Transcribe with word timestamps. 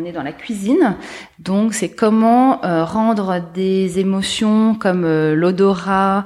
On 0.00 0.04
est 0.04 0.12
dans 0.12 0.22
la 0.22 0.32
cuisine, 0.32 0.96
donc 1.40 1.74
c'est 1.74 1.88
comment 1.88 2.64
euh, 2.64 2.84
rendre 2.84 3.40
des 3.52 3.98
émotions 3.98 4.76
comme 4.76 5.04
euh, 5.04 5.34
l'odorat, 5.34 6.22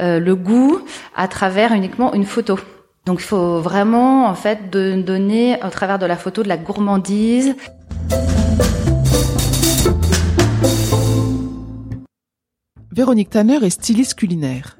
euh, 0.00 0.20
le 0.20 0.36
goût, 0.36 0.80
à 1.16 1.26
travers 1.26 1.72
uniquement 1.72 2.12
une 2.12 2.26
photo. 2.26 2.58
Donc 3.06 3.20
il 3.20 3.24
faut 3.24 3.60
vraiment 3.60 4.26
en 4.26 4.34
fait 4.34 4.70
de 4.70 5.00
donner 5.00 5.58
au 5.64 5.70
travers 5.70 5.98
de 5.98 6.04
la 6.04 6.16
photo 6.16 6.42
de 6.42 6.48
la 6.48 6.58
gourmandise. 6.58 7.56
Véronique 12.92 13.30
Tanner 13.30 13.64
est 13.64 13.70
styliste 13.70 14.16
culinaire. 14.16 14.76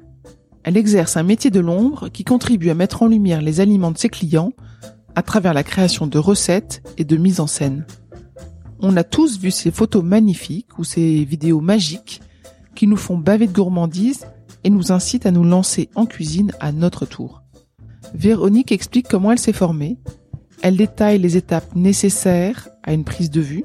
Elle 0.63 0.77
exerce 0.77 1.17
un 1.17 1.23
métier 1.23 1.49
de 1.49 1.59
l'ombre 1.59 2.09
qui 2.09 2.23
contribue 2.23 2.69
à 2.69 2.75
mettre 2.75 3.01
en 3.01 3.07
lumière 3.07 3.41
les 3.41 3.59
aliments 3.59 3.91
de 3.91 3.97
ses 3.97 4.09
clients 4.09 4.51
à 5.15 5.23
travers 5.23 5.53
la 5.53 5.63
création 5.63 6.05
de 6.05 6.19
recettes 6.19 6.83
et 6.97 7.05
de 7.05 7.17
mise 7.17 7.39
en 7.39 7.47
scène. 7.47 7.85
On 8.79 8.97
a 8.97 9.03
tous 9.03 9.39
vu 9.39 9.51
ces 9.51 9.71
photos 9.71 10.03
magnifiques 10.03 10.77
ou 10.77 10.83
ces 10.83 11.23
vidéos 11.23 11.61
magiques 11.61 12.21
qui 12.75 12.87
nous 12.87 12.97
font 12.97 13.17
baver 13.17 13.47
de 13.47 13.53
gourmandise 13.53 14.25
et 14.63 14.69
nous 14.69 14.91
incitent 14.91 15.25
à 15.25 15.31
nous 15.31 15.43
lancer 15.43 15.89
en 15.95 16.05
cuisine 16.05 16.51
à 16.59 16.71
notre 16.71 17.05
tour. 17.05 17.41
Véronique 18.13 18.71
explique 18.71 19.07
comment 19.07 19.31
elle 19.31 19.39
s'est 19.39 19.53
formée, 19.53 19.97
elle 20.61 20.77
détaille 20.77 21.19
les 21.19 21.37
étapes 21.37 21.75
nécessaires 21.75 22.69
à 22.83 22.93
une 22.93 23.03
prise 23.03 23.29
de 23.29 23.41
vue 23.41 23.63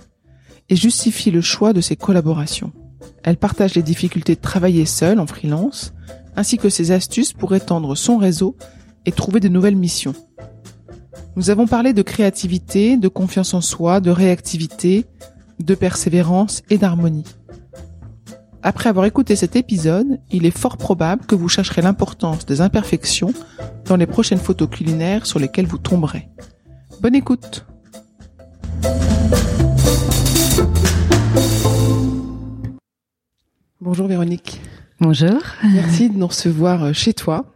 et 0.69 0.77
justifie 0.77 1.31
le 1.31 1.41
choix 1.41 1.73
de 1.73 1.81
ses 1.81 1.97
collaborations. 1.97 2.73
Elle 3.23 3.37
partage 3.37 3.75
les 3.75 3.83
difficultés 3.83 4.35
de 4.35 4.41
travailler 4.41 4.87
seule 4.87 5.21
en 5.21 5.27
freelance, 5.27 5.93
ainsi 6.37 6.59
que 6.59 6.69
ses 6.69 6.91
astuces 6.91 7.33
pour 7.33 7.55
étendre 7.55 7.97
son 7.97 8.19
réseau 8.19 8.57
et 9.07 9.13
trouver 9.13 9.41
de 9.41 9.49
nouvelles 9.49 9.77
missions. 9.77 10.15
Nous 11.37 11.49
avons 11.51 11.67
parlé 11.67 11.93
de 11.93 12.03
créativité, 12.03 12.97
de 12.97 13.09
confiance 13.09 13.55
en 13.55 13.61
soi, 13.61 14.01
de 14.01 14.11
réactivité, 14.11 15.07
de 15.61 15.75
persévérance 15.77 16.63
et 16.71 16.79
d'harmonie. 16.79 17.37
Après 18.63 18.89
avoir 18.89 19.07
écouté 19.07 19.37
cet 19.37 19.55
épisode, 19.55 20.21
il 20.31 20.45
est 20.45 20.57
fort 20.57 20.77
probable 20.77 21.25
que 21.27 21.37
vous 21.37 21.49
chercherez 21.49 21.83
l'importance 21.83 22.47
des 22.47 22.61
imperfections 22.61 23.33
dans 23.87 23.97
les 23.97 24.07
prochaines 24.07 24.41
photos 24.41 24.69
culinaires 24.69 25.25
sur 25.25 25.39
lesquelles 25.39 25.67
vous 25.67 25.79
tomberez. 25.79 26.29
Bonne 27.01 27.15
écoute 27.15 27.65
Bonjour 33.81 34.09
Véronique. 34.09 34.61
Bonjour. 35.01 35.41
Merci 35.63 36.11
de 36.11 36.19
nous 36.19 36.27
recevoir 36.27 36.85
euh, 36.85 36.93
chez 36.93 37.15
toi. 37.15 37.47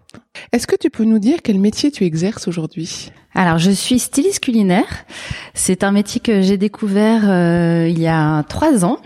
Est-ce 0.52 0.66
que 0.66 0.76
tu 0.76 0.88
peux 0.88 1.04
nous 1.04 1.18
dire 1.18 1.40
quel 1.42 1.60
métier 1.60 1.90
tu 1.90 2.04
exerces 2.04 2.48
aujourd'hui? 2.48 3.10
Alors, 3.36 3.58
je 3.58 3.72
suis 3.72 3.98
styliste 3.98 4.44
culinaire. 4.44 5.04
C'est 5.54 5.82
un 5.82 5.90
métier 5.90 6.20
que 6.20 6.40
j'ai 6.40 6.56
découvert 6.56 7.22
euh, 7.24 7.88
il 7.90 7.98
y 7.98 8.06
a 8.06 8.44
trois 8.44 8.84
ans. 8.84 8.98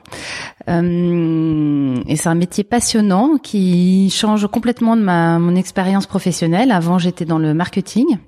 Euh, 0.68 1.96
et 2.06 2.16
c'est 2.16 2.28
un 2.28 2.34
métier 2.34 2.62
passionnant 2.62 3.38
qui 3.42 4.10
change 4.10 4.46
complètement 4.46 4.96
de 4.96 5.02
ma 5.02 5.38
mon 5.38 5.56
expérience 5.56 6.06
professionnelle. 6.06 6.72
Avant, 6.72 6.98
j'étais 6.98 7.24
dans 7.24 7.38
le 7.38 7.54
marketing. 7.54 8.18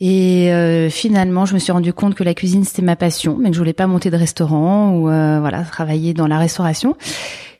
Et 0.00 0.52
euh, 0.52 0.90
finalement, 0.90 1.46
je 1.46 1.54
me 1.54 1.60
suis 1.60 1.70
rendu 1.70 1.92
compte 1.92 2.16
que 2.16 2.24
la 2.24 2.34
cuisine 2.34 2.64
c'était 2.64 2.82
ma 2.82 2.96
passion, 2.96 3.36
mais 3.40 3.50
que 3.50 3.54
je 3.54 3.60
voulais 3.60 3.72
pas 3.72 3.86
monter 3.86 4.10
de 4.10 4.16
restaurant 4.16 4.94
ou 4.96 5.02
voilà 5.02 5.62
travailler 5.62 6.12
dans 6.12 6.26
la 6.26 6.38
restauration. 6.38 6.96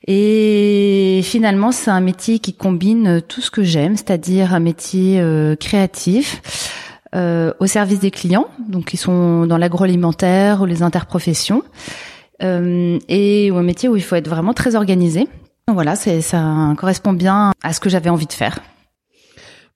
Et 0.07 1.21
finalement, 1.23 1.71
c'est 1.71 1.89
un 1.89 2.01
métier 2.01 2.39
qui 2.39 2.53
combine 2.53 3.21
tout 3.27 3.41
ce 3.41 3.49
que 3.49 3.63
j'aime, 3.63 3.95
c'est-à-dire 3.95 4.53
un 4.53 4.59
métier 4.59 5.23
créatif. 5.59 6.41
Au 7.13 7.65
service 7.65 7.99
des 7.99 8.11
clients, 8.11 8.47
donc 8.67 8.93
ils 8.93 8.97
sont 8.97 9.45
dans 9.45 9.57
l'agroalimentaire 9.57 10.61
ou 10.61 10.65
les 10.65 10.83
interprofessions, 10.83 11.63
et 12.41 13.51
un 13.53 13.63
métier 13.63 13.89
où 13.89 13.95
il 13.95 14.03
faut 14.03 14.15
être 14.15 14.29
vraiment 14.29 14.53
très 14.53 14.75
organisé. 14.75 15.27
Voilà, 15.67 15.95
c'est 15.95 16.21
ça 16.21 16.73
correspond 16.77 17.13
bien 17.13 17.51
à 17.61 17.73
ce 17.73 17.79
que 17.79 17.89
j'avais 17.89 18.09
envie 18.09 18.27
de 18.27 18.33
faire. 18.33 18.59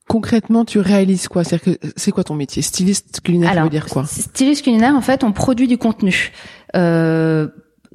Concrètement, 0.08 0.66
tu 0.66 0.80
réalises 0.80 1.28
quoi? 1.28 1.44
C'est 1.44 2.12
quoi 2.12 2.24
ton 2.24 2.36
métier? 2.36 2.62
Styliste 2.62 3.22
culinaire, 3.22 3.53
ça 3.53 3.64
veut 3.64 3.70
dire 3.70 3.86
quoi? 3.86 4.06
Styliste 4.06 4.64
culinaire, 4.64 4.94
en 4.96 5.02
fait, 5.02 5.24
on 5.24 5.31
produit 5.31 5.68
du 5.68 5.78
contenu. 5.78 6.34
Euh, 6.75 7.47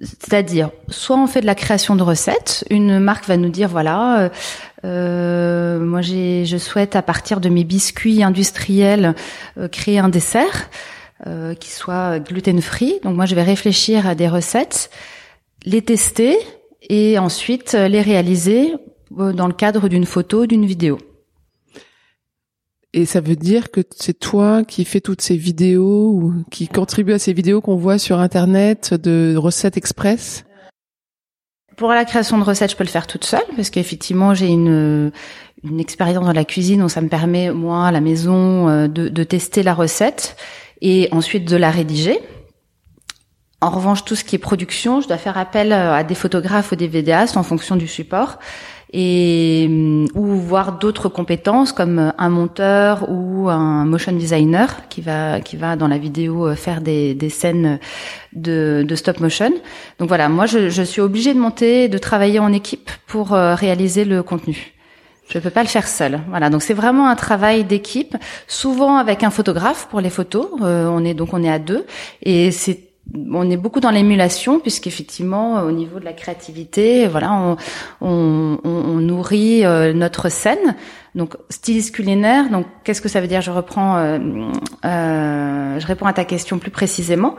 c'est-à-dire, 0.03 0.71
soit 0.89 1.17
on 1.17 1.27
fait 1.27 1.41
de 1.41 1.47
la 1.47 1.55
création 1.55 1.97
de 1.97 2.03
recettes. 2.03 2.65
Une 2.69 2.99
marque 2.99 3.27
va 3.27 3.37
nous 3.37 3.49
dire, 3.49 3.69
voilà, 3.69 4.21
euh, 4.21 4.29
euh 4.85 5.81
moi 5.81 6.03
j'ai, 6.03 6.45
je 6.45 6.59
souhaite 6.59 6.97
à 6.97 7.03
partir 7.03 7.41
de 7.41 7.49
mes 7.49 7.65
biscuits 7.65 8.23
industriels 8.23 9.15
euh, 9.59 9.69
créer 9.69 9.99
un 9.99 10.11
dessert 10.11 10.69
euh, 11.27 11.55
qui 11.55 11.71
soit 11.71 12.19
gluten-free. 12.19 13.01
Donc 13.05 13.17
moi 13.17 13.25
je 13.25 13.35
vais 13.35 13.43
réfléchir 13.43 14.07
à 14.07 14.15
des 14.15 14.29
recettes, 14.29 14.91
les 15.65 15.81
tester 15.81 16.37
et 16.83 17.19
ensuite 17.19 17.73
les 17.73 18.03
réaliser 18.03 18.75
dans 19.11 19.47
le 19.47 19.55
cadre 19.55 19.89
d'une 19.89 20.05
photo, 20.05 20.47
d'une 20.47 20.67
vidéo. 20.67 20.99
Et 22.93 23.05
ça 23.05 23.21
veut 23.21 23.37
dire 23.37 23.71
que 23.71 23.83
c'est 23.95 24.19
toi 24.19 24.65
qui 24.65 24.85
fais 24.85 25.01
toutes 25.01 25.21
ces 25.21 25.37
vidéos 25.37 26.11
ou 26.13 26.45
qui 26.51 26.67
contribue 26.69 27.13
à 27.13 27.19
ces 27.19 27.33
vidéos 27.33 27.61
qu'on 27.61 27.77
voit 27.77 27.99
sur 27.99 28.21
Internet 28.21 28.95
de 28.95 29.37
recettes 29.37 29.77
express? 29.77 30.45
Pour 31.77 31.91
la 31.91 32.07
création 32.07 32.39
de 32.39 32.43
recettes, 32.43 32.71
je 32.71 32.77
peux 32.77 32.85
le 32.85 32.89
faire 32.89 33.07
toute 33.07 33.25
seule 33.25 33.45
parce 33.55 33.69
qu'effectivement, 33.69 34.33
j'ai 34.33 34.47
une, 34.47 35.13
une 35.63 35.81
expérience 35.81 36.25
dans 36.25 36.33
la 36.33 36.47
cuisine 36.47 36.83
où 36.83 36.89
ça 36.89 37.03
me 37.03 37.09
permet, 37.09 37.51
moi, 37.51 37.87
à 37.87 37.93
la 37.93 38.01
maison, 38.01 38.69
euh, 38.69 38.89
de, 38.89 39.09
de 39.09 39.25
tester 39.25 39.63
la 39.63 39.75
recette 39.75 40.37
et 40.81 41.09
ensuite 41.13 41.47
de 41.47 41.57
la 41.57 41.71
rédiger. 41.71 42.19
En 43.61 43.71
revanche, 43.71 44.05
tout 44.05 44.15
ce 44.15 44.25
qui 44.25 44.37
est 44.37 44.39
production, 44.39 45.01
je 45.01 45.09
dois 45.09 45.19
faire 45.19 45.37
appel 45.37 45.73
euh, 45.73 45.95
à 45.95 46.05
des 46.05 46.15
photographes 46.15 46.73
ou 46.73 46.77
des 46.77 46.87
vidéastes 46.87 47.37
en 47.37 47.43
fonction 47.43 47.77
du 47.77 47.89
support 47.89 48.39
et 48.93 49.67
mm, 49.69 50.07
ou 50.15 50.25
voir 50.37 50.79
d'autres 50.79 51.09
compétences 51.09 51.73
comme 51.73 52.13
un 52.17 52.29
monteur 52.29 53.11
ou 53.11 53.49
un 53.49 53.85
motion 53.85 54.13
designer 54.13 54.89
qui 54.89 55.01
va 55.01 55.41
qui 55.41 55.57
va 55.57 55.77
dans 55.77 55.89
la 55.89 55.99
vidéo 55.99 56.47
euh, 56.47 56.55
faire 56.55 56.81
des, 56.81 57.15
des 57.15 57.31
scènes 57.31 57.79
de, 58.33 58.85
de 58.87 58.95
stop 58.95 59.21
motion. 59.21 59.53
Donc 59.99 60.09
voilà, 60.09 60.29
moi 60.29 60.47
je, 60.47 60.69
je 60.69 60.83
suis 60.83 61.01
obligée 61.01 61.35
de 61.35 61.39
monter, 61.39 61.89
de 61.89 61.99
travailler 61.99 62.39
en 62.39 62.53
équipe 62.53 62.91
pour 63.07 63.35
euh, 63.35 63.55
réaliser 63.55 64.05
le 64.05 64.23
contenu. 64.23 64.73
Je 65.29 65.41
peux 65.41 65.51
pas 65.51 65.63
le 65.63 65.69
faire 65.69 65.89
seul. 65.89 66.21
Voilà, 66.29 66.51
donc 66.51 66.63
c'est 66.63 66.75
vraiment 66.75 67.09
un 67.09 67.17
travail 67.17 67.65
d'équipe, 67.65 68.17
souvent 68.47 68.97
avec 68.97 69.25
un 69.25 69.31
photographe 69.31 69.89
pour 69.91 70.01
les 70.01 70.11
photos. 70.11 70.49
Euh, 70.63 70.87
on 70.89 71.05
est 71.05 71.15
donc 71.15 71.35
on 71.35 71.43
est 71.43 71.51
à 71.51 71.59
deux 71.59 71.85
et 72.23 72.53
c'est 72.53 72.86
on 73.15 73.51
est 73.51 73.57
beaucoup 73.57 73.81
dans 73.81 73.91
l'émulation 73.91 74.61
puisqu'effectivement 74.61 75.61
au 75.63 75.71
niveau 75.71 75.99
de 76.01 76.05
la 76.05 76.13
créativité 76.13 77.07
voilà 77.07 77.57
on, 78.01 78.59
nourrit 79.01 79.65
euh, 79.65 79.93
notre 79.93 80.29
scène. 80.29 80.75
Donc 81.15 81.37
styliste 81.49 81.95
culinaire 81.95 82.51
donc 82.51 82.67
qu'est-ce 82.85 83.01
que 83.01 83.09
ça 83.09 83.21
veut 83.21 83.29
dire? 83.29 83.41
Je 83.41 83.51
reprends 83.51 83.97
euh, 83.97 84.19
euh, 84.85 85.79
je 85.79 85.87
réponds 85.87 86.07
à 86.07 86.13
ta 86.13 86.25
question 86.25 86.59
plus 86.59 86.71
précisément. 86.71 87.37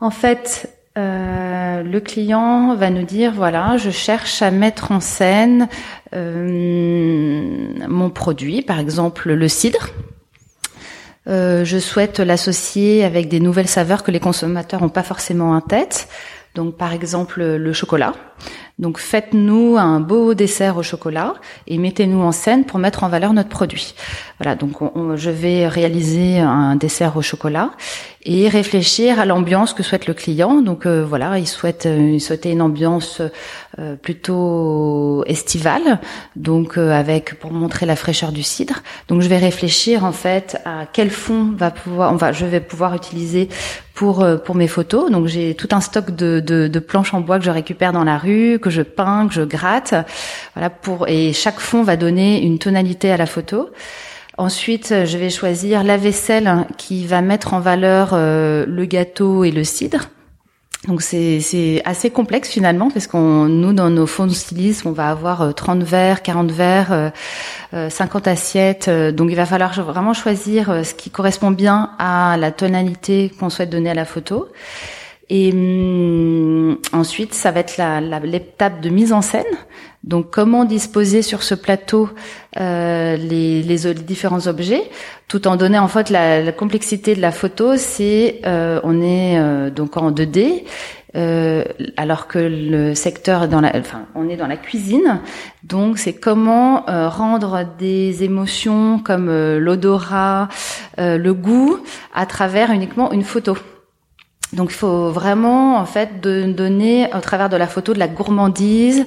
En 0.00 0.10
fait 0.10 0.74
le 1.00 2.00
client 2.00 2.74
va 2.74 2.90
nous 2.90 3.04
dire 3.04 3.32
voilà 3.32 3.76
je 3.76 3.90
cherche 3.90 4.42
à 4.42 4.50
mettre 4.50 4.90
en 4.90 4.98
scène 4.98 5.68
mon 6.12 8.10
produit 8.10 8.62
par 8.62 8.80
exemple 8.80 9.32
le 9.32 9.46
cidre 9.46 9.90
euh, 11.28 11.64
je 11.64 11.78
souhaite 11.78 12.20
l'associer 12.20 13.04
avec 13.04 13.28
des 13.28 13.40
nouvelles 13.40 13.68
saveurs 13.68 14.02
que 14.02 14.10
les 14.10 14.20
consommateurs 14.20 14.80
n'ont 14.80 14.88
pas 14.88 15.02
forcément 15.02 15.52
en 15.52 15.60
tête. 15.60 16.08
Donc 16.54 16.76
par 16.76 16.92
exemple 16.92 17.42
le 17.42 17.72
chocolat. 17.72 18.14
Donc 18.78 18.98
faites-nous 18.98 19.76
un 19.76 19.98
beau 19.98 20.34
dessert 20.34 20.76
au 20.76 20.82
chocolat 20.82 21.34
et 21.66 21.78
mettez-nous 21.78 22.20
en 22.20 22.30
scène 22.30 22.64
pour 22.64 22.78
mettre 22.78 23.02
en 23.02 23.08
valeur 23.08 23.32
notre 23.32 23.48
produit. 23.48 23.94
Voilà, 24.38 24.54
donc 24.54 24.76
je 25.16 25.30
vais 25.30 25.66
réaliser 25.66 26.38
un 26.38 26.76
dessert 26.76 27.16
au 27.16 27.22
chocolat 27.22 27.70
et 28.28 28.48
réfléchir 28.48 29.18
à 29.18 29.24
l'ambiance 29.24 29.72
que 29.72 29.82
souhaite 29.82 30.06
le 30.06 30.14
client. 30.14 30.60
Donc 30.60 30.86
euh, 30.86 31.04
voilà, 31.04 31.38
il 31.38 31.46
souhaite 31.46 31.86
euh, 31.86 32.12
il 32.14 32.20
souhaitait 32.20 32.52
une 32.52 32.62
ambiance 32.62 33.22
euh, 33.78 33.96
plutôt 33.96 35.24
estivale, 35.26 35.98
donc 36.36 36.76
avec 36.78 37.38
pour 37.38 37.52
montrer 37.52 37.86
la 37.86 37.96
fraîcheur 37.96 38.30
du 38.30 38.42
cidre. 38.42 38.82
Donc 39.08 39.22
je 39.22 39.28
vais 39.28 39.38
réfléchir 39.38 40.04
en 40.04 40.12
fait 40.12 40.60
à 40.64 40.84
quel 40.92 41.10
fond 41.10 41.52
va 41.56 41.70
pouvoir 41.70 42.12
on 42.12 42.16
va 42.16 42.32
je 42.32 42.44
vais 42.44 42.60
pouvoir 42.60 42.94
utiliser 42.94 43.48
pour 43.94 44.26
pour 44.44 44.54
mes 44.54 44.68
photos. 44.68 45.10
Donc 45.10 45.26
j'ai 45.26 45.54
tout 45.54 45.68
un 45.72 45.80
stock 45.80 46.14
de, 46.14 46.40
de, 46.40 46.68
de 46.68 46.78
planches 46.78 47.14
en 47.14 47.20
bois 47.20 47.38
que 47.38 47.44
je 47.44 47.50
récupère 47.50 47.92
dans 47.92 48.04
la 48.04 48.18
rue, 48.18 48.58
je 48.70 48.82
peins, 48.82 49.26
que 49.28 49.34
je 49.34 49.42
gratte. 49.42 49.94
Voilà 50.54 50.70
pour 50.70 51.08
et 51.08 51.32
chaque 51.32 51.60
fond 51.60 51.82
va 51.82 51.96
donner 51.96 52.42
une 52.42 52.58
tonalité 52.58 53.10
à 53.10 53.16
la 53.16 53.26
photo. 53.26 53.70
Ensuite, 54.36 54.94
je 55.04 55.18
vais 55.18 55.30
choisir 55.30 55.82
la 55.82 55.96
vaisselle 55.96 56.66
qui 56.76 57.06
va 57.06 57.22
mettre 57.22 57.54
en 57.54 57.60
valeur 57.60 58.10
euh, 58.12 58.64
le 58.68 58.84
gâteau 58.84 59.42
et 59.42 59.50
le 59.50 59.64
cidre. 59.64 60.10
Donc 60.86 61.02
c'est 61.02 61.82
assez 61.84 62.08
complexe 62.08 62.48
finalement 62.48 62.88
parce 62.88 63.08
qu'on 63.08 63.46
nous 63.46 63.72
dans 63.72 63.90
nos 63.90 64.06
fonds 64.06 64.28
de 64.28 64.32
stylisme 64.32 64.88
on 64.88 64.92
va 64.92 65.10
avoir 65.10 65.52
30 65.52 65.82
euh, 65.82 65.84
verres, 65.84 66.22
40 66.22 66.52
verres, 66.52 67.12
50 67.72 68.28
assiettes. 68.28 68.88
donc 68.88 69.28
il 69.28 69.34
va 69.34 69.44
falloir 69.44 69.72
vraiment 69.82 70.14
choisir 70.14 70.84
ce 70.84 70.94
qui 70.94 71.10
correspond 71.10 71.50
bien 71.50 71.90
à 71.98 72.36
la 72.38 72.52
tonalité 72.52 73.32
qu'on 73.40 73.50
souhaite 73.50 73.70
donner 73.70 73.90
à 73.90 73.94
la 73.94 74.04
photo. 74.04 74.48
Et 75.30 75.52
hum, 75.52 76.78
ensuite, 76.92 77.34
ça 77.34 77.50
va 77.50 77.60
être 77.60 77.80
l'étape 78.24 78.80
de 78.80 78.88
mise 78.88 79.12
en 79.12 79.22
scène. 79.22 79.44
Donc, 80.04 80.30
comment 80.30 80.64
disposer 80.64 81.22
sur 81.22 81.42
ce 81.42 81.54
plateau 81.54 82.08
euh, 82.58 83.16
les, 83.16 83.62
les, 83.62 83.94
différents 83.94 84.46
objets, 84.46 84.82
tout 85.26 85.46
en 85.46 85.56
donnant 85.56 85.82
en 85.82 85.88
fait 85.88 86.08
la, 86.08 86.40
la 86.40 86.52
complexité 86.52 87.14
de 87.14 87.20
la 87.20 87.32
photo. 87.32 87.76
C'est 87.76 88.40
euh, 88.46 88.80
on 88.84 89.02
est 89.02 89.38
euh, 89.38 89.70
donc 89.70 89.96
en 89.96 90.10
2D. 90.10 90.64
Euh, 91.16 91.64
alors 91.96 92.28
que 92.28 92.38
le 92.38 92.94
secteur 92.94 93.44
est 93.44 93.48
dans 93.48 93.62
la, 93.62 93.72
enfin, 93.76 94.02
on 94.14 94.28
est 94.28 94.36
dans 94.36 94.46
la 94.46 94.58
cuisine, 94.58 95.20
donc 95.64 95.96
c'est 95.96 96.12
comment 96.12 96.86
euh, 96.90 97.08
rendre 97.08 97.64
des 97.78 98.24
émotions 98.24 98.98
comme 98.98 99.30
l'odorat, 99.56 100.48
le 100.98 101.32
goût, 101.32 101.78
à 102.14 102.26
travers 102.26 102.70
uniquement 102.72 103.10
une 103.10 103.24
photo. 103.24 103.56
Donc 104.52 104.70
il 104.70 104.76
faut 104.76 105.10
vraiment 105.10 105.76
en 105.76 105.84
fait 105.84 106.20
donner 106.20 107.08
au 107.14 107.20
travers 107.20 107.48
de 107.48 107.56
la 107.56 107.66
photo 107.66 107.92
de 107.92 107.98
la 107.98 108.08
gourmandise, 108.08 109.06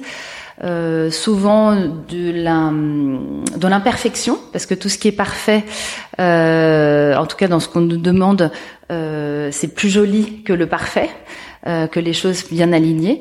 euh, 0.62 1.10
souvent 1.10 1.74
de 1.74 3.68
l'imperfection 3.68 4.38
parce 4.52 4.66
que 4.66 4.74
tout 4.74 4.88
ce 4.88 4.98
qui 4.98 5.08
est 5.08 5.12
parfait, 5.12 5.64
euh, 6.20 7.16
en 7.16 7.26
tout 7.26 7.36
cas 7.36 7.48
dans 7.48 7.58
ce 7.58 7.68
qu'on 7.68 7.80
nous 7.80 7.96
demande, 7.96 8.52
euh, 8.92 9.48
c'est 9.50 9.74
plus 9.74 9.88
joli 9.88 10.42
que 10.42 10.52
le 10.52 10.66
parfait, 10.66 11.10
euh, 11.66 11.86
que 11.86 12.00
les 12.00 12.12
choses 12.12 12.44
bien 12.50 12.72
alignées. 12.72 13.20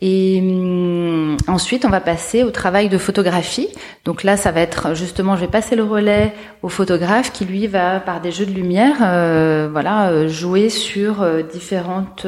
Et 0.00 0.38
hum, 0.40 1.36
ensuite, 1.48 1.84
on 1.84 1.88
va 1.88 2.00
passer 2.00 2.44
au 2.44 2.50
travail 2.50 2.88
de 2.88 2.98
photographie. 2.98 3.68
Donc 4.04 4.22
là, 4.22 4.36
ça 4.36 4.52
va 4.52 4.60
être 4.60 4.94
justement, 4.94 5.36
je 5.36 5.42
vais 5.42 5.50
passer 5.50 5.74
le 5.74 5.84
relais 5.84 6.32
au 6.62 6.68
photographe 6.68 7.32
qui 7.32 7.44
lui 7.44 7.66
va 7.66 7.98
par 8.00 8.20
des 8.20 8.30
jeux 8.30 8.46
de 8.46 8.52
lumière, 8.52 8.96
euh, 9.02 9.68
voilà, 9.70 10.10
euh, 10.10 10.28
jouer 10.28 10.68
sur 10.68 11.22
euh, 11.22 11.42
différentes 11.42 12.26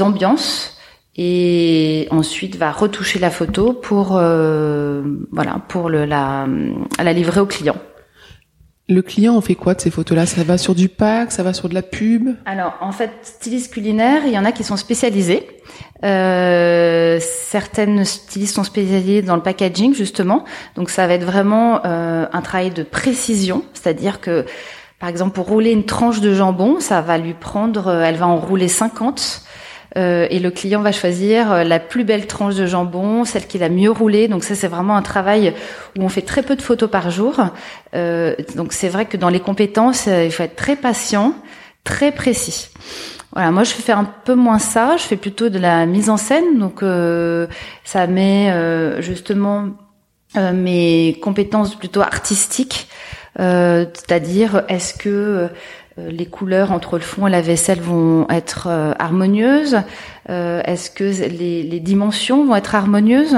ambiances 0.00 0.78
et 1.16 2.06
ensuite 2.10 2.56
va 2.56 2.70
retoucher 2.70 3.18
la 3.18 3.30
photo 3.30 3.72
pour 3.72 4.12
voilà 4.12 5.60
pour 5.68 5.90
le, 5.90 6.04
la, 6.04 6.46
la 7.02 7.12
livrer 7.12 7.40
au 7.40 7.46
client. 7.46 7.76
Le 8.90 9.02
client, 9.02 9.34
on 9.34 9.42
fait 9.42 9.54
quoi 9.54 9.74
de 9.74 9.82
ces 9.82 9.90
photos-là? 9.90 10.24
Ça 10.24 10.42
va 10.44 10.56
sur 10.56 10.74
du 10.74 10.88
pack, 10.88 11.30
ça 11.30 11.42
va 11.42 11.52
sur 11.52 11.68
de 11.68 11.74
la 11.74 11.82
pub? 11.82 12.30
Alors, 12.46 12.72
en 12.80 12.90
fait, 12.90 13.10
stylistes 13.20 13.70
culinaires, 13.70 14.22
il 14.24 14.32
y 14.32 14.38
en 14.38 14.46
a 14.46 14.52
qui 14.52 14.64
sont 14.64 14.78
spécialisés. 14.78 15.46
Euh, 16.04 17.18
certaines 17.20 18.06
stylistes 18.06 18.54
sont 18.54 18.64
spécialisées 18.64 19.20
dans 19.20 19.36
le 19.36 19.42
packaging, 19.42 19.94
justement. 19.94 20.44
Donc, 20.74 20.88
ça 20.88 21.06
va 21.06 21.12
être 21.12 21.24
vraiment 21.24 21.82
euh, 21.84 22.24
un 22.32 22.40
travail 22.40 22.70
de 22.70 22.82
précision, 22.82 23.62
c'est-à-dire 23.74 24.22
que, 24.22 24.46
par 25.00 25.10
exemple, 25.10 25.34
pour 25.34 25.48
rouler 25.48 25.72
une 25.72 25.84
tranche 25.84 26.20
de 26.20 26.32
jambon, 26.32 26.80
ça 26.80 27.02
va 27.02 27.18
lui 27.18 27.34
prendre, 27.34 27.88
euh, 27.88 28.02
elle 28.02 28.16
va 28.16 28.26
en 28.26 28.38
rouler 28.38 28.68
50 28.68 29.42
euh, 29.98 30.28
et 30.30 30.38
le 30.38 30.50
client 30.50 30.80
va 30.80 30.92
choisir 30.92 31.50
euh, 31.50 31.64
la 31.64 31.80
plus 31.80 32.04
belle 32.04 32.26
tranche 32.26 32.54
de 32.54 32.66
jambon, 32.66 33.24
celle 33.24 33.46
qui 33.46 33.58
l'a 33.58 33.68
mieux 33.68 33.90
roulé. 33.90 34.28
Donc 34.28 34.44
ça, 34.44 34.54
c'est 34.54 34.68
vraiment 34.68 34.96
un 34.96 35.02
travail 35.02 35.54
où 35.98 36.02
on 36.02 36.08
fait 36.08 36.22
très 36.22 36.42
peu 36.42 36.54
de 36.54 36.62
photos 36.62 36.90
par 36.90 37.10
jour. 37.10 37.40
Euh, 37.94 38.34
donc 38.54 38.72
c'est 38.72 38.88
vrai 38.88 39.06
que 39.06 39.16
dans 39.16 39.28
les 39.28 39.40
compétences, 39.40 40.06
il 40.06 40.30
faut 40.30 40.44
être 40.44 40.56
très 40.56 40.76
patient, 40.76 41.34
très 41.84 42.12
précis. 42.12 42.68
Voilà, 43.32 43.50
moi 43.50 43.64
je 43.64 43.72
fais 43.72 43.92
un 43.92 44.04
peu 44.04 44.34
moins 44.34 44.58
ça. 44.58 44.96
Je 44.96 45.02
fais 45.02 45.16
plutôt 45.16 45.48
de 45.48 45.58
la 45.58 45.84
mise 45.84 46.10
en 46.10 46.16
scène. 46.16 46.58
Donc 46.58 46.82
ça 47.84 48.06
met 48.06 49.02
justement 49.02 49.66
mes 50.34 51.18
compétences 51.22 51.74
plutôt 51.74 52.00
artistiques. 52.00 52.88
c'est-à-dire 53.36 54.62
est-ce 54.68 54.94
que 54.94 55.50
les 56.10 56.26
couleurs 56.26 56.72
entre 56.72 56.96
le 56.96 57.02
fond 57.02 57.26
et 57.26 57.30
la 57.30 57.40
vaisselle 57.40 57.80
vont 57.80 58.26
être 58.28 58.68
euh, 58.70 58.92
harmonieuses 58.98 59.78
euh, 60.30 60.60
Est-ce 60.64 60.90
que 60.90 61.04
les, 61.04 61.80
dimensions 61.80 62.44
vont 62.44 62.56
être 62.56 62.74
harmonieuses? 62.74 63.36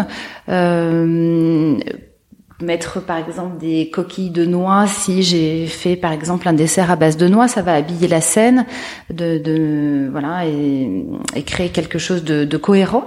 Mettre 2.62 3.00
par 3.00 3.16
exemple 3.16 3.56
des 3.58 3.88
coquilles 3.88 4.28
de 4.28 4.44
noix, 4.44 4.86
si 4.86 5.22
j'ai 5.22 5.66
fait 5.66 5.96
par 5.96 6.12
exemple 6.12 6.46
un 6.46 6.52
dessert 6.52 6.90
à 6.90 6.96
base 6.96 7.16
de 7.16 7.26
noix, 7.26 7.48
ça 7.48 7.62
va 7.62 7.72
habiller 7.72 8.06
la 8.06 8.20
scène, 8.20 8.66
de, 9.08 10.10
voilà 10.12 10.44
et, 10.46 11.42
créer 11.44 11.70
quelque 11.70 11.98
chose 11.98 12.22
de 12.22 12.56
cohérent. 12.58 13.06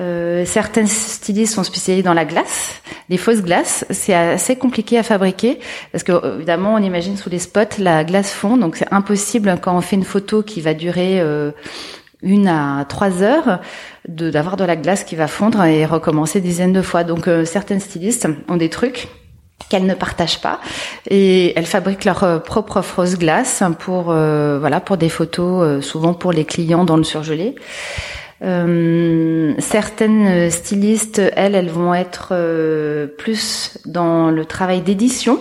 Euh, 0.00 0.44
certaines 0.44 0.86
stylistes 0.86 1.54
sont 1.54 1.64
spécialisées 1.64 2.02
dans 2.02 2.14
la 2.14 2.24
glace. 2.24 2.80
Les 3.08 3.16
fausses 3.16 3.42
glaces, 3.42 3.84
c'est 3.90 4.14
assez 4.14 4.56
compliqué 4.56 4.98
à 4.98 5.02
fabriquer 5.02 5.60
parce 5.92 6.02
que 6.02 6.36
évidemment, 6.36 6.74
on 6.74 6.78
imagine 6.78 7.16
sous 7.16 7.30
les 7.30 7.38
spots 7.38 7.78
la 7.78 8.04
glace 8.04 8.32
fond, 8.32 8.56
donc 8.56 8.76
c'est 8.76 8.92
impossible 8.92 9.58
quand 9.60 9.76
on 9.76 9.80
fait 9.80 9.96
une 9.96 10.04
photo 10.04 10.42
qui 10.42 10.60
va 10.60 10.74
durer 10.74 11.20
euh, 11.20 11.52
une 12.22 12.48
à 12.48 12.84
trois 12.88 13.22
heures 13.22 13.60
d'avoir 14.08 14.56
de, 14.56 14.64
la 14.64 14.76
glace 14.76 15.04
qui 15.04 15.14
va 15.14 15.28
fondre 15.28 15.62
et 15.64 15.86
recommencer 15.86 16.40
dizaines 16.40 16.72
de 16.72 16.82
fois. 16.82 17.04
Donc 17.04 17.28
euh, 17.28 17.44
certaines 17.44 17.80
stylistes 17.80 18.26
ont 18.48 18.56
des 18.56 18.70
trucs 18.70 19.08
qu'elles 19.68 19.86
ne 19.86 19.94
partagent 19.94 20.40
pas 20.40 20.60
et 21.08 21.56
elles 21.56 21.66
fabriquent 21.66 22.04
leur 22.04 22.42
propre 22.42 22.82
fausse 22.82 23.16
glace 23.16 23.62
pour 23.78 24.04
voilà 24.04 24.80
pour 24.80 24.96
des 24.98 25.08
photos 25.08 25.82
souvent 25.82 26.12
pour 26.12 26.32
les 26.32 26.44
clients 26.44 26.84
dans 26.84 26.96
le 26.96 27.04
surgelé. 27.04 27.54
Euh, 28.44 29.54
certaines 29.58 30.50
stylistes, 30.50 31.20
elles, 31.34 31.54
elles 31.54 31.70
vont 31.70 31.94
être 31.94 32.28
euh, 32.32 33.06
plus 33.06 33.78
dans 33.86 34.30
le 34.30 34.44
travail 34.44 34.82
d'édition. 34.82 35.38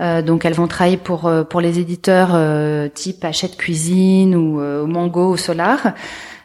Euh, 0.00 0.20
donc 0.22 0.44
elles 0.44 0.54
vont 0.54 0.66
travailler 0.66 0.98
pour 0.98 1.30
pour 1.48 1.60
les 1.60 1.78
éditeurs 1.78 2.36
type 2.92 3.24
Hachette 3.24 3.56
Cuisine 3.56 4.34
ou 4.34 4.60
Mango 4.86 5.30
ou 5.30 5.36
Solar. 5.36 5.94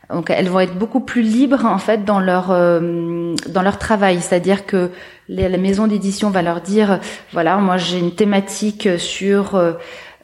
Donc 0.09 0.29
elles 0.29 0.49
vont 0.49 0.59
être 0.59 0.77
beaucoup 0.77 0.99
plus 0.99 1.21
libres 1.21 1.65
en 1.65 1.77
fait 1.77 2.05
dans 2.05 2.19
leur 2.19 2.47
dans 2.49 3.61
leur 3.61 3.77
travail, 3.77 4.21
c'est-à-dire 4.21 4.65
que 4.65 4.91
la 5.31 5.57
maison 5.57 5.87
d'édition 5.87 6.29
va 6.29 6.41
leur 6.41 6.61
dire 6.61 6.99
voilà 7.31 7.57
moi 7.57 7.77
j'ai 7.77 7.99
une 7.99 8.13
thématique 8.13 8.87
sur 8.97 9.55
euh, 9.55 9.73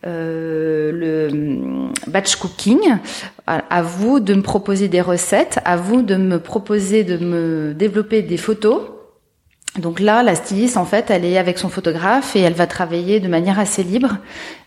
le 0.04 1.30
mm, 1.32 1.94
batch 2.08 2.36
cooking. 2.36 2.80
À, 3.46 3.82
vous 3.82 4.20
de 4.20 4.34
me 4.34 4.42
proposer 4.42 4.89
des 4.89 5.00
recettes, 5.00 5.60
à 5.63 5.77
vous 5.77 6.01
de 6.01 6.16
me 6.16 6.39
proposer 6.39 7.06
de 7.06 7.18
me 7.18 7.74
développer 7.74 8.22
des 8.22 8.36
photos. 8.36 8.82
Donc 9.77 10.00
là, 10.00 10.24
la 10.24 10.36
styliste, 10.36 10.75
en 10.75 10.86
fait, 10.86 11.10
elle 11.10 11.24
est 11.24 11.38
avec 11.38 11.58
son 11.58 11.70
photographe 11.70 12.36
et 12.36 12.39
elle 12.42 12.54
va 12.54 12.68
travailler 12.68 13.20
de 13.20 13.27
manière 13.27 13.60
assez 13.60 13.84
libre. 13.84 14.18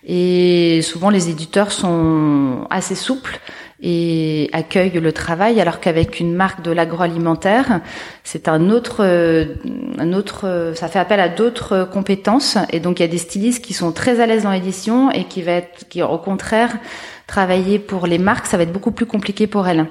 Et 0.07 0.81
souvent, 0.83 1.11
les 1.11 1.29
éditeurs 1.29 1.73
sont 1.73 2.67
assez 2.71 2.95
souples 2.95 3.41
et 3.83 4.51
accueille 4.53 4.91
le 4.91 5.13
travail, 5.13 5.61
alors 5.61 5.81
qu'avec 5.81 6.21
une 6.21 6.35
marque 6.35 6.63
de 6.63 6.71
l'agroalimentaire, 6.71 7.81
c'est 8.25 8.49
un 8.49 8.71
autre, 8.71 9.03
un 9.03 10.13
autre, 10.13 10.73
ça 10.75 10.89
fait 10.89 10.99
appel 10.99 11.21
à 11.21 11.29
d'autres 11.29 11.89
compétences. 11.91 12.59
Et 12.73 12.81
donc 12.81 13.01
il 13.01 13.03
y 13.03 13.07
a 13.07 13.09
des 13.09 13.19
stylistes 13.19 13.65
qui 13.65 13.73
sont 13.73 13.93
très 13.93 14.21
à 14.21 14.27
l'aise 14.27 14.43
dans 14.43 14.51
l'édition 14.51 15.11
et 15.11 15.25
qui 15.25 15.43
va 15.43 15.53
être, 15.53 15.89
qui 15.89 16.03
au 16.03 16.19
contraire 16.19 16.71
travailler 17.27 17.79
pour 17.79 18.07
les 18.07 18.19
marques, 18.19 18.47
ça 18.47 18.57
va 18.57 18.65
être 18.65 18.73
beaucoup 18.73 18.91
plus 18.91 19.07
compliqué 19.07 19.47
pour 19.47 19.69
elles. 19.69 19.87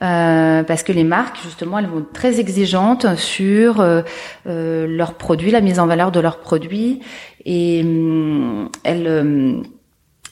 Euh, 0.00 0.62
parce 0.62 0.84
que 0.84 0.92
les 0.92 1.02
marques, 1.02 1.38
justement, 1.42 1.78
elles 1.78 1.88
vont 1.88 1.98
être 1.98 2.12
très 2.12 2.38
exigeantes 2.38 3.16
sur 3.16 3.80
euh, 3.80 4.02
euh 4.46 4.86
leurs 4.86 5.14
produits, 5.14 5.50
la 5.50 5.60
mise 5.60 5.80
en 5.80 5.88
valeur 5.88 6.12
de 6.12 6.20
leurs 6.20 6.38
produits, 6.38 7.00
et 7.44 7.82
hum, 7.82 8.68
elles 8.84 9.62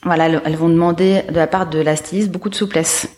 voilà, 0.03 0.27
elles 0.45 0.55
vont 0.55 0.69
demander 0.69 1.23
de 1.29 1.35
la 1.35 1.47
part 1.47 1.69
de 1.69 1.79
la 1.79 1.95
styliste 1.95 2.31
beaucoup 2.31 2.49
de 2.49 2.55
souplesse. 2.55 3.09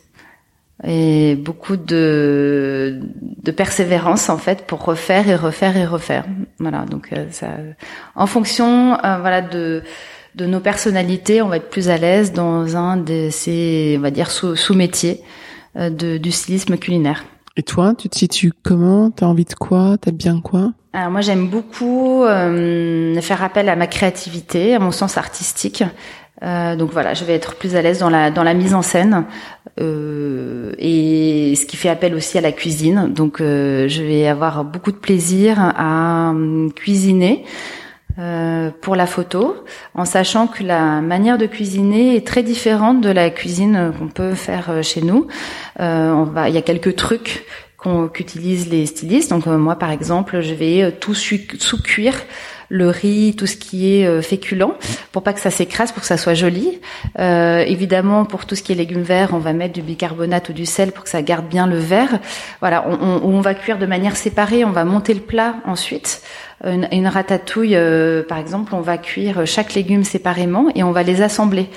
et 0.84 1.36
beaucoup 1.36 1.76
de, 1.76 3.00
de 3.44 3.52
persévérance 3.52 4.30
en 4.30 4.38
fait 4.38 4.66
pour 4.66 4.84
refaire 4.84 5.28
et 5.28 5.36
refaire 5.36 5.76
et 5.76 5.86
refaire. 5.86 6.26
Voilà, 6.60 6.86
donc 6.86 7.10
euh, 7.12 7.26
ça, 7.32 7.48
en 8.16 8.28
fonction, 8.28 8.98
euh, 9.04 9.18
voilà 9.20 9.42
de 9.42 9.84
de 10.36 10.46
nos 10.46 10.60
personnalités, 10.60 11.42
on 11.42 11.48
va 11.48 11.58
être 11.58 11.72
plus 11.72 11.90
à 11.90 11.98
l'aise 11.98 12.34
dans 12.34 12.78
un 12.78 12.98
de 12.98 13.30
ces, 13.32 13.96
on 13.98 14.02
va 14.02 14.12
dire 14.12 14.30
sous, 14.30 14.56
sous 14.56 14.76
métiers 14.76 15.22
euh, 15.76 15.90
de, 15.90 16.18
du 16.18 16.32
stylisme 16.32 16.78
culinaire. 16.78 17.26
Et 17.58 17.64
toi, 17.64 17.94
tu 17.98 18.10
te 18.10 18.18
situes 18.18 18.54
comment? 18.64 19.10
T'as 19.10 19.26
envie 19.26 19.44
de 19.44 19.56
quoi? 19.56 19.98
T'aimes 20.00 20.16
bien 20.16 20.40
quoi? 20.40 20.72
Alors 20.94 21.12
moi, 21.12 21.22
j'aime 21.22 21.48
beaucoup 21.48 22.24
faire 22.26 23.44
appel 23.44 23.70
à 23.70 23.76
ma 23.76 23.88
créativité, 23.88 24.76
à 24.76 24.80
mon 24.80 24.92
sens 24.92 25.18
artistique. 25.18 25.84
Euh, 26.42 26.76
donc 26.76 26.92
voilà, 26.92 27.14
je 27.14 27.26
vais 27.26 27.34
être 27.34 27.56
plus 27.56 27.76
à 27.76 27.82
l'aise 27.82 28.00
dans 28.00 28.10
la 28.10 28.32
dans 28.32 28.44
la 28.44 28.54
mise 28.54 28.74
en 28.74 28.82
scène 28.82 29.26
euh, 29.82 30.74
et 30.78 31.54
ce 31.56 31.66
qui 31.66 31.76
fait 31.76 31.90
appel 31.90 32.16
aussi 32.16 32.38
à 32.38 32.42
la 32.42 32.52
cuisine. 32.52 33.12
Donc 33.14 33.42
euh, 33.42 33.88
je 33.88 34.02
vais 34.04 34.28
avoir 34.28 34.64
beaucoup 34.64 34.92
de 34.92 34.98
plaisir 34.98 35.58
à 35.60 36.30
hum, 36.30 36.72
cuisiner. 36.74 37.44
Euh, 38.18 38.70
pour 38.82 38.98
la 38.98 39.06
photo, 39.06 39.64
en 39.94 40.04
sachant 40.04 40.48
que 40.48 40.62
la 40.62 41.00
manière 41.00 41.38
de 41.38 41.46
cuisiner 41.46 42.18
est 42.18 42.28
très 42.28 42.44
différente 42.44 43.00
de 43.00 43.10
la 43.10 43.30
cuisine 43.30 43.94
qu'on 43.98 44.10
peut 44.10 44.34
faire 44.34 44.72
euh, 44.72 44.82
chez 44.82 45.02
nous. 45.02 45.28
il 45.80 46.54
y 46.54 46.58
a 46.58 46.62
quelques 46.62 46.98
trucs 46.98 47.46
qu'utilisent 48.14 48.70
les 48.70 48.86
stylistes. 48.86 49.30
Donc 49.30 49.46
moi, 49.46 49.76
par 49.78 49.92
exemple, 49.92 50.42
je 50.42 50.54
vais 50.54 50.92
tout 51.00 51.14
sous-cuire 51.14 52.16
le 52.70 52.88
riz, 52.88 53.36
tout 53.36 53.48
ce 53.48 53.58
qui 53.58 53.96
est 53.96 54.06
euh, 54.06 54.22
féculent, 54.22 54.76
pour 55.12 55.24
pas 55.24 55.34
que 55.34 55.40
ça 55.40 55.50
s'écrase, 55.50 55.92
pour 55.92 56.02
que 56.02 56.08
ça 56.08 56.18
soit 56.18 56.36
joli. 56.36 56.80
Euh, 57.18 57.62
évidemment, 57.62 58.26
pour 58.26 58.46
tout 58.46 58.56
ce 58.56 58.62
qui 58.62 58.72
est 58.72 58.76
légumes 58.76 59.02
verts, 59.02 59.30
on 59.34 59.40
va 59.40 59.54
mettre 59.54 59.74
du 59.74 59.82
bicarbonate 59.82 60.50
ou 60.50 60.54
du 60.54 60.68
sel 60.68 60.92
pour 60.92 61.04
que 61.04 61.10
ça 61.10 61.24
garde 61.24 61.48
bien 61.48 61.66
le 61.66 61.80
vert. 61.80 62.20
Voilà, 62.60 62.86
on, 62.88 62.94
on, 63.02 63.38
on 63.38 63.42
va 63.42 63.56
cuire 63.56 63.80
de 63.80 63.88
manière 63.88 64.16
séparée, 64.16 64.66
on 64.66 64.72
va 64.72 64.86
monter 64.86 65.16
le 65.16 65.20
plat 65.20 65.56
ensuite. 65.66 66.22
Une, 66.64 66.88
une 66.92 67.08
ratatouille, 67.08 67.76
euh, 67.76 68.22
par 68.22 68.38
exemple, 68.38 68.76
on 68.76 68.82
va 68.82 69.00
cuire 69.00 69.48
chaque 69.48 69.74
légume 69.74 70.04
séparément 70.04 70.68
et 70.76 70.84
on 70.84 70.92
va 70.92 71.02
les 71.02 71.24
assembler. 71.24 71.70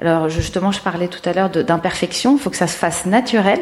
Alors 0.00 0.28
justement, 0.28 0.72
je 0.72 0.80
parlais 0.80 1.06
tout 1.06 1.20
à 1.28 1.32
l'heure 1.32 1.50
d'imperfection. 1.50 2.34
Il 2.36 2.40
faut 2.40 2.50
que 2.50 2.56
ça 2.56 2.66
se 2.66 2.76
fasse 2.76 3.06
naturel, 3.06 3.60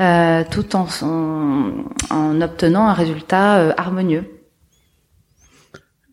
euh, 0.00 0.42
tout 0.50 0.74
en, 0.74 0.86
en, 1.02 1.72
en, 2.10 2.40
obtenant 2.40 2.86
un 2.88 2.92
résultat 2.92 3.58
euh, 3.58 3.72
harmonieux. 3.76 4.24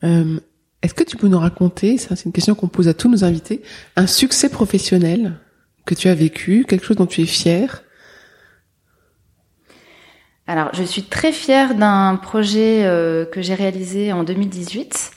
Euh, 0.03 0.39
Est-ce 0.83 0.93
que 0.93 1.03
tu 1.03 1.17
peux 1.17 1.27
nous 1.27 1.39
raconter, 1.39 1.97
ça 1.97 2.15
c'est 2.15 2.25
une 2.25 2.31
question 2.31 2.53
qu'on 2.53 2.67
pose 2.67 2.87
à 2.87 2.93
tous 2.93 3.09
nos 3.09 3.23
invités, 3.23 3.63
un 3.95 4.07
succès 4.07 4.49
professionnel 4.49 5.39
que 5.85 5.95
tu 5.95 6.09
as 6.09 6.15
vécu, 6.15 6.63
quelque 6.67 6.85
chose 6.85 6.97
dont 6.97 7.07
tu 7.07 7.21
es 7.21 7.25
fier 7.25 7.83
Alors, 10.45 10.69
je 10.73 10.83
suis 10.83 11.03
très 11.03 11.31
fière 11.31 11.73
d'un 11.73 12.19
projet 12.21 12.83
euh, 12.85 13.25
que 13.25 13.41
j'ai 13.41 13.55
réalisé 13.55 14.13
en 14.13 14.23
2018. 14.23 15.11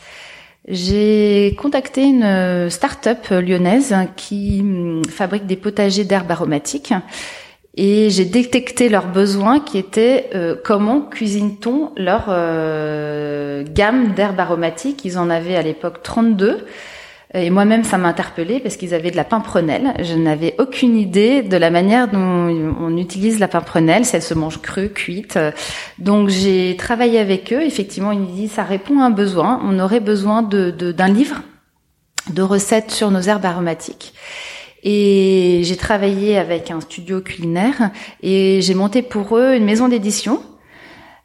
J'ai 0.68 1.54
contacté 1.61 2.04
une 2.04 2.71
start-up 2.71 3.28
lyonnaise 3.28 3.94
qui 4.16 4.61
hum, 4.62 5.02
fabrique 5.04 5.47
des 5.47 5.56
potagers 5.56 6.04
d'herbes 6.04 6.30
aromatiques 6.30 6.94
et 7.76 8.09
j'ai 8.11 8.25
détecté 8.25 8.88
leurs 8.88 9.09
besoins 9.09 9.59
qui 9.59 9.78
étaient 9.78 10.31
euh, 10.35 10.54
comment 10.62 11.00
cuisine-t-on 11.00 11.90
leur 11.97 12.26
euh, 12.28 13.64
gamme 13.69 14.12
d'herbes 14.12 14.38
aromatiques. 14.38 15.04
Ils 15.04 15.19
en 15.19 15.28
avaient 15.28 15.57
à 15.57 15.62
l'époque 15.62 16.02
32. 16.02 16.66
Et 17.37 17.50
moi-même, 17.50 17.83
ça 17.83 17.99
m'a 17.99 18.07
interpellée 18.07 18.61
parce 18.61 18.76
qu'ils 18.76 18.95
avaient 18.95 19.11
de 19.11 19.16
la 19.16 19.25
pimprenelle. 19.25 19.93
Je 19.99 20.14
n'avais 20.14 20.54
aucune 20.59 20.97
idée 20.97 21.43
de 21.43 21.57
la 21.57 21.71
manière 21.71 22.07
dont 22.07 22.21
on 22.21 22.97
utilise 22.97 23.40
la 23.40 23.49
pimprenelle, 23.49 24.04
si 24.04 24.14
elle 24.14 24.23
se 24.23 24.35
mange 24.35 24.62
crue, 24.62 24.90
cuite. 24.90 25.37
Donc 25.99 26.28
j'ai 26.28 26.76
travaillé 26.76 27.19
avec 27.19 27.52
eux. 27.52 27.62
Effectivement, 27.62 28.12
ils 28.12 28.21
me 28.21 28.26
disent 28.26 28.52
ça 28.52 28.62
répond 28.62 29.00
à 29.00 29.07
un 29.07 29.11
besoin. 29.11 29.61
On 29.64 29.81
aurait 29.81 29.99
besoin 29.99 30.43
de, 30.43 30.71
d'un 30.71 31.09
livre 31.09 31.43
de 32.33 32.43
recettes 32.43 32.93
sur 32.93 33.11
nos 33.11 33.21
herbes 33.21 33.45
aromatiques. 33.45 34.14
Et 34.85 35.62
j'ai 35.64 35.76
travaillé 35.76 36.37
avec 36.37 36.71
un 36.71 36.81
studio 36.81 37.23
culinaire 37.23 37.91
et 38.23 38.61
j'ai 38.61 38.75
monté 38.75 39.00
pour 39.00 39.38
eux 39.38 39.55
une 39.55 39.64
maison 39.64 39.88
d'édition. 39.88 40.43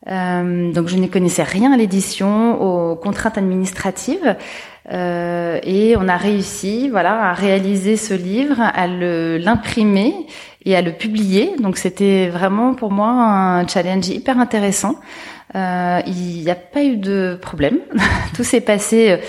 Euh, 0.07 0.71
donc 0.71 0.87
je 0.87 0.95
ne 0.95 1.07
connaissais 1.07 1.43
rien 1.43 1.73
à 1.73 1.77
l'édition, 1.77 2.61
aux 2.61 2.95
contraintes 2.95 3.37
administratives. 3.37 4.37
Euh, 4.91 5.59
et 5.63 5.95
on 5.97 6.07
a 6.07 6.15
réussi, 6.15 6.89
voilà, 6.89 7.29
à 7.29 7.33
réaliser 7.33 7.97
ce 7.97 8.13
livre, 8.13 8.59
à 8.59 8.87
l'imprimer 8.87 10.13
et 10.63 10.77
à 10.77 10.81
le 10.81 10.93
publier. 10.93 11.51
Donc 11.59 11.77
c'était 11.77 12.29
vraiment 12.29 12.73
pour 12.73 12.91
moi 12.91 13.09
un 13.09 13.67
challenge 13.67 14.07
hyper 14.07 14.39
intéressant. 14.39 14.95
Euh, 15.55 15.99
il 16.07 16.43
n'y 16.43 16.49
a 16.49 16.55
pas 16.55 16.83
eu 16.83 16.95
de 16.95 17.37
problème. 17.41 17.79
Tout 18.35 18.45
s'est 18.45 18.61
passé 18.61 19.19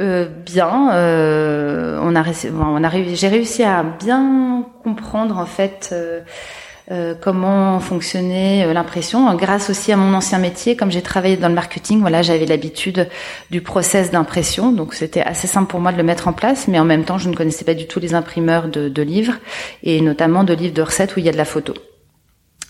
euh, 0.00 0.26
bien. 0.26 0.92
Euh, 0.94 1.98
on 2.02 2.16
a, 2.16 2.24
on 2.52 2.82
a 2.82 2.90
j'ai 3.14 3.28
réussi 3.28 3.62
à 3.62 3.82
bien 3.82 4.64
comprendre 4.82 5.38
en 5.38 5.46
fait 5.46 5.90
euh, 5.92 6.20
euh 6.90 7.14
comment 7.20 7.78
fonctionnait 7.80 8.72
l'impression, 8.72 9.32
grâce 9.36 9.70
aussi 9.70 9.92
à 9.92 9.96
mon 9.96 10.14
ancien 10.14 10.38
métier. 10.38 10.74
Comme 10.76 10.90
j'ai 10.90 11.02
travaillé 11.02 11.36
dans 11.36 11.48
le 11.48 11.54
marketing, 11.54 12.00
voilà, 12.00 12.22
j'avais 12.22 12.46
l'habitude 12.46 13.08
du 13.50 13.60
process 13.60 14.10
d'impression, 14.10 14.72
donc 14.72 14.94
c'était 14.94 15.22
assez 15.22 15.46
simple 15.46 15.70
pour 15.70 15.80
moi 15.80 15.92
de 15.92 15.98
le 15.98 16.02
mettre 16.02 16.28
en 16.28 16.32
place. 16.32 16.66
Mais 16.66 16.80
en 16.80 16.84
même 16.84 17.04
temps, 17.04 17.18
je 17.18 17.28
ne 17.28 17.36
connaissais 17.36 17.64
pas 17.64 17.74
du 17.74 17.86
tout 17.86 18.00
les 18.00 18.14
imprimeurs 18.14 18.68
de, 18.68 18.88
de 18.88 19.02
livres 19.02 19.34
et 19.82 20.00
notamment 20.00 20.44
de 20.44 20.54
livres 20.54 20.74
de 20.74 20.82
recettes 20.82 21.16
où 21.16 21.20
il 21.20 21.26
y 21.26 21.28
a 21.28 21.32
de 21.32 21.36
la 21.36 21.44
photo. 21.44 21.74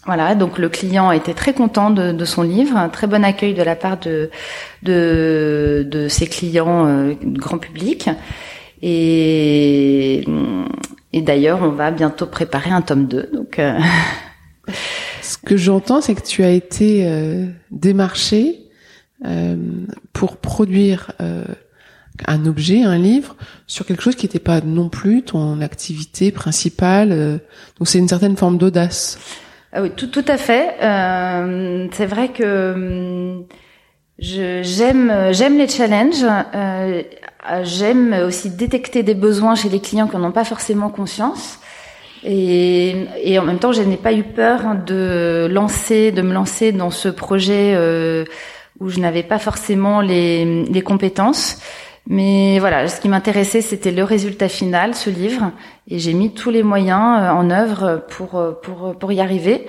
Voilà, 0.07 0.35
donc 0.35 0.59
le 0.59 0.69
client 0.69 1.13
était 1.13 1.35
très 1.35 1.53
content 1.53 1.91
de, 1.91 2.13
de, 2.13 2.25
son 2.25 2.43
livre, 2.43 2.77
un 2.77 2.89
très 2.89 3.07
bon 3.07 3.23
accueil 3.23 3.53
de 3.53 3.63
la 3.63 3.77
part 3.77 3.99
de 3.99 4.31
de, 4.83 5.87
de 5.89 6.09
ses 6.09 6.27
clients 6.27 6.87
euh, 6.87 7.15
grand 7.23 7.59
public. 7.59 8.09
Et, 8.83 10.25
et 11.13 11.21
d'ailleurs, 11.21 11.61
on 11.63 11.69
va 11.69 11.91
bientôt 11.91 12.27
préparer 12.27 12.71
un 12.71 12.81
tome 12.81 13.07
2. 13.07 13.31
Donc, 13.33 13.59
euh... 13.59 13.79
ce 15.23 15.37
que 15.37 15.57
j'entends, 15.57 16.01
c'est 16.01 16.15
que 16.15 16.27
tu 16.27 16.45
as 16.45 16.51
été 16.51 17.07
euh, 17.07 17.47
démarché 17.71 18.71
euh, 19.27 19.57
pour 20.15 20.39
produire 20.39 21.13
euh, 21.21 21.45
un 22.27 22.47
objet, 22.47 22.83
un 22.83 22.97
livre, 22.97 23.37
sur 23.67 23.85
quelque 23.85 24.03
chose 24.03 24.17
qui 24.17 24.25
n'était 24.25 24.39
pas 24.39 24.63
non 24.63 24.89
plus 24.89 25.23
ton 25.23 25.61
activité 25.61 26.31
principale. 26.33 27.13
Euh. 27.13 27.39
donc, 27.79 27.89
c'est 27.89 27.99
une 27.99 28.09
certaine 28.09 28.37
forme 28.37 28.57
d'audace. 28.57 29.19
Ah 29.73 29.83
oui, 29.83 29.91
tout, 29.91 30.09
tout 30.09 30.25
à 30.27 30.37
fait. 30.37 30.77
Euh, 30.83 31.87
c'est 31.93 32.07
vrai 32.07 32.29
que 32.29 32.73
hum, 32.73 33.47
j'aime, 34.19 35.13
j'aime 35.31 35.59
les 35.59 35.69
challenges. 35.69 36.25
Euh, 36.55 37.03
j'aime 37.63 38.13
aussi 38.27 38.51
détecter 38.51 39.03
des 39.03 39.15
besoins 39.15 39.55
chez 39.55 39.69
les 39.69 39.81
clients 39.81 40.09
qui 40.09 40.17
n'en 40.17 40.29
ont 40.29 40.33
pas 40.33 40.45
forcément 40.45 40.91
conscience. 40.91 41.61
Et, 42.23 43.07
et, 43.23 43.39
en 43.39 43.45
même 43.45 43.59
temps, 43.59 43.73
je 43.73 43.81
n'ai 43.81 43.97
pas 43.97 44.13
eu 44.13 44.25
peur 44.25 44.75
de 44.87 45.49
lancer, 45.51 46.13
de 46.13 46.21
me 46.21 46.35
lancer 46.35 46.71
dans 46.73 46.91
ce 46.91 47.09
projet 47.09 47.73
euh, 47.75 48.25
où 48.79 48.91
je 48.91 49.01
n'avais 49.01 49.23
pas 49.23 49.39
forcément 49.39 50.03
les, 50.03 50.65
les 50.65 50.83
compétences. 50.83 51.59
Mais 52.07 52.59
voilà, 52.59 52.89
ce 52.89 53.01
qui 53.01 53.09
m'intéressait, 53.09 53.61
c'était 53.61 53.93
le 53.93 54.03
résultat 54.05 54.49
final, 54.49 54.95
ce 54.95 55.11
livre, 55.11 55.53
et 55.89 55.99
j'ai 55.99 56.13
mis 56.13 56.33
tous 56.33 56.51
les 56.51 56.63
moyens 56.63 57.21
euh, 57.21 57.31
en 57.31 57.51
œuvre 57.51 58.05
pour 58.09 58.37
euh, 58.37 58.53
pour 58.53 58.97
pour 58.99 59.13
y 59.13 59.21
arriver. 59.21 59.67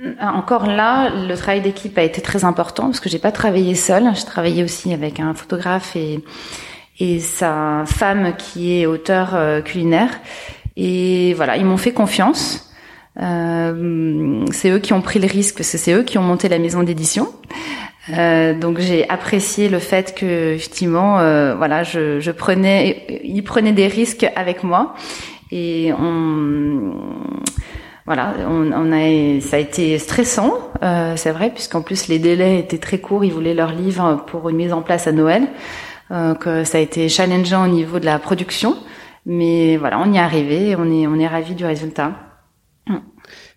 Euh, 0.00 0.14
encore 0.20 0.66
là, 0.66 1.10
le 1.10 1.34
travail 1.34 1.60
d'équipe 1.60 1.96
a 1.98 2.02
été 2.02 2.20
très 2.20 2.44
important 2.44 2.84
parce 2.84 3.00
que 3.00 3.08
j'ai 3.08 3.18
pas 3.18 3.32
travaillé 3.32 3.74
seule. 3.74 4.10
J'ai 4.14 4.24
travaillé 4.24 4.62
aussi 4.62 4.92
avec 4.92 5.20
un 5.20 5.34
photographe 5.34 5.96
et 5.96 6.22
et 7.00 7.20
sa 7.20 7.84
femme 7.86 8.34
qui 8.36 8.78
est 8.78 8.86
auteur 8.86 9.36
culinaire. 9.64 10.10
Et 10.76 11.34
voilà, 11.34 11.56
ils 11.56 11.64
m'ont 11.64 11.78
fait 11.78 11.92
confiance. 11.92 12.72
Euh, 13.20 14.46
c'est 14.52 14.70
eux 14.70 14.78
qui 14.78 14.94
ont 14.94 15.02
pris 15.02 15.18
le 15.18 15.26
risque 15.26 15.62
c'est 15.62 15.92
eux 15.92 16.02
qui 16.02 16.16
ont 16.16 16.22
monté 16.22 16.48
la 16.48 16.58
maison 16.58 16.82
d'édition. 16.82 17.28
Euh, 18.10 18.54
donc 18.54 18.78
j'ai 18.80 19.08
apprécié 19.08 19.68
le 19.68 19.78
fait 19.78 20.14
que 20.14 20.54
effectivement, 20.54 21.20
euh, 21.20 21.54
voilà, 21.54 21.82
je, 21.82 22.18
je, 22.20 22.30
prenais, 22.32 23.20
ils 23.22 23.42
prenaient 23.42 23.72
des 23.72 23.86
risques 23.86 24.26
avec 24.34 24.64
moi. 24.64 24.94
Et 25.52 25.92
on, 25.92 26.94
voilà, 28.06 28.34
on, 28.48 28.72
on 28.72 28.92
a, 28.92 29.40
ça 29.40 29.56
a 29.56 29.58
été 29.60 29.98
stressant, 29.98 30.54
euh, 30.82 31.14
c'est 31.16 31.30
vrai, 31.30 31.50
puisqu'en 31.50 31.82
plus 31.82 32.08
les 32.08 32.18
délais 32.18 32.58
étaient 32.58 32.78
très 32.78 32.98
courts, 32.98 33.24
ils 33.24 33.32
voulaient 33.32 33.54
leur 33.54 33.72
livre 33.72 34.24
pour 34.26 34.48
une 34.48 34.56
mise 34.56 34.72
en 34.72 34.82
place 34.82 35.06
à 35.06 35.12
Noël, 35.12 35.46
donc 36.10 36.44
ça 36.64 36.78
a 36.78 36.80
été 36.80 37.08
challengeant 37.08 37.64
au 37.64 37.68
niveau 37.68 37.98
de 37.98 38.04
la 38.06 38.18
production, 38.18 38.76
mais 39.24 39.76
voilà, 39.76 39.98
on 39.98 40.10
y 40.12 40.16
est 40.16 40.20
arrivé, 40.20 40.74
on 40.76 40.90
est, 40.90 41.06
on 41.06 41.18
est 41.18 41.28
ravi 41.28 41.54
du 41.54 41.64
résultat. 41.64 42.12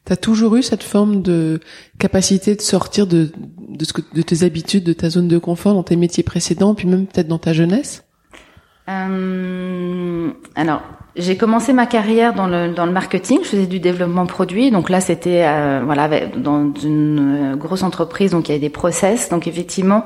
T'as 0.05 0.15
toujours 0.15 0.55
eu 0.55 0.61
cette 0.63 0.83
forme 0.83 1.21
de 1.23 1.59
capacité 1.97 2.55
de 2.55 2.61
sortir 2.61 3.07
de, 3.07 3.31
de, 3.69 3.85
ce 3.85 3.91
que, 3.91 4.01
de 4.13 4.21
tes 4.21 4.43
habitudes, 4.43 4.83
de 4.83 4.93
ta 4.93 5.09
zone 5.09 5.27
de 5.27 5.39
confort 5.39 5.73
dans 5.73 5.83
tes 5.83 5.95
métiers 5.95 6.23
précédents, 6.23 6.75
puis 6.75 6.87
même 6.87 7.07
peut-être 7.07 7.27
dans 7.27 7.39
ta 7.39 7.53
jeunesse? 7.53 8.03
Euh, 8.87 10.29
Alors, 10.55 10.83
j'ai 11.15 11.37
commencé 11.37 11.73
ma 11.73 11.87
carrière 11.87 12.33
dans 12.33 12.47
le, 12.47 12.73
dans 12.73 12.85
le 12.85 12.91
marketing. 12.91 13.39
Je 13.43 13.49
faisais 13.49 13.65
du 13.65 13.79
développement 13.79 14.25
produit. 14.25 14.69
Donc 14.69 14.89
là, 14.89 15.01
c'était 15.01 15.43
euh, 15.45 15.81
voilà 15.83 16.27
dans 16.27 16.71
une 16.73 17.53
euh, 17.53 17.55
grosse 17.55 17.83
entreprise. 17.83 18.31
Donc 18.31 18.47
il 18.47 18.51
y 18.51 18.55
avait 18.55 18.61
des 18.61 18.69
process. 18.69 19.29
Donc 19.29 19.47
effectivement, 19.47 20.05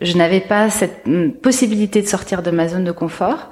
je 0.00 0.16
n'avais 0.16 0.40
pas 0.40 0.70
cette 0.70 1.06
mm, 1.06 1.32
possibilité 1.42 2.02
de 2.02 2.06
sortir 2.06 2.42
de 2.42 2.50
ma 2.50 2.68
zone 2.68 2.84
de 2.84 2.92
confort. 2.92 3.50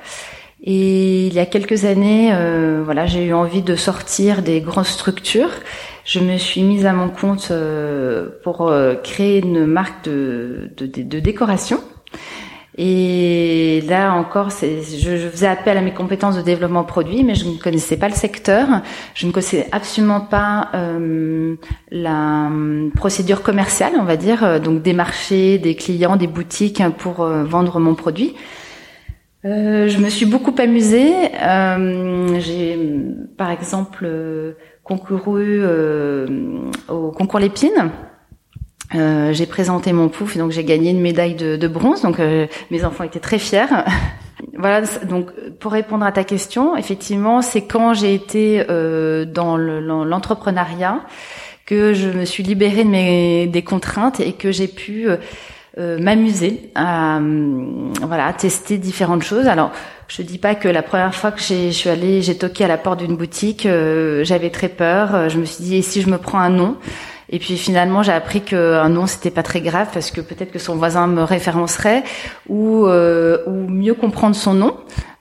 Et 0.67 1.27
il 1.27 1.35
y 1.35 1.39
a 1.39 1.47
quelques 1.47 1.85
années, 1.85 2.31
euh, 2.33 2.83
voilà, 2.85 3.05
j'ai 3.07 3.27
eu 3.27 3.35
envie 3.35 3.63
de 3.63 3.77
sortir 3.77 4.43
des 4.43 4.61
grosses 4.61 4.89
structures. 4.89 5.51
Je 6.05 6.21
me 6.21 6.39
suis 6.39 6.63
mise 6.63 6.87
à 6.87 6.93
mon 6.93 7.09
compte 7.11 7.53
pour 8.43 8.73
créer 9.03 9.41
une 9.41 9.67
marque 9.67 10.05
de, 10.05 10.71
de, 10.77 10.87
de 10.87 11.21
décoration. 11.21 11.81
Et 12.77 13.83
là 13.87 14.13
encore, 14.15 14.51
je, 14.51 14.81
je, 14.99 15.29
faisais 15.29 15.47
appel 15.47 15.79
à 15.79 15.81
mes 15.81 15.93
compétences 15.93 16.37
de 16.37 16.43
développement 16.43 16.83
produit, 16.83 17.23
mais 17.23 17.37
je 17.37 17.45
ne 17.45 17.57
connaissais 17.57 17.97
pas 17.97 18.09
le 18.09 18.15
secteur. 18.15 18.67
Je 19.15 19.27
ne 19.27 19.33
connaissais 19.33 19.69
absolument 19.71 20.21
pas 20.21 20.71
euh, 20.75 21.55
la 21.93 22.49
euh, 22.51 22.91
procédure 22.97 23.43
commerciale, 23.43 23.93
on 24.01 24.05
va 24.05 24.17
dire, 24.17 24.43
euh, 24.43 24.59
donc 24.59 24.83
des 24.83 24.93
marchés, 24.93 25.59
des 25.59 25.77
clients, 25.77 26.17
des 26.17 26.27
boutiques 26.27 26.83
pour 26.99 27.21
euh, 27.21 27.45
vendre 27.45 27.79
mon 27.79 27.95
produit. 27.95 28.35
Euh, 29.45 29.89
je 29.89 29.99
me 29.99 30.09
suis 30.09 30.27
beaucoup 30.27 30.55
amusée. 30.59 31.13
J'ai, 32.41 32.79
par 33.37 33.51
exemple, 33.51 34.09
concouru 34.83 35.63
au 36.89 37.11
concours 37.13 37.41
Lépine 37.41 37.91
euh, 38.95 39.33
j'ai 39.33 39.47
présenté 39.47 39.93
mon 39.93 40.09
pouf, 40.09 40.37
donc 40.37 40.51
j'ai 40.53 40.65
gagné 40.65 40.91
une 40.91 41.01
médaille 41.01 41.35
de, 41.35 41.69
bronze. 41.69 42.03
Donc 42.03 42.21
euh, 42.21 42.47
mes 42.71 42.85
enfants 42.85 43.05
étaient 43.05 43.21
très 43.21 43.39
fiers. 43.39 43.67
voilà. 44.59 44.83
Donc 45.09 45.31
pour 45.59 45.73
répondre 45.73 46.05
à 46.05 46.13
ta 46.13 46.25
question, 46.25 46.77
effectivement, 46.77 47.43
c'est 47.43 47.63
quand 47.63 47.95
j'ai 47.95 48.15
été 48.15 48.65
euh, 48.69 49.25
dans 49.25 49.57
l'entrepreneuriat 49.57 51.01
que 51.67 51.95
je 51.95 52.11
me 52.11 52.25
suis 52.27 52.43
libérée 52.43 52.85
de 52.85 52.91
mes 52.91 53.47
des 53.47 53.63
contraintes 53.63 54.21
et 54.21 54.33
que 54.33 54.53
j'ai 54.53 54.69
pu 54.69 55.09
euh, 55.79 55.99
m'amuser 55.99 56.71
à 56.75 57.21
voilà 58.03 58.27
à 58.27 58.33
tester 58.33 58.79
différentes 58.79 59.23
choses. 59.23 59.47
Alors 59.47 59.73
je 60.09 60.23
dis 60.23 60.39
pas 60.39 60.55
que 60.55 60.69
la 60.69 60.83
première 60.83 61.15
fois 61.15 61.33
que 61.33 61.41
je 61.41 61.71
suis 61.71 61.91
allée, 61.91 62.23
j'ai 62.23 62.37
toqué 62.37 62.65
à 62.65 62.69
la 62.69 62.79
porte 62.79 63.01
d'une 63.01 63.17
boutique, 63.17 63.67
j'avais 64.23 64.51
très 64.51 64.69
peur. 64.69 65.29
Je 65.29 65.39
me 65.39 65.45
suis 65.45 65.65
dit 65.65 65.77
et 65.77 65.83
si 65.83 66.03
je 66.03 66.11
me 66.11 66.19
prends 66.19 66.39
un 66.39 66.51
nom? 66.51 66.77
Et 67.35 67.41
puis 67.41 67.59
finalement, 67.59 68.05
j'ai 68.05 68.13
appris 68.13 68.43
qu'un 68.43 68.89
nom 68.89 69.09
c'était 69.09 69.33
pas 69.33 69.43
très 69.43 69.61
grave 69.61 69.89
parce 69.93 70.13
que 70.13 70.21
peut-être 70.21 70.53
que 70.53 70.61
son 70.61 70.77
voisin 70.77 71.09
me 71.09 71.25
référencerait 71.25 72.05
ou 72.49 72.87
euh, 72.87 73.39
ou 73.49 73.69
mieux 73.69 73.95
comprendre 73.95 74.37
son 74.37 74.55
nom. 74.55 74.77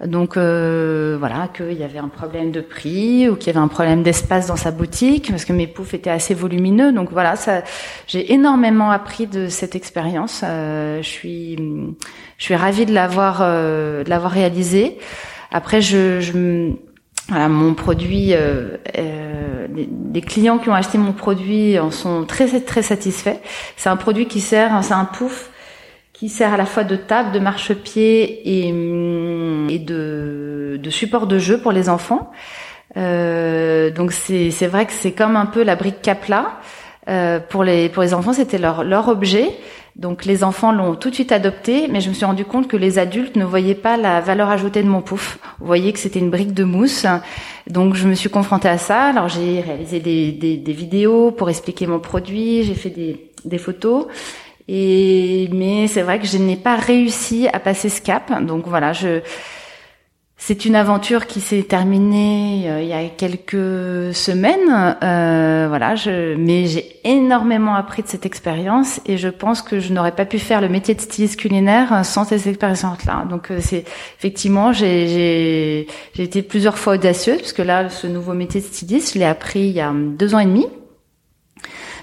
Donc 0.06 0.38
euh, 0.38 1.16
voilà, 1.18 1.50
qu'il 1.58 1.74
y 1.74 1.82
avait 1.82 1.98
un 1.98 2.10
problème 2.10 2.52
de 2.52 2.62
prix 2.62 3.28
ou 3.30 3.36
qu'il 3.36 3.48
y 3.48 3.50
avait 3.50 3.66
un 3.66 3.68
problème 3.68 4.04
d'espace 4.04 4.46
dans 4.46 4.56
sa 4.56 4.70
boutique 4.70 5.32
parce 5.32 5.44
que 5.44 5.54
mes 5.54 5.66
poufs 5.66 5.96
étaient 5.96 6.12
assez 6.12 6.36
volumineux. 6.36 6.92
Donc 6.92 7.12
voilà, 7.12 7.36
ça, 7.36 7.64
j'ai 8.06 8.32
énormément 8.32 8.92
appris 8.92 9.26
de 9.26 9.48
cette 9.48 9.76
expérience. 9.76 10.42
Euh, 10.44 11.02
je 11.02 11.10
suis 11.10 11.56
je 12.38 12.44
suis 12.44 12.56
ravie 12.56 12.86
de 12.86 12.94
l'avoir 12.94 13.40
euh, 13.42 14.04
de 14.04 14.10
l'avoir 14.12 14.32
réalisé. 14.32 15.00
Après, 15.50 15.82
je, 15.82 16.22
je 16.22 16.74
voilà, 17.30 17.48
mon 17.48 17.74
produit, 17.74 18.34
euh, 18.34 18.78
euh, 18.98 19.68
clients 20.26 20.58
qui 20.58 20.70
ont 20.70 20.74
acheté 20.74 20.98
mon 20.98 21.14
produit 21.14 21.80
en 21.80 21.90
sont 21.90 22.26
très 22.26 22.60
très 22.60 22.82
satisfaits. 22.82 23.40
C'est 23.78 23.90
un 23.90 23.96
produit 23.96 24.28
qui 24.28 24.42
sert, 24.42 24.84
c'est 24.84 24.94
un 24.94 25.06
pouf 25.06 25.50
qui 26.12 26.30
sert 26.30 26.54
à 26.54 26.58
la 26.58 26.66
fois 26.66 26.84
de 26.84 26.96
table, 26.96 27.32
de 27.32 27.40
marchepied 27.40 28.24
et, 28.46 28.68
et 28.68 29.80
de, 29.80 30.80
de 30.82 30.90
support 30.90 31.28
de 31.28 31.40
jeu 31.40 31.60
pour 31.60 31.72
les 31.72 31.90
enfants. 31.90 32.32
Euh, 32.98 33.90
donc 33.90 34.12
c'est 34.12 34.52
c'est 34.52 34.68
vrai 34.68 34.86
que 34.86 34.94
c'est 34.94 35.12
comme 35.12 35.36
un 35.36 35.46
peu 35.46 35.64
la 35.64 35.76
brique 35.76 36.02
Capla. 36.02 36.60
Euh, 37.10 37.40
pour 37.40 37.64
les 37.64 37.90
pour 37.90 38.04
les 38.04 38.14
enfants, 38.14 38.34
c'était 38.34 38.58
leur 38.58 38.84
leur 38.84 39.08
objet. 39.08 39.50
Donc 39.96 40.26
les 40.26 40.44
enfants 40.44 40.72
l'ont 40.72 40.96
tout 40.96 41.12
de 41.12 41.16
suite 41.16 41.32
adopté, 41.32 41.88
mais 41.88 42.02
je 42.02 42.10
me 42.10 42.16
suis 42.16 42.26
rendu 42.26 42.46
compte 42.46 42.68
que 42.68 42.78
les 42.78 42.98
adultes 42.98 43.36
ne 43.36 43.46
voyaient 43.46 43.76
pas 43.76 43.96
la 43.96 44.22
valeur 44.22 44.50
ajoutée 44.50 44.82
de 44.82 44.88
mon 44.88 45.02
pouf. 45.02 45.38
Vous 45.60 45.68
voyez 45.68 45.94
que 45.94 46.00
c'était 46.00 46.20
une 46.20 46.32
brique 46.32 46.54
de 46.54 46.64
mousse. 46.64 47.06
Donc 47.68 47.94
je 47.94 48.08
me 48.08 48.16
suis 48.16 48.30
confrontée 48.30 48.70
à 48.70 48.80
ça. 48.80 49.04
Alors 49.04 49.30
j'ai 49.30 49.62
réalisé 49.62 50.00
des, 50.00 50.32
des, 50.32 50.58
des, 50.58 50.74
vidéos 50.74 51.30
pour 51.30 51.50
expliquer 51.50 51.86
mon 51.86 52.00
produit, 52.00 52.64
j'ai 52.64 52.74
fait 52.74 52.90
des, 52.90 53.30
des 53.46 53.58
photos. 53.60 54.08
Et 54.68 55.48
mais 55.54 55.88
c'est 55.88 56.02
vrai 56.02 56.20
que 56.20 56.26
je 56.26 56.38
n'ai 56.38 56.56
pas 56.56 56.76
réussi 56.76 57.48
à 57.54 57.60
passer 57.60 57.90
ce 57.90 58.02
cap. 58.02 58.32
Donc 58.44 58.66
voilà, 58.66 58.94
je 58.94 59.22
c'est 60.46 60.66
une 60.66 60.76
aventure 60.76 61.26
qui 61.26 61.40
s'est 61.40 61.64
terminée 61.64 62.70
euh, 62.70 62.82
il 62.82 62.90
y 62.90 62.94
a 62.94 63.08
quelques 63.08 64.14
semaines, 64.14 64.98
euh, 65.02 65.68
voilà. 65.70 65.96
Je, 65.96 66.36
mais 66.36 66.66
j'ai 66.66 67.00
énormément 67.06 67.76
appris 67.76 68.04
de 68.04 68.10
cette 68.10 68.26
expérience 68.26 69.00
et 69.06 69.16
je 69.16 69.30
pense 69.30 69.62
que 69.62 69.80
je 69.80 69.94
n'aurais 69.94 70.12
pas 70.12 70.26
pu 70.26 70.40
faire 70.40 70.60
le 70.60 70.68
métier 70.68 70.96
de 70.96 71.00
styliste 71.00 71.40
culinaire 71.40 72.04
sans 72.04 72.26
ces 72.26 72.50
expériences-là. 72.50 73.26
Donc 73.30 73.52
euh, 73.52 73.60
c'est 73.62 73.86
effectivement, 74.18 74.74
j'ai 74.74 75.88
été 76.18 76.42
plusieurs 76.42 76.78
fois 76.78 76.96
audacieuse 76.96 77.38
parce 77.38 77.54
que 77.54 77.62
là, 77.62 77.90
ce 77.90 78.08
nouveau 78.08 78.34
métier 78.34 78.60
de 78.60 78.66
styliste, 78.66 79.14
je 79.14 79.20
l'ai 79.20 79.26
appris 79.26 79.62
il 79.62 79.72
y 79.72 79.80
a 79.80 79.94
deux 79.94 80.36
ans 80.36 80.40
et 80.40 80.46
demi 80.46 80.68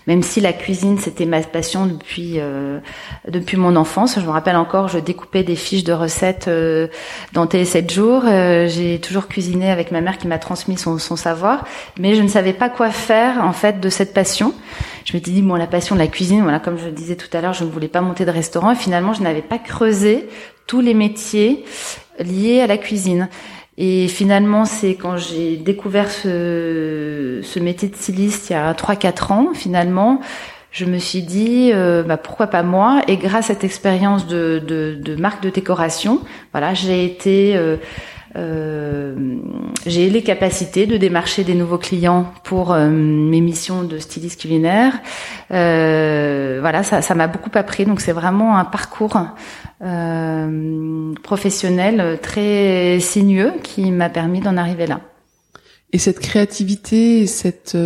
même 0.07 0.23
si 0.23 0.41
la 0.41 0.53
cuisine 0.53 0.99
c'était 0.99 1.27
ma 1.27 1.41
passion 1.41 1.87
depuis 1.87 2.35
euh, 2.39 2.79
depuis 3.29 3.57
mon 3.57 3.77
enfance. 3.77 4.19
Je 4.19 4.25
me 4.25 4.31
rappelle 4.31 4.57
encore, 4.57 4.89
je 4.89 4.99
découpais 4.99 5.43
des 5.43 5.57
fiches 5.57 5.85
de 5.85 5.93
recettes 5.93 6.49
euh, 6.49 6.89
dans 7.33 7.47
Télé 7.47 7.65
7 7.65 7.91
jours. 7.91 8.23
Euh, 8.27 8.67
j'ai 8.69 9.01
toujours 9.01 9.29
cuisiné 9.29 9.71
avec 9.71 9.91
ma 9.91 10.01
mère 10.01 10.19
qui 10.19 10.29
m'a 10.29 10.39
transmis 10.39 10.79
son, 10.79 10.99
son 10.99 11.17
savoir, 11.17 11.65
mais 11.99 12.15
je 12.15 12.23
ne 12.23 12.29
savais 12.29 12.53
pas 12.53 12.69
quoi 12.69 12.91
faire 12.91 13.45
en 13.45 13.53
fait 13.53 13.81
de 13.81 13.89
cette 13.89 14.15
passion. 14.15 14.55
Je 15.05 15.15
m'étais 15.15 15.31
dit 15.31 15.43
bon 15.43 15.55
la 15.55 15.67
passion 15.67 15.95
de 15.95 16.01
la 16.01 16.07
cuisine, 16.09 16.43
voilà 16.43 16.61
comme 16.61 16.79
je 16.79 16.87
le 16.87 16.93
disais 16.93 17.17
tout 17.17 17.35
à 17.37 17.41
l'heure, 17.41 17.53
je 17.53 17.65
ne 17.65 17.71
voulais 17.71 17.89
pas 17.89 18.01
monter 18.01 18.25
de 18.25 18.31
restaurant 18.31 18.73
et 18.73 18.77
finalement 18.77 19.13
je 19.13 19.23
n'avais 19.23 19.43
pas 19.43 19.59
creusé 19.59 20.29
tous 20.67 20.81
les 20.81 20.95
métiers 20.95 21.65
liés 22.21 22.61
à 22.61 22.67
la 22.67 22.79
cuisine. 22.79 23.29
Et 23.83 24.09
finalement, 24.09 24.67
c'est 24.67 24.95
quand 24.95 25.17
j'ai 25.17 25.57
découvert 25.57 26.11
ce, 26.11 27.41
ce 27.43 27.59
métier 27.59 27.89
de 27.89 27.97
styliste 27.97 28.51
il 28.51 28.53
y 28.53 28.57
a 28.57 28.71
3-4 28.75 29.33
ans, 29.33 29.49
finalement, 29.55 30.21
je 30.71 30.85
me 30.85 30.99
suis 30.99 31.23
dit 31.23 31.71
euh, 31.73 32.03
bah, 32.03 32.19
pourquoi 32.19 32.49
pas 32.49 32.63
moi? 32.63 33.01
Et 33.09 33.17
grâce 33.17 33.47
à 33.47 33.55
cette 33.55 33.65
expérience 33.65 34.27
de, 34.27 34.63
de, 34.65 34.99
de 35.01 35.17
marque 35.17 35.43
de 35.43 35.49
décoration 35.49 36.21
voilà 36.53 36.75
j'ai 36.75 37.05
été 37.05 37.57
euh, 37.57 37.77
j'ai 38.35 40.11
les 40.11 40.23
capacités 40.23 40.87
de 40.87 40.97
démarcher 40.97 41.45
des 41.45 41.55
nouveaux 41.55 41.79
clients 41.79 42.33
pour 42.45 42.73
euh, 42.73 42.89
mes 42.89 43.41
missions 43.41 43.83
de 43.83 43.99
styliste 43.99 44.41
culinaire. 44.41 45.01
Euh, 45.51 46.59
voilà, 46.61 46.83
ça, 46.83 47.03
ça 47.03 47.15
m'a 47.15 47.27
beaucoup 47.27 47.51
appris. 47.55 47.87
Donc 47.87 48.01
c'est 48.01 48.13
vraiment 48.13 48.57
un 48.57 48.65
parcours 48.65 49.19
euh, 49.83 51.13
professionnel 51.23 52.19
très 52.23 52.99
sinueux 53.01 53.53
qui 53.63 53.91
m'a 53.91 54.11
permis 54.11 54.41
d'en 54.41 54.57
arriver 54.57 54.87
là. 54.87 55.01
Et 55.93 55.99
cette 55.99 56.21
créativité, 56.21 57.27
cette 57.27 57.77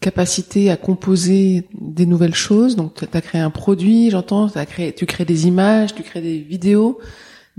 capacité 0.00 0.70
à 0.70 0.76
composer 0.76 1.66
des 1.74 2.06
nouvelles 2.06 2.36
choses. 2.36 2.76
Donc, 2.76 2.94
tu 2.94 3.16
as 3.16 3.20
créé 3.20 3.40
un 3.40 3.50
produit, 3.50 4.10
j'entends, 4.10 4.48
tu 4.96 5.06
crées 5.06 5.24
des 5.24 5.48
images, 5.48 5.92
tu 5.96 6.04
crées 6.04 6.20
des 6.20 6.38
vidéos 6.38 7.00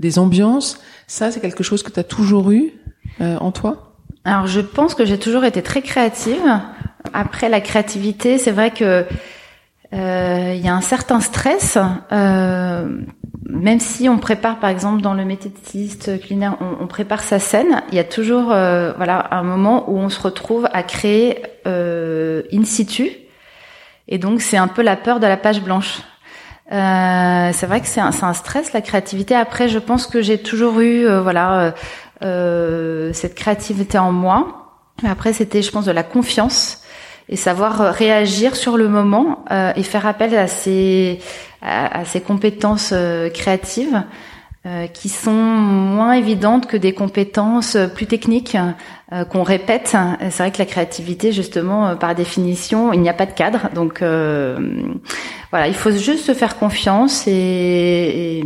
des 0.00 0.18
ambiances. 0.18 0.80
Ça, 1.06 1.30
c'est 1.30 1.40
quelque 1.40 1.62
chose 1.62 1.84
que 1.84 1.90
tu 1.90 2.00
as 2.00 2.04
toujours 2.04 2.50
eu 2.50 2.72
euh, 3.20 3.36
en 3.38 3.52
toi? 3.52 3.94
Alors, 4.24 4.46
je 4.46 4.60
pense 4.60 4.94
que 4.94 5.04
j'ai 5.04 5.18
toujours 5.18 5.44
été 5.44 5.62
très 5.62 5.82
créative. 5.82 6.60
Après 7.12 7.48
la 7.48 7.60
créativité, 7.60 8.38
c'est 8.38 8.50
vrai 8.50 8.70
que 8.70 9.04
euh, 9.92 10.54
il 10.54 10.64
y 10.64 10.68
a 10.68 10.74
un 10.74 10.80
certain 10.80 11.20
stress, 11.20 11.78
euh, 12.12 12.88
même 13.44 13.80
si 13.80 14.08
on 14.08 14.18
prépare, 14.18 14.58
par 14.58 14.70
exemple, 14.70 15.02
dans 15.02 15.14
le 15.14 15.24
métier 15.24 15.50
de 15.50 15.56
styliste 15.56 16.20
culinaire, 16.20 16.56
on, 16.60 16.84
on, 16.84 16.86
prépare 16.86 17.22
sa 17.22 17.38
scène. 17.38 17.82
Il 17.90 17.96
y 17.96 17.98
a 17.98 18.04
toujours, 18.04 18.46
voilà, 18.46 19.28
un 19.32 19.42
moment 19.42 19.90
où 19.90 19.98
on 19.98 20.08
se 20.08 20.20
retrouve 20.20 20.68
à 20.72 20.82
créer 20.82 21.42
in 21.66 22.64
situ, 22.64 23.10
et 24.06 24.18
donc 24.18 24.40
c'est 24.40 24.56
un 24.56 24.68
peu 24.68 24.82
la 24.82 24.96
peur 24.96 25.18
de 25.18 25.26
la 25.26 25.36
page 25.36 25.62
blanche. 25.62 26.02
Euh, 26.72 27.50
c'est 27.52 27.66
vrai 27.66 27.80
que 27.80 27.88
c'est 27.88 28.00
un, 28.00 28.12
un, 28.22 28.32
stress 28.32 28.72
la 28.72 28.80
créativité. 28.80 29.34
Après, 29.34 29.68
je 29.68 29.78
pense 29.78 30.06
que 30.06 30.22
j'ai 30.22 30.38
toujours 30.40 30.80
eu 30.80 31.04
euh, 31.04 31.20
voilà 31.20 31.60
euh, 31.60 31.70
euh, 32.22 33.12
cette 33.12 33.34
créativité 33.34 33.98
en 33.98 34.12
moi. 34.12 34.72
Après, 35.04 35.32
c'était, 35.32 35.62
je 35.62 35.70
pense, 35.72 35.86
de 35.86 35.92
la 35.92 36.04
confiance 36.04 36.82
et 37.28 37.36
savoir 37.36 37.94
réagir 37.94 38.54
sur 38.54 38.76
le 38.76 38.88
moment 38.88 39.44
et 39.76 39.82
faire 39.84 40.04
appel 40.06 40.36
à 40.36 40.46
ces 40.48 41.20
à, 41.62 42.00
à 42.00 42.04
ces 42.04 42.20
compétences 42.20 42.92
créatives 43.32 44.02
euh, 44.66 44.86
qui 44.88 45.08
sont 45.08 45.32
moins 45.32 46.12
évidentes 46.12 46.66
que 46.66 46.76
des 46.76 46.92
compétences 46.92 47.78
plus 47.94 48.06
techniques 48.06 48.58
euh, 49.10 49.24
qu'on 49.24 49.42
répète. 49.42 49.96
C'est 50.20 50.42
vrai 50.42 50.50
que 50.50 50.58
la 50.58 50.66
créativité, 50.66 51.32
justement, 51.32 51.88
euh, 51.88 51.94
par 51.94 52.14
définition, 52.14 52.92
il 52.92 53.00
n'y 53.00 53.08
a 53.08 53.14
pas 53.14 53.24
de 53.24 53.32
cadre. 53.32 53.70
Donc 53.74 54.00
voilà, 54.00 55.66
il 55.66 55.74
faut 55.74 55.90
juste 55.90 56.26
se 56.26 56.34
faire 56.34 56.58
confiance 56.58 57.26
et, 57.26 57.32
et 57.32 58.44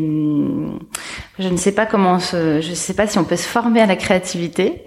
Je 1.40 1.48
ne 1.48 1.56
sais 1.56 1.72
pas 1.72 1.84
comment 1.84 2.20
se, 2.20 2.60
je 2.60 2.70
ne 2.70 2.74
sais 2.76 2.94
pas 2.94 3.08
si 3.08 3.18
on 3.18 3.24
peut 3.24 3.34
se 3.34 3.48
former 3.48 3.80
à 3.80 3.86
la 3.86 3.96
créativité, 3.96 4.84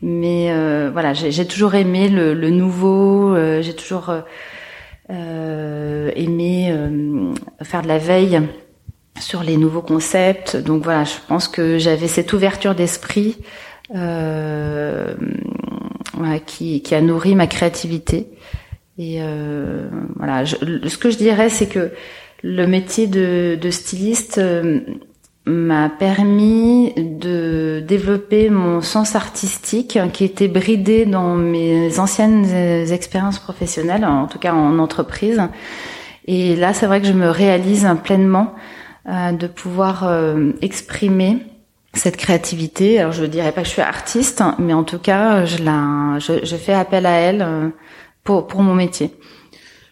mais 0.00 0.52
euh, 0.52 0.90
voilà, 0.92 1.12
j'ai 1.12 1.46
toujours 1.46 1.74
aimé 1.74 2.08
le, 2.08 2.34
le 2.34 2.50
nouveau, 2.50 3.34
euh, 3.34 3.62
j'ai 3.62 3.74
toujours 3.74 4.14
euh, 5.10 6.10
aimé 6.14 6.72
faire 7.62 7.82
de 7.82 7.88
la 7.88 7.98
veille 7.98 8.40
sur 9.20 9.42
les 9.42 9.56
nouveaux 9.56 9.82
concepts. 9.82 10.56
Donc 10.56 10.84
voilà, 10.84 11.04
je 11.04 11.14
pense 11.28 11.48
que 11.48 11.78
j'avais 11.78 12.08
cette 12.08 12.32
ouverture 12.32 12.74
d'esprit 12.74 13.36
voilà, 13.90 15.14
qui, 16.44 16.82
qui 16.82 16.94
a 16.94 17.00
nourri 17.00 17.34
ma 17.34 17.46
créativité. 17.46 18.26
Et 18.98 19.20
voilà, 20.16 20.44
je, 20.44 20.56
ce 20.86 20.98
que 20.98 21.10
je 21.10 21.16
dirais, 21.16 21.48
c'est 21.48 21.68
que 21.68 21.92
le 22.42 22.66
métier 22.66 23.06
de, 23.06 23.56
de 23.60 23.70
styliste 23.70 24.40
m'a 25.48 25.88
permis 25.88 26.92
de 26.96 27.82
développer 27.86 28.50
mon 28.50 28.82
sens 28.82 29.16
artistique 29.16 29.98
qui 30.12 30.24
était 30.24 30.48
bridé 30.48 31.06
dans 31.06 31.34
mes 31.34 31.98
anciennes 31.98 32.44
expériences 32.92 33.38
professionnelles, 33.38 34.04
en 34.04 34.26
tout 34.26 34.38
cas 34.38 34.52
en 34.52 34.78
entreprise. 34.78 35.40
Et 36.26 36.54
là, 36.56 36.74
c'est 36.74 36.86
vrai 36.86 37.00
que 37.00 37.06
je 37.06 37.14
me 37.14 37.30
réalise 37.30 37.88
pleinement 38.04 38.54
euh, 38.54 38.77
de 39.08 39.46
pouvoir 39.46 40.04
euh, 40.04 40.52
exprimer 40.62 41.38
cette 41.94 42.16
créativité. 42.16 43.00
Alors, 43.00 43.12
je 43.12 43.22
ne 43.22 43.26
dirais 43.28 43.52
pas 43.52 43.62
que 43.62 43.66
je 43.66 43.72
suis 43.72 43.82
artiste, 43.82 44.42
mais 44.58 44.74
en 44.74 44.84
tout 44.84 44.98
cas, 44.98 45.44
je, 45.44 45.62
la, 45.62 46.18
je, 46.18 46.44
je 46.44 46.56
fais 46.56 46.74
appel 46.74 47.06
à 47.06 47.12
elle 47.12 47.42
euh, 47.42 47.68
pour, 48.22 48.46
pour 48.46 48.62
mon 48.62 48.74
métier. 48.74 49.10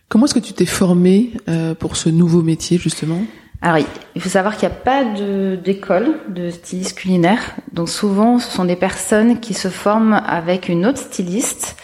Comment 0.09 0.27
est-ce 0.27 0.35
que 0.35 0.39
tu 0.39 0.53
t'es 0.53 0.67
formée 0.67 1.33
pour 1.81 1.97
ce 1.97 2.09
nouveau 2.09 2.41
métier, 2.41 2.79
justement? 2.79 3.23
Alors, 3.63 3.85
il 4.15 4.21
faut 4.21 4.29
savoir 4.29 4.57
qu'il 4.57 4.69
n'y 4.69 4.75
a 4.75 4.79
pas 4.79 5.05
d'école 5.05 6.19
de, 6.29 6.51
styliste 6.51 6.97
culinaire. 6.97 7.41
Donc 7.73 7.89
souvent, 7.89 8.39
ce 8.39 8.51
sont 8.51 8.65
des 8.65 8.77
personnes 8.77 9.41
qui 9.41 9.55
se 9.55 9.69
forment 9.69 10.23
avec 10.27 10.69
une 10.69 10.87
autre 10.87 10.99
styliste. 10.99 11.77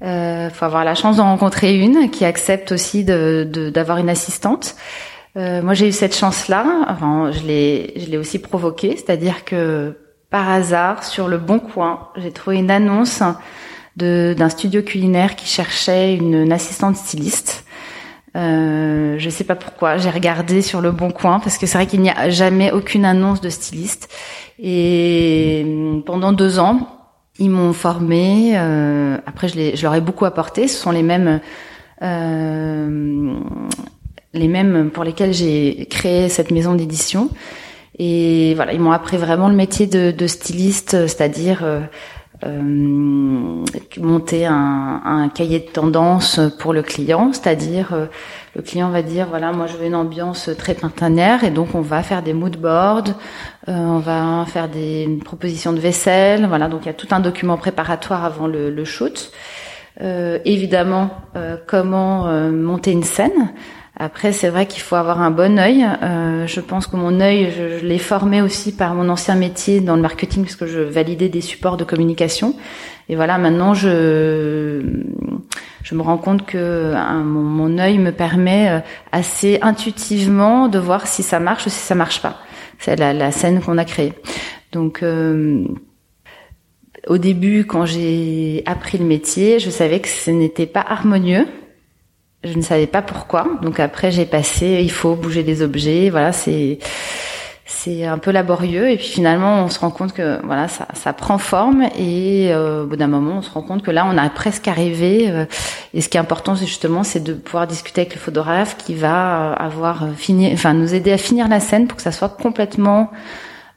Il 0.00 0.06
euh, 0.06 0.50
faut 0.50 0.64
avoir 0.64 0.84
la 0.84 0.94
chance 0.94 1.16
d'en 1.16 1.24
rencontrer 1.24 1.76
une 1.76 2.10
qui 2.10 2.24
accepte 2.24 2.70
aussi 2.70 3.04
d'avoir 3.04 3.96
de, 3.96 4.02
une 4.02 4.10
assistante. 4.10 4.76
Euh, 5.36 5.62
moi, 5.62 5.74
j'ai 5.74 5.88
eu 5.88 5.92
cette 5.92 6.16
chance-là. 6.16 6.86
Enfin, 6.88 7.30
je 7.32 7.46
l'ai, 7.46 7.92
je 7.96 8.06
l'ai 8.06 8.16
aussi 8.16 8.38
provoquée, 8.38 8.96
c'est-à-dire 8.96 9.44
que 9.44 9.96
par 10.30 10.48
hasard, 10.48 11.04
sur 11.04 11.28
le 11.28 11.38
Bon 11.38 11.58
Coin, 11.58 12.08
j'ai 12.16 12.32
trouvé 12.32 12.58
une 12.58 12.70
annonce 12.70 13.22
d'un 13.96 14.48
studio 14.48 14.82
culinaire 14.82 15.34
qui 15.36 15.46
cherchait 15.46 16.14
une 16.14 16.52
assistante 16.52 16.96
styliste. 16.96 17.64
Euh, 18.36 19.16
je 19.18 19.30
sais 19.30 19.44
pas 19.44 19.56
pourquoi. 19.56 19.96
J'ai 19.96 20.10
regardé 20.10 20.62
sur 20.62 20.80
le 20.80 20.92
bon 20.92 21.10
coin 21.10 21.40
parce 21.40 21.58
que 21.58 21.66
c'est 21.66 21.78
vrai 21.78 21.86
qu'il 21.86 22.00
n'y 22.00 22.10
a 22.10 22.30
jamais 22.30 22.70
aucune 22.70 23.04
annonce 23.04 23.40
de 23.40 23.48
styliste. 23.48 24.08
Et 24.58 25.64
euh, 25.66 26.00
pendant 26.02 26.32
deux 26.32 26.58
ans, 26.58 26.88
ils 27.38 27.50
m'ont 27.50 27.72
formé. 27.72 28.52
Euh, 28.56 29.18
après, 29.26 29.48
je, 29.48 29.74
je, 29.74 29.82
leur 29.82 29.94
ai 29.94 30.00
beaucoup 30.00 30.24
apporté. 30.24 30.68
Ce 30.68 30.80
sont 30.80 30.90
les 30.90 31.02
mêmes, 31.02 31.40
euh, 32.02 33.40
les 34.34 34.48
mêmes 34.48 34.90
pour 34.90 35.04
lesquels 35.04 35.32
j'ai 35.32 35.86
créé 35.90 36.28
cette 36.28 36.50
maison 36.50 36.74
d'édition. 36.74 37.30
Et 37.98 38.54
voilà, 38.54 38.72
ils 38.72 38.80
m'ont 38.80 38.92
appris 38.92 39.16
vraiment 39.16 39.48
le 39.48 39.56
métier 39.56 39.86
de, 39.86 40.12
de 40.12 40.26
styliste, 40.26 40.90
c'est-à-dire 41.08 41.60
euh, 41.64 41.80
euh, 42.44 43.64
monter 43.98 44.46
un, 44.46 45.28
cahier 45.34 45.58
de 45.58 45.70
tendance 45.72 46.38
pour 46.60 46.72
le 46.72 46.82
client, 46.82 47.32
c'est-à-dire 47.32 47.92
euh, 47.92 48.06
le 48.54 48.62
client 48.62 48.90
va 48.90 49.02
dire 49.02 49.26
voilà 49.28 49.50
moi 49.50 49.66
je 49.66 49.76
veux 49.76 49.86
une 49.86 49.96
ambiance 49.96 50.48
très 50.56 50.74
printanière 50.74 51.42
et 51.42 51.50
donc 51.50 51.74
on 51.74 51.80
va 51.80 52.04
faire 52.04 52.22
des 52.22 52.34
mood 52.34 52.56
boards, 52.56 53.08
euh, 53.66 53.72
on 53.72 53.98
va 53.98 54.44
faire 54.46 54.68
des 54.68 55.18
propositions 55.24 55.72
de 55.72 55.80
vaisselle, 55.80 56.46
voilà 56.46 56.68
donc 56.68 56.82
il 56.84 56.86
y 56.86 56.90
a 56.90 56.94
tout 56.94 57.08
un 57.10 57.18
document 57.18 57.56
préparatoire 57.56 58.24
avant 58.24 58.46
le, 58.46 58.70
le 58.70 58.84
shoot. 58.84 59.32
Évidemment 60.00 61.10
comment 61.66 62.30
monter 62.52 62.92
une 62.92 63.02
scène 63.02 63.52
après, 64.00 64.32
c'est 64.32 64.48
vrai 64.48 64.66
qu'il 64.66 64.80
faut 64.80 64.94
avoir 64.94 65.20
un 65.20 65.32
bon 65.32 65.58
œil. 65.58 65.84
Euh, 66.02 66.46
je 66.46 66.60
pense 66.60 66.86
que 66.86 66.94
mon 66.94 67.20
œil, 67.20 67.52
je, 67.56 67.84
l'ai 67.84 67.98
formé 67.98 68.40
aussi 68.40 68.70
par 68.70 68.94
mon 68.94 69.08
ancien 69.08 69.34
métier 69.34 69.80
dans 69.80 69.96
le 69.96 70.02
marketing, 70.02 70.44
puisque 70.44 70.66
je 70.66 70.78
validais 70.78 71.28
des 71.28 71.40
supports 71.40 71.76
de 71.76 71.82
communication. 71.82 72.54
Et 73.08 73.16
voilà, 73.16 73.38
maintenant, 73.38 73.74
je 73.74 74.82
je 75.82 75.94
me 75.94 76.02
rends 76.02 76.18
compte 76.18 76.46
que 76.46 76.92
hein, 76.94 77.24
mon, 77.24 77.40
mon, 77.40 77.78
œil 77.78 77.98
me 77.98 78.12
permet 78.12 78.68
euh, 78.68 78.80
assez 79.10 79.58
intuitivement 79.62 80.68
de 80.68 80.78
voir 80.78 81.08
si 81.08 81.24
ça 81.24 81.40
marche 81.40 81.66
ou 81.66 81.70
si 81.70 81.80
ça 81.80 81.96
marche 81.96 82.22
pas. 82.22 82.38
C'est 82.78 82.94
la, 82.96 83.12
la 83.12 83.32
scène 83.32 83.60
qu'on 83.60 83.78
a 83.78 83.84
créée. 83.84 84.12
Donc 84.70 85.02
euh, 85.02 85.64
au 87.08 87.18
début, 87.18 87.64
quand 87.64 87.84
j'ai 87.84 88.62
appris 88.66 88.98
le 88.98 89.06
métier, 89.06 89.58
je 89.58 89.70
savais 89.70 89.98
que 89.98 90.08
ce 90.08 90.30
n'était 90.30 90.66
pas 90.66 90.84
harmonieux 90.86 91.46
je 92.44 92.54
ne 92.56 92.62
savais 92.62 92.86
pas 92.86 93.02
pourquoi. 93.02 93.46
Donc 93.62 93.80
après, 93.80 94.10
j'ai 94.10 94.26
passé, 94.26 94.80
il 94.82 94.90
faut 94.90 95.14
bouger 95.14 95.42
des 95.42 95.62
objets. 95.62 96.10
Voilà, 96.10 96.32
c'est 96.32 96.78
c'est 97.68 98.06
un 98.06 98.18
peu 98.18 98.30
laborieux. 98.30 98.90
Et 98.90 98.96
puis 98.96 99.06
finalement, 99.06 99.64
on 99.64 99.68
se 99.68 99.78
rend 99.78 99.90
compte 99.90 100.12
que 100.14 100.40
voilà, 100.44 100.68
ça, 100.68 100.88
ça 100.94 101.12
prend 101.12 101.38
forme. 101.38 101.82
Et 101.98 102.48
euh, 102.50 102.84
au 102.84 102.86
bout 102.86 102.96
d'un 102.96 103.08
moment, 103.08 103.38
on 103.38 103.42
se 103.42 103.50
rend 103.50 103.62
compte 103.62 103.82
que 103.82 103.90
là, 103.90 104.06
on 104.06 104.16
a 104.16 104.28
presque 104.30 104.68
arrivé. 104.68 105.30
Euh, 105.30 105.44
et 105.94 106.00
ce 106.00 106.08
qui 106.08 106.16
est 106.16 106.20
important, 106.20 106.56
c'est 106.56 106.66
justement, 106.66 107.04
c'est 107.04 107.22
de 107.22 107.34
pouvoir 107.34 107.66
discuter 107.66 108.02
avec 108.02 108.14
le 108.14 108.20
photographe 108.20 108.76
qui 108.78 108.94
va 108.94 109.52
avoir 109.52 110.08
fini, 110.16 110.50
enfin, 110.52 110.74
nous 110.74 110.94
aider 110.94 111.12
à 111.12 111.18
finir 111.18 111.48
la 111.48 111.60
scène 111.60 111.86
pour 111.86 111.96
que 111.96 112.02
ça 112.02 112.12
soit 112.12 112.30
complètement 112.30 113.10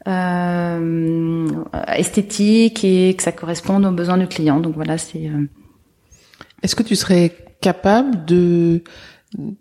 euh, 0.08 1.47
esthétique 1.95 2.84
et 2.84 3.13
que 3.15 3.24
ça 3.24 3.32
corresponde 3.32 3.86
aux 3.86 3.91
besoins 3.91 4.17
du 4.17 4.28
client. 4.28 4.60
Donc 4.60 4.76
voilà, 4.76 4.97
c'est. 4.97 5.30
Euh, 6.62 6.63
Est-ce 6.63 6.76
que 6.76 6.84
tu 6.84 6.95
serais 6.95 7.36
capable 7.62 8.26
de 8.26 8.84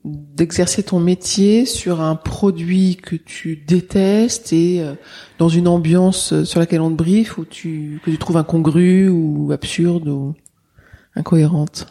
d'exercer 0.04 0.82
ton 0.82 0.98
métier 0.98 1.64
sur 1.64 2.00
un 2.00 2.16
produit 2.16 2.96
que 2.96 3.14
tu 3.14 3.54
détestes 3.54 4.52
et 4.52 4.82
euh, 4.82 4.94
dans 5.38 5.48
une 5.48 5.68
ambiance 5.68 6.42
sur 6.42 6.58
laquelle 6.58 6.80
on 6.80 6.90
te 6.90 6.96
briefe 6.96 7.38
ou 7.38 7.44
tu 7.44 8.00
que 8.04 8.10
tu 8.10 8.18
trouves 8.18 8.36
incongru 8.36 9.08
ou 9.08 9.52
absurde 9.52 10.08
ou 10.08 10.34
incohérente? 11.14 11.86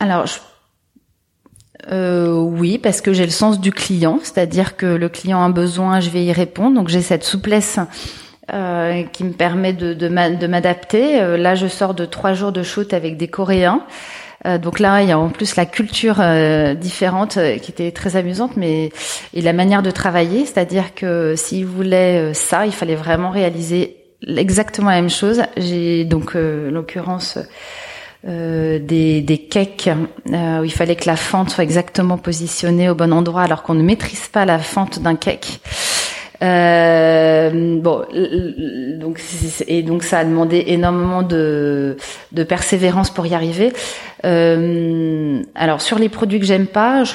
Alors 0.00 0.24
euh, 1.90 2.32
oui, 2.40 2.78
parce 2.78 3.00
que 3.00 3.12
j'ai 3.12 3.24
le 3.24 3.30
sens 3.30 3.60
du 3.60 3.70
client, 3.70 4.18
c'est-à-dire 4.22 4.76
que 4.76 4.86
le 4.86 5.08
client 5.08 5.42
a 5.42 5.50
besoin, 5.50 6.00
je 6.00 6.10
vais 6.10 6.24
y 6.24 6.32
répondre, 6.32 6.74
donc 6.74 6.88
j'ai 6.88 7.02
cette 7.02 7.24
souplesse 7.24 7.78
euh, 8.52 9.02
qui 9.12 9.24
me 9.24 9.32
permet 9.32 9.72
de, 9.72 9.94
de 9.94 10.46
m'adapter. 10.46 11.20
Euh, 11.20 11.36
là, 11.36 11.54
je 11.54 11.66
sors 11.66 11.94
de 11.94 12.04
trois 12.04 12.34
jours 12.34 12.52
de 12.52 12.62
shoot 12.62 12.92
avec 12.92 13.16
des 13.16 13.28
Coréens. 13.28 13.82
Euh, 14.46 14.58
donc 14.58 14.78
là, 14.78 15.02
il 15.02 15.08
y 15.08 15.12
a 15.12 15.18
en 15.18 15.30
plus 15.30 15.56
la 15.56 15.66
culture 15.66 16.16
euh, 16.20 16.74
différente 16.74 17.36
euh, 17.36 17.58
qui 17.58 17.70
était 17.70 17.90
très 17.90 18.16
amusante, 18.16 18.56
mais 18.56 18.90
et 19.34 19.42
la 19.42 19.52
manière 19.52 19.82
de 19.82 19.90
travailler, 19.90 20.46
c'est-à-dire 20.46 20.94
que 20.94 21.34
s'ils 21.36 21.66
voulaient 21.66 22.32
ça, 22.34 22.66
il 22.66 22.72
fallait 22.72 22.94
vraiment 22.94 23.30
réaliser 23.30 23.96
exactement 24.26 24.90
la 24.90 25.00
même 25.00 25.10
chose. 25.10 25.42
J'ai 25.56 26.04
donc 26.04 26.34
l'occurrence 26.34 27.38
des, 28.24 29.20
des 29.20 29.38
cakes 29.38 29.88
où 30.26 30.64
il 30.64 30.72
fallait 30.72 30.96
que 30.96 31.06
la 31.06 31.16
fente 31.16 31.50
soit 31.50 31.62
exactement 31.62 32.18
positionnée 32.18 32.90
au 32.90 32.94
bon 32.94 33.12
endroit, 33.12 33.42
alors 33.42 33.62
qu'on 33.62 33.74
ne 33.74 33.82
maîtrise 33.82 34.28
pas 34.28 34.44
la 34.44 34.58
fente 34.58 35.00
d'un 35.00 35.14
cake. 35.14 35.60
Euh, 36.40 37.80
bon, 37.80 38.02
donc 39.00 39.20
et 39.66 39.82
donc 39.82 40.04
ça 40.04 40.20
a 40.20 40.24
demandé 40.24 40.64
énormément 40.68 41.22
de, 41.22 41.96
de 42.32 42.44
persévérance 42.44 43.10
pour 43.10 43.26
y 43.26 43.34
arriver. 43.34 43.72
Euh, 44.24 45.42
alors 45.54 45.80
sur 45.80 45.98
les 45.98 46.08
produits 46.08 46.38
que 46.38 46.46
j'aime 46.46 46.66
pas, 46.66 47.02
je, 47.04 47.14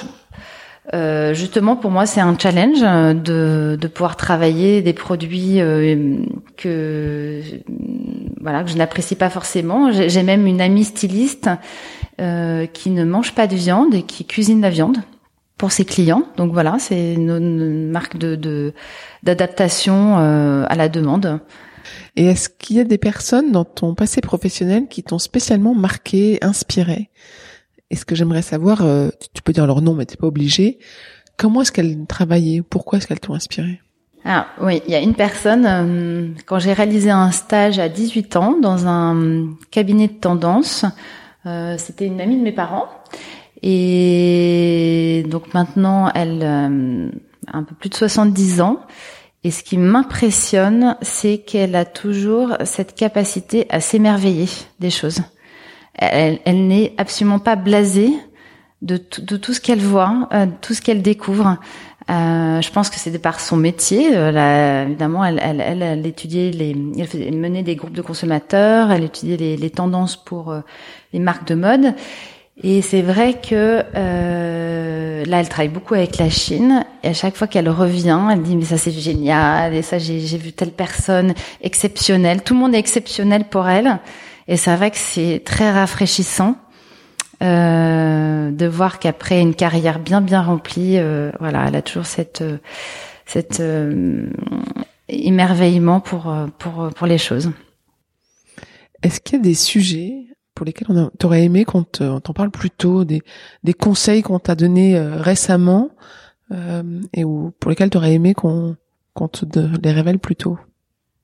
euh, 0.93 1.33
justement 1.33 1.77
pour 1.77 1.91
moi 1.91 2.05
c'est 2.05 2.19
un 2.19 2.37
challenge 2.37 2.81
de, 2.81 3.77
de 3.79 3.87
pouvoir 3.87 4.17
travailler 4.17 4.81
des 4.81 4.91
produits 4.91 5.61
euh, 5.61 6.17
que 6.57 7.39
voilà 8.41 8.63
que 8.63 8.69
je 8.69 8.75
n'apprécie 8.75 9.15
pas 9.15 9.29
forcément. 9.29 9.91
J'ai 9.91 10.23
même 10.23 10.45
une 10.47 10.59
amie 10.59 10.83
styliste 10.83 11.49
euh, 12.19 12.65
qui 12.65 12.89
ne 12.89 13.05
mange 13.05 13.33
pas 13.33 13.47
de 13.47 13.55
viande 13.55 13.95
et 13.95 14.03
qui 14.03 14.25
cuisine 14.25 14.61
la 14.61 14.69
viande 14.69 14.97
pour 15.63 15.71
ses 15.71 15.85
clients. 15.85 16.23
Donc 16.35 16.51
voilà, 16.51 16.75
c'est 16.77 17.13
une, 17.13 17.89
marque 17.89 18.17
de 18.17 18.73
d'adaptation 19.23 20.19
euh, 20.19 20.65
à 20.67 20.75
la 20.75 20.89
demande. 20.89 21.39
Et 22.17 22.25
est-ce 22.25 22.49
qu'il 22.49 22.75
y 22.75 22.79
a 22.81 22.83
des 22.83 22.97
personnes 22.97 23.53
dans 23.53 23.63
ton 23.63 23.95
passé 23.95 24.19
professionnel 24.19 24.89
qui 24.89 25.03
t'ont 25.03 25.19
spécialement 25.19 25.73
marqué, 25.73 26.37
inspiré? 26.41 27.11
Et 27.91 27.95
ce 27.95 28.03
que 28.03 28.13
j'aimerais 28.13 28.41
savoir, 28.41 28.81
euh, 28.81 29.07
tu 29.33 29.41
peux 29.41 29.53
dire 29.53 29.65
leur 29.65 29.81
nom, 29.81 29.93
mais 29.93 30.05
t'es 30.05 30.17
pas 30.17 30.27
obligé. 30.27 30.79
Comment 31.37 31.61
est-ce 31.61 31.71
qu'elles 31.71 32.07
travaillaient 32.07 32.61
Pourquoi 32.61 32.97
est-ce 32.97 33.07
qu'elles 33.07 33.21
t'ont 33.21 33.33
inspiré? 33.33 33.79
Ah 34.25 34.47
oui, 34.61 34.81
il 34.85 34.91
y 34.91 34.95
a 34.95 34.99
une 34.99 35.15
personne, 35.15 35.65
euh, 35.65 36.27
quand 36.45 36.59
j'ai 36.59 36.73
réalisé 36.73 37.09
un 37.09 37.31
stage 37.31 37.79
à 37.79 37.87
18 37.87 38.35
ans 38.35 38.59
dans 38.61 38.85
un 38.85 39.47
cabinet 39.71 40.09
de 40.09 40.19
tendance, 40.19 40.83
c'était 41.77 42.07
une 42.07 42.19
amie 42.19 42.37
de 42.37 42.41
mes 42.41 42.53
parents 42.53 42.87
et 43.63 45.25
donc 45.29 45.53
maintenant, 45.53 46.11
elle 46.13 46.43
a 46.43 46.65
un 47.57 47.63
peu 47.63 47.75
plus 47.75 47.89
de 47.89 47.95
70 47.95 48.61
ans. 48.61 48.81
Et 49.45 49.51
ce 49.51 49.63
qui 49.63 49.77
m'impressionne, 49.77 50.95
c'est 51.01 51.39
qu'elle 51.39 51.75
a 51.75 51.85
toujours 51.85 52.57
cette 52.63 52.95
capacité 52.95 53.65
à 53.69 53.79
s'émerveiller 53.79 54.47
des 54.79 54.89
choses. 54.89 55.21
Elle, 55.95 56.39
elle 56.45 56.67
n'est 56.67 56.93
absolument 56.97 57.39
pas 57.39 57.55
blasée 57.55 58.11
de, 58.81 59.01
de 59.19 59.37
tout 59.37 59.53
ce 59.53 59.61
qu'elle 59.61 59.79
voit, 59.79 60.27
euh, 60.33 60.47
tout 60.61 60.73
ce 60.73 60.81
qu'elle 60.81 61.01
découvre. 61.01 61.57
Euh, 62.09 62.61
je 62.61 62.71
pense 62.71 62.89
que 62.89 62.97
c'est 62.97 63.17
par 63.19 63.39
son 63.39 63.55
métier. 63.55 64.15
Euh, 64.15 64.85
évidemment, 64.85 65.23
elle, 65.23 65.39
elle, 65.41 65.61
elle, 65.61 65.81
elle, 65.81 66.05
étudiait 66.05 66.51
les, 66.51 66.75
elle, 66.97 67.37
menait 67.37 67.63
des 67.63 67.75
groupes 67.75 67.93
de 67.93 68.01
consommateurs, 68.01 68.91
elle 68.91 69.03
étudiait 69.03 69.37
les, 69.37 69.57
les 69.57 69.69
tendances 69.69 70.17
pour 70.17 70.51
euh, 70.51 70.61
les 71.13 71.19
marques 71.19 71.47
de 71.47 71.55
mode. 71.55 71.95
Et 72.61 72.81
c'est 72.83 73.01
vrai 73.01 73.39
que 73.41 73.83
euh, 73.95 75.25
là, 75.25 75.39
elle 75.39 75.49
travaille 75.49 75.69
beaucoup 75.69 75.95
avec 75.95 76.17
la 76.17 76.29
Chine. 76.29 76.85
Et 77.03 77.07
à 77.07 77.13
chaque 77.13 77.35
fois 77.35 77.47
qu'elle 77.47 77.69
revient, 77.69 78.19
elle 78.31 78.43
dit 78.43 78.55
mais 78.55 78.65
ça 78.65 78.77
c'est 78.77 78.91
génial. 78.91 79.73
Et 79.73 79.81
ça 79.81 79.97
j'ai 79.97 80.37
vu 80.37 80.51
telle 80.53 80.71
personne 80.71 81.33
exceptionnelle. 81.61 82.43
Tout 82.43 82.53
le 82.53 82.59
monde 82.59 82.75
est 82.75 82.79
exceptionnel 82.79 83.45
pour 83.45 83.67
elle. 83.67 83.99
Et 84.47 84.57
c'est 84.57 84.75
vrai 84.75 84.91
que 84.91 84.97
c'est 84.97 85.41
très 85.43 85.71
rafraîchissant 85.71 86.55
euh, 87.41 88.51
de 88.51 88.65
voir 88.67 88.99
qu'après 88.99 89.41
une 89.41 89.55
carrière 89.55 89.99
bien 89.99 90.21
bien 90.21 90.41
remplie, 90.41 90.97
euh, 90.97 91.31
voilà, 91.39 91.65
elle 91.67 91.75
a 91.75 91.81
toujours 91.81 92.05
cette 92.05 92.41
euh, 92.41 92.57
cette 93.25 93.59
euh, 93.61 94.29
émerveillement 95.09 95.99
pour 95.99 96.33
pour 96.59 96.89
pour 96.95 97.07
les 97.07 97.17
choses. 97.17 97.51
Est-ce 99.01 99.19
qu'il 99.19 99.37
y 99.37 99.39
a 99.39 99.43
des 99.43 99.55
sujets 99.55 100.27
pour 100.55 100.65
lesquels 100.65 100.87
on 100.89 101.09
t'aurait 101.17 101.43
aimé 101.43 101.65
qu'on 101.65 101.83
t'en 101.83 102.33
parle 102.33 102.51
plus 102.51 102.69
tôt, 102.69 103.05
des 103.05 103.21
des 103.63 103.73
conseils 103.73 104.21
qu'on 104.21 104.39
t'a 104.39 104.55
donnés 104.55 104.99
récemment 104.99 105.89
et 107.13 107.23
ou 107.23 107.51
pour 107.59 107.69
lesquels 107.69 107.89
t'aurais 107.89 108.13
aimé 108.13 108.33
qu'on 108.33 108.75
qu'on 109.13 109.27
te 109.27 109.45
les 109.81 109.91
révèle 109.91 110.19
plus 110.19 110.35
tôt? 110.35 110.57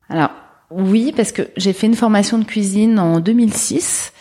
Alors 0.10 0.32
oui, 0.72 1.14
parce 1.16 1.32
que 1.32 1.44
j'ai 1.58 1.74
fait 1.74 1.88
une 1.88 1.96
formation 1.96 2.38
de 2.38 2.44
cuisine 2.44 3.00
en 3.00 3.20
2006 3.20 4.14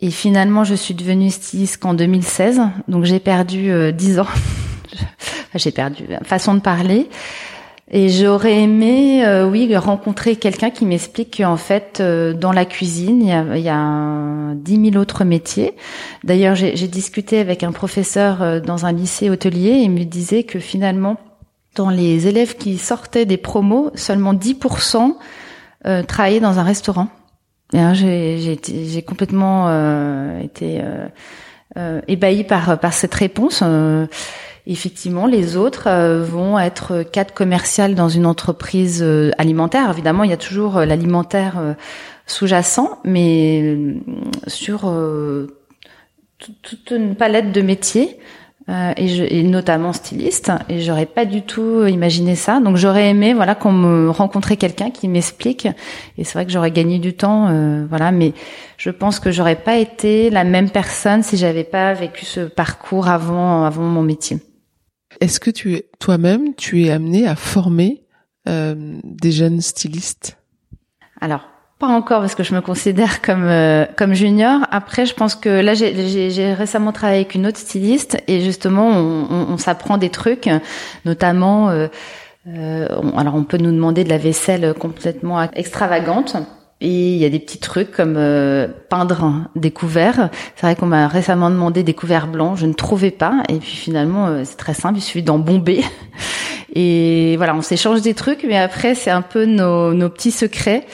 et 0.00 0.10
finalement, 0.10 0.62
je 0.64 0.74
suis 0.74 0.94
devenue 0.94 1.30
styliste 1.30 1.78
qu'en 1.78 1.94
2016, 1.94 2.60
donc 2.86 3.04
j'ai 3.04 3.18
perdu 3.18 3.70
euh, 3.70 3.90
10 3.90 4.20
ans. 4.20 4.26
j'ai 5.54 5.72
perdu 5.72 6.04
façon 6.22 6.54
de 6.54 6.60
parler. 6.60 7.08
Et 7.90 8.10
j'aurais 8.10 8.62
aimé, 8.62 9.24
euh, 9.26 9.48
oui, 9.48 9.74
rencontrer 9.76 10.36
quelqu'un 10.36 10.70
qui 10.70 10.84
m'explique 10.84 11.38
qu'en 11.38 11.56
fait, 11.56 12.00
euh, 12.00 12.34
dans 12.34 12.52
la 12.52 12.66
cuisine, 12.66 13.22
il 13.22 13.28
y 13.28 13.32
a, 13.32 13.56
y 13.56 13.68
a 13.68 14.54
10 14.54 14.90
000 14.90 15.00
autres 15.00 15.24
métiers. 15.24 15.74
D'ailleurs, 16.22 16.54
j'ai 16.54 16.88
discuté 16.88 17.38
avec 17.38 17.62
un 17.62 17.72
professeur 17.72 18.42
euh, 18.42 18.60
dans 18.60 18.84
un 18.84 18.92
lycée 18.92 19.30
hôtelier 19.30 19.70
et 19.70 19.82
il 19.84 19.90
me 19.90 20.04
disait 20.04 20.42
que 20.42 20.58
finalement, 20.58 21.16
dans 21.76 21.88
les 21.88 22.26
élèves 22.26 22.56
qui 22.56 22.76
sortaient 22.76 23.26
des 23.26 23.36
promos, 23.38 23.90
seulement 23.94 24.34
10% 24.34 25.14
travaillaient 26.06 26.40
dans 26.40 26.58
un 26.58 26.64
restaurant. 26.64 27.08
J'ai 27.72 29.04
complètement 29.06 29.66
euh, 29.68 30.40
été 30.40 30.80
euh, 30.80 31.06
euh, 31.76 32.00
ébahie 32.08 32.44
par 32.44 32.78
par 32.78 32.92
cette 32.92 33.14
réponse. 33.14 33.62
Euh, 34.68 34.72
effectivement, 34.72 35.26
les 35.26 35.56
autres 35.56 35.88
vont 36.22 36.58
être 36.58 37.02
cadres 37.02 37.34
commerciales 37.34 37.94
dans 37.94 38.08
une 38.08 38.26
entreprise 38.26 39.02
alimentaire. 39.38 39.90
Évidemment, 39.90 40.24
il 40.24 40.30
y 40.30 40.34
a 40.34 40.38
toujours 40.38 40.80
l'alimentaire 40.80 41.76
sous-jacent, 42.26 42.98
mais 43.04 43.76
sur 44.46 44.92
toute 46.38 46.90
une 46.90 47.14
palette 47.14 47.52
de 47.52 47.62
métiers. 47.62 48.18
Euh, 48.68 48.92
et, 48.98 49.08
je, 49.08 49.24
et, 49.24 49.42
notamment 49.44 49.94
styliste. 49.94 50.52
Et 50.68 50.80
j'aurais 50.80 51.06
pas 51.06 51.24
du 51.24 51.42
tout 51.42 51.86
imaginé 51.86 52.34
ça. 52.34 52.60
Donc 52.60 52.76
j'aurais 52.76 53.08
aimé, 53.08 53.32
voilà, 53.32 53.54
qu'on 53.54 53.72
me 53.72 54.10
rencontrait 54.10 54.58
quelqu'un 54.58 54.90
qui 54.90 55.08
m'explique. 55.08 55.66
Et 56.18 56.24
c'est 56.24 56.34
vrai 56.34 56.44
que 56.44 56.52
j'aurais 56.52 56.70
gagné 56.70 56.98
du 56.98 57.14
temps, 57.14 57.48
euh, 57.48 57.86
voilà. 57.88 58.12
Mais 58.12 58.34
je 58.76 58.90
pense 58.90 59.20
que 59.20 59.30
j'aurais 59.30 59.56
pas 59.56 59.78
été 59.78 60.28
la 60.28 60.44
même 60.44 60.68
personne 60.68 61.22
si 61.22 61.38
j'avais 61.38 61.64
pas 61.64 61.94
vécu 61.94 62.26
ce 62.26 62.40
parcours 62.40 63.08
avant, 63.08 63.64
avant 63.64 63.84
mon 63.84 64.02
métier. 64.02 64.38
Est-ce 65.20 65.40
que 65.40 65.50
tu 65.50 65.74
es 65.74 65.88
toi-même, 65.98 66.54
tu 66.54 66.84
es 66.84 66.90
amené 66.90 67.26
à 67.26 67.36
former 67.36 68.04
euh, 68.48 68.98
des 69.04 69.32
jeunes 69.32 69.60
stylistes? 69.60 70.38
Alors 71.20 71.48
pas 71.78 71.86
encore 71.86 72.20
parce 72.20 72.34
que 72.34 72.42
je 72.42 72.54
me 72.56 72.60
considère 72.60 73.22
comme 73.22 73.44
euh, 73.44 73.84
comme 73.96 74.12
junior. 74.12 74.60
Après, 74.72 75.06
je 75.06 75.14
pense 75.14 75.36
que 75.36 75.48
là, 75.48 75.74
j'ai 75.74 76.52
récemment 76.52 76.90
travaillé 76.90 77.20
avec 77.20 77.36
une 77.36 77.46
autre 77.46 77.58
styliste 77.58 78.20
et 78.26 78.40
justement, 78.40 78.88
on, 78.88 79.46
on, 79.48 79.58
s'apprend 79.58 79.96
des 79.96 80.10
trucs, 80.10 80.50
notamment. 81.04 81.70
Euh, 81.70 81.88
alors, 83.16 83.36
on 83.36 83.44
peut 83.44 83.58
nous 83.58 83.70
demander 83.70 84.02
de 84.02 84.08
la 84.08 84.18
vaisselle 84.18 84.74
complètement 84.74 85.40
extravagante. 85.52 86.36
Et 86.80 87.12
il 87.14 87.18
y 87.18 87.24
a 87.24 87.28
des 87.28 87.40
petits 87.40 87.58
trucs 87.58 87.90
comme 87.90 88.14
euh, 88.16 88.68
peindre 88.88 89.48
des 89.56 89.70
couverts. 89.70 90.30
C'est 90.54 90.66
vrai 90.66 90.76
qu'on 90.76 90.86
m'a 90.86 91.08
récemment 91.08 91.50
demandé 91.50 91.82
des 91.82 91.94
couverts 91.94 92.28
blancs, 92.28 92.56
je 92.56 92.66
ne 92.66 92.72
trouvais 92.72 93.10
pas. 93.10 93.42
Et 93.48 93.56
puis 93.56 93.76
finalement, 93.76 94.44
c'est 94.44 94.56
très 94.56 94.74
simple, 94.74 94.98
il 94.98 95.02
suffit 95.02 95.22
d'en 95.22 95.38
bomber. 95.38 95.84
Et 96.74 97.36
voilà, 97.38 97.56
on 97.56 97.62
s'échange 97.62 98.02
des 98.02 98.14
trucs, 98.14 98.44
mais 98.46 98.58
après, 98.58 98.94
c'est 98.94 99.10
un 99.10 99.22
peu 99.22 99.46
nos 99.46 100.08
petits 100.10 100.30
secrets. 100.30 100.86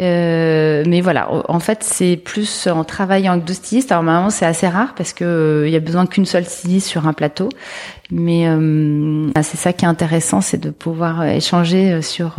Euh, 0.00 0.84
mais 0.86 1.00
voilà, 1.00 1.28
en 1.48 1.58
fait, 1.58 1.82
c'est 1.82 2.16
plus 2.16 2.66
en 2.66 2.84
travaillant 2.84 3.32
avec 3.32 3.44
deux 3.44 3.54
stylistes. 3.54 3.92
Alors 3.92 4.04
normalement, 4.04 4.30
c'est 4.30 4.44
assez 4.44 4.68
rare 4.68 4.94
parce 4.94 5.12
que 5.12 5.24
euh, 5.24 5.68
il 5.68 5.72
y 5.72 5.76
a 5.76 5.80
besoin 5.80 6.06
qu'une 6.06 6.26
seule 6.26 6.44
styliste 6.44 6.86
sur 6.86 7.06
un 7.06 7.12
plateau. 7.12 7.48
Mais 8.10 8.46
euh, 8.46 9.30
bah, 9.34 9.42
c'est 9.42 9.56
ça 9.56 9.72
qui 9.72 9.84
est 9.84 9.88
intéressant, 9.88 10.40
c'est 10.40 10.58
de 10.58 10.70
pouvoir 10.70 11.24
échanger 11.24 12.02
sur 12.02 12.36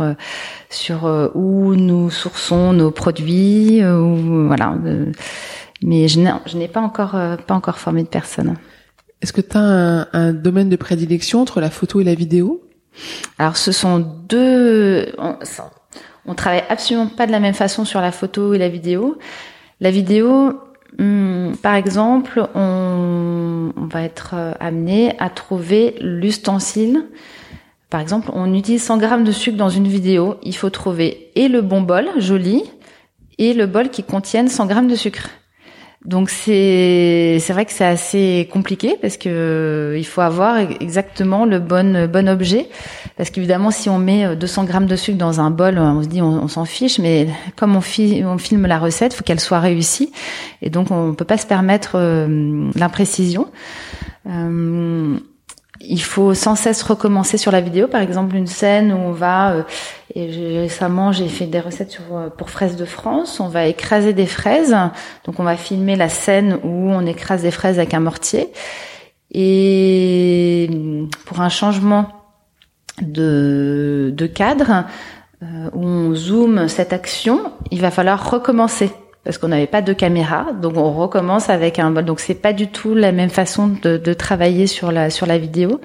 sur 0.70 1.30
où 1.34 1.74
nous 1.74 2.10
sourçons 2.10 2.72
nos 2.72 2.90
produits. 2.90 3.84
Ou, 3.84 4.46
voilà. 4.46 4.74
mais 5.82 6.08
je 6.08 6.20
n'ai 6.56 6.68
pas 6.68 6.80
encore 6.80 7.16
pas 7.46 7.54
encore 7.54 7.78
formé 7.78 8.02
de 8.02 8.08
personne. 8.08 8.56
Est-ce 9.20 9.32
que 9.32 9.40
tu 9.40 9.56
as 9.56 9.60
un, 9.60 10.06
un 10.12 10.32
domaine 10.32 10.68
de 10.68 10.76
prédilection 10.76 11.40
entre 11.42 11.60
la 11.60 11.70
photo 11.70 12.00
et 12.00 12.04
la 12.04 12.14
vidéo? 12.14 12.62
Alors 13.38 13.56
ce 13.56 13.72
sont 13.72 13.98
deux, 13.98 15.12
on 16.28 16.34
travaille 16.34 16.62
absolument 16.68 17.06
pas 17.06 17.26
de 17.26 17.32
la 17.32 17.40
même 17.40 17.54
façon 17.54 17.84
sur 17.84 18.00
la 18.00 18.12
photo 18.12 18.52
et 18.54 18.58
la 18.58 18.68
vidéo. 18.68 19.18
La 19.80 19.90
vidéo, 19.90 20.60
hmm, 20.98 21.52
par 21.62 21.74
exemple, 21.74 22.46
on, 22.54 23.72
va 23.90 24.02
être 24.02 24.32
euh, 24.34 24.52
amené 24.60 25.14
à 25.18 25.30
trouver 25.30 25.94
l'ustensile. 26.00 27.06
Par 27.88 28.00
exemple, 28.02 28.30
on 28.34 28.52
utilise 28.52 28.82
100 28.82 28.98
grammes 28.98 29.24
de 29.24 29.32
sucre 29.32 29.56
dans 29.56 29.70
une 29.70 29.88
vidéo. 29.88 30.36
Il 30.42 30.54
faut 30.54 30.68
trouver 30.68 31.30
et 31.34 31.48
le 31.48 31.62
bon 31.62 31.80
bol, 31.80 32.06
joli, 32.18 32.62
et 33.38 33.54
le 33.54 33.66
bol 33.66 33.88
qui 33.88 34.02
contienne 34.02 34.48
100 34.48 34.66
grammes 34.66 34.88
de 34.88 34.96
sucre. 34.96 35.30
Donc 36.04 36.30
c'est 36.30 37.38
c'est 37.40 37.52
vrai 37.52 37.64
que 37.64 37.72
c'est 37.72 37.84
assez 37.84 38.48
compliqué 38.52 38.96
parce 39.02 39.16
que 39.16 39.28
euh, 39.28 39.98
il 39.98 40.06
faut 40.06 40.20
avoir 40.20 40.56
exactement 40.58 41.44
le 41.44 41.58
bon 41.58 42.06
bon 42.06 42.28
objet. 42.28 42.68
Parce 43.16 43.30
qu'évidemment 43.30 43.72
si 43.72 43.88
on 43.90 43.98
met 43.98 44.36
200 44.36 44.62
euh, 44.62 44.66
grammes 44.66 44.86
de 44.86 44.94
sucre 44.94 45.18
dans 45.18 45.40
un 45.40 45.50
bol 45.50 45.76
on 45.76 46.02
se 46.02 46.08
dit 46.08 46.22
on, 46.22 46.46
s'en 46.46 46.64
fiche 46.64 47.00
mais 47.00 47.28
comme 47.56 47.74
on, 47.74 47.80
on 47.80 48.38
filme 48.38 48.66
la 48.66 48.78
recette 48.78 49.12
faut 49.12 49.24
qu'elle 49.24 49.40
soit 49.40 49.58
réussie. 49.58 50.12
Et 50.62 50.70
donc 50.70 50.92
on 50.92 51.14
peut 51.14 51.24
pas 51.24 51.36
se 51.36 51.46
permettre 51.46 51.96
euh, 51.96 52.70
l'imprécision 52.76 53.48
il 55.80 56.02
faut 56.02 56.34
sans 56.34 56.54
cesse 56.54 56.82
recommencer 56.82 57.38
sur 57.38 57.52
la 57.52 57.60
vidéo. 57.60 57.86
Par 57.86 58.00
exemple, 58.00 58.36
une 58.36 58.46
scène 58.46 58.92
où 58.92 58.96
on 58.96 59.12
va, 59.12 59.52
euh, 59.52 59.62
et 60.14 60.26
récemment 60.60 61.12
j'ai 61.12 61.28
fait 61.28 61.46
des 61.46 61.60
recettes 61.60 62.00
euh, 62.12 62.30
pour 62.30 62.50
fraises 62.50 62.76
de 62.76 62.84
France, 62.84 63.40
on 63.40 63.48
va 63.48 63.66
écraser 63.66 64.12
des 64.12 64.26
fraises. 64.26 64.76
Donc 65.24 65.38
on 65.38 65.44
va 65.44 65.56
filmer 65.56 65.96
la 65.96 66.08
scène 66.08 66.58
où 66.64 66.90
on 66.90 67.06
écrase 67.06 67.42
des 67.42 67.50
fraises 67.50 67.78
avec 67.78 67.94
un 67.94 68.00
mortier. 68.00 68.50
Et 69.30 70.70
pour 71.26 71.40
un 71.40 71.50
changement 71.50 72.08
de, 73.02 74.12
de 74.16 74.26
cadre, 74.26 74.84
euh, 75.42 75.70
où 75.72 75.84
on 75.84 76.14
zoome 76.14 76.66
cette 76.66 76.92
action, 76.92 77.52
il 77.70 77.80
va 77.80 77.90
falloir 77.90 78.30
recommencer 78.30 78.90
parce 79.24 79.38
qu'on 79.38 79.48
n'avait 79.48 79.66
pas 79.66 79.82
de 79.82 79.92
caméra, 79.92 80.52
donc 80.52 80.76
on 80.76 80.92
recommence 80.92 81.50
avec 81.50 81.78
un 81.78 81.90
Donc 81.90 82.20
c'est 82.20 82.34
pas 82.34 82.52
du 82.52 82.68
tout 82.68 82.94
la 82.94 83.12
même 83.12 83.30
façon 83.30 83.68
de, 83.68 83.96
de 83.96 84.12
travailler 84.12 84.66
sur 84.66 84.92
la 84.92 85.10
sur 85.10 85.26
la 85.26 85.38
vidéo. 85.38 85.80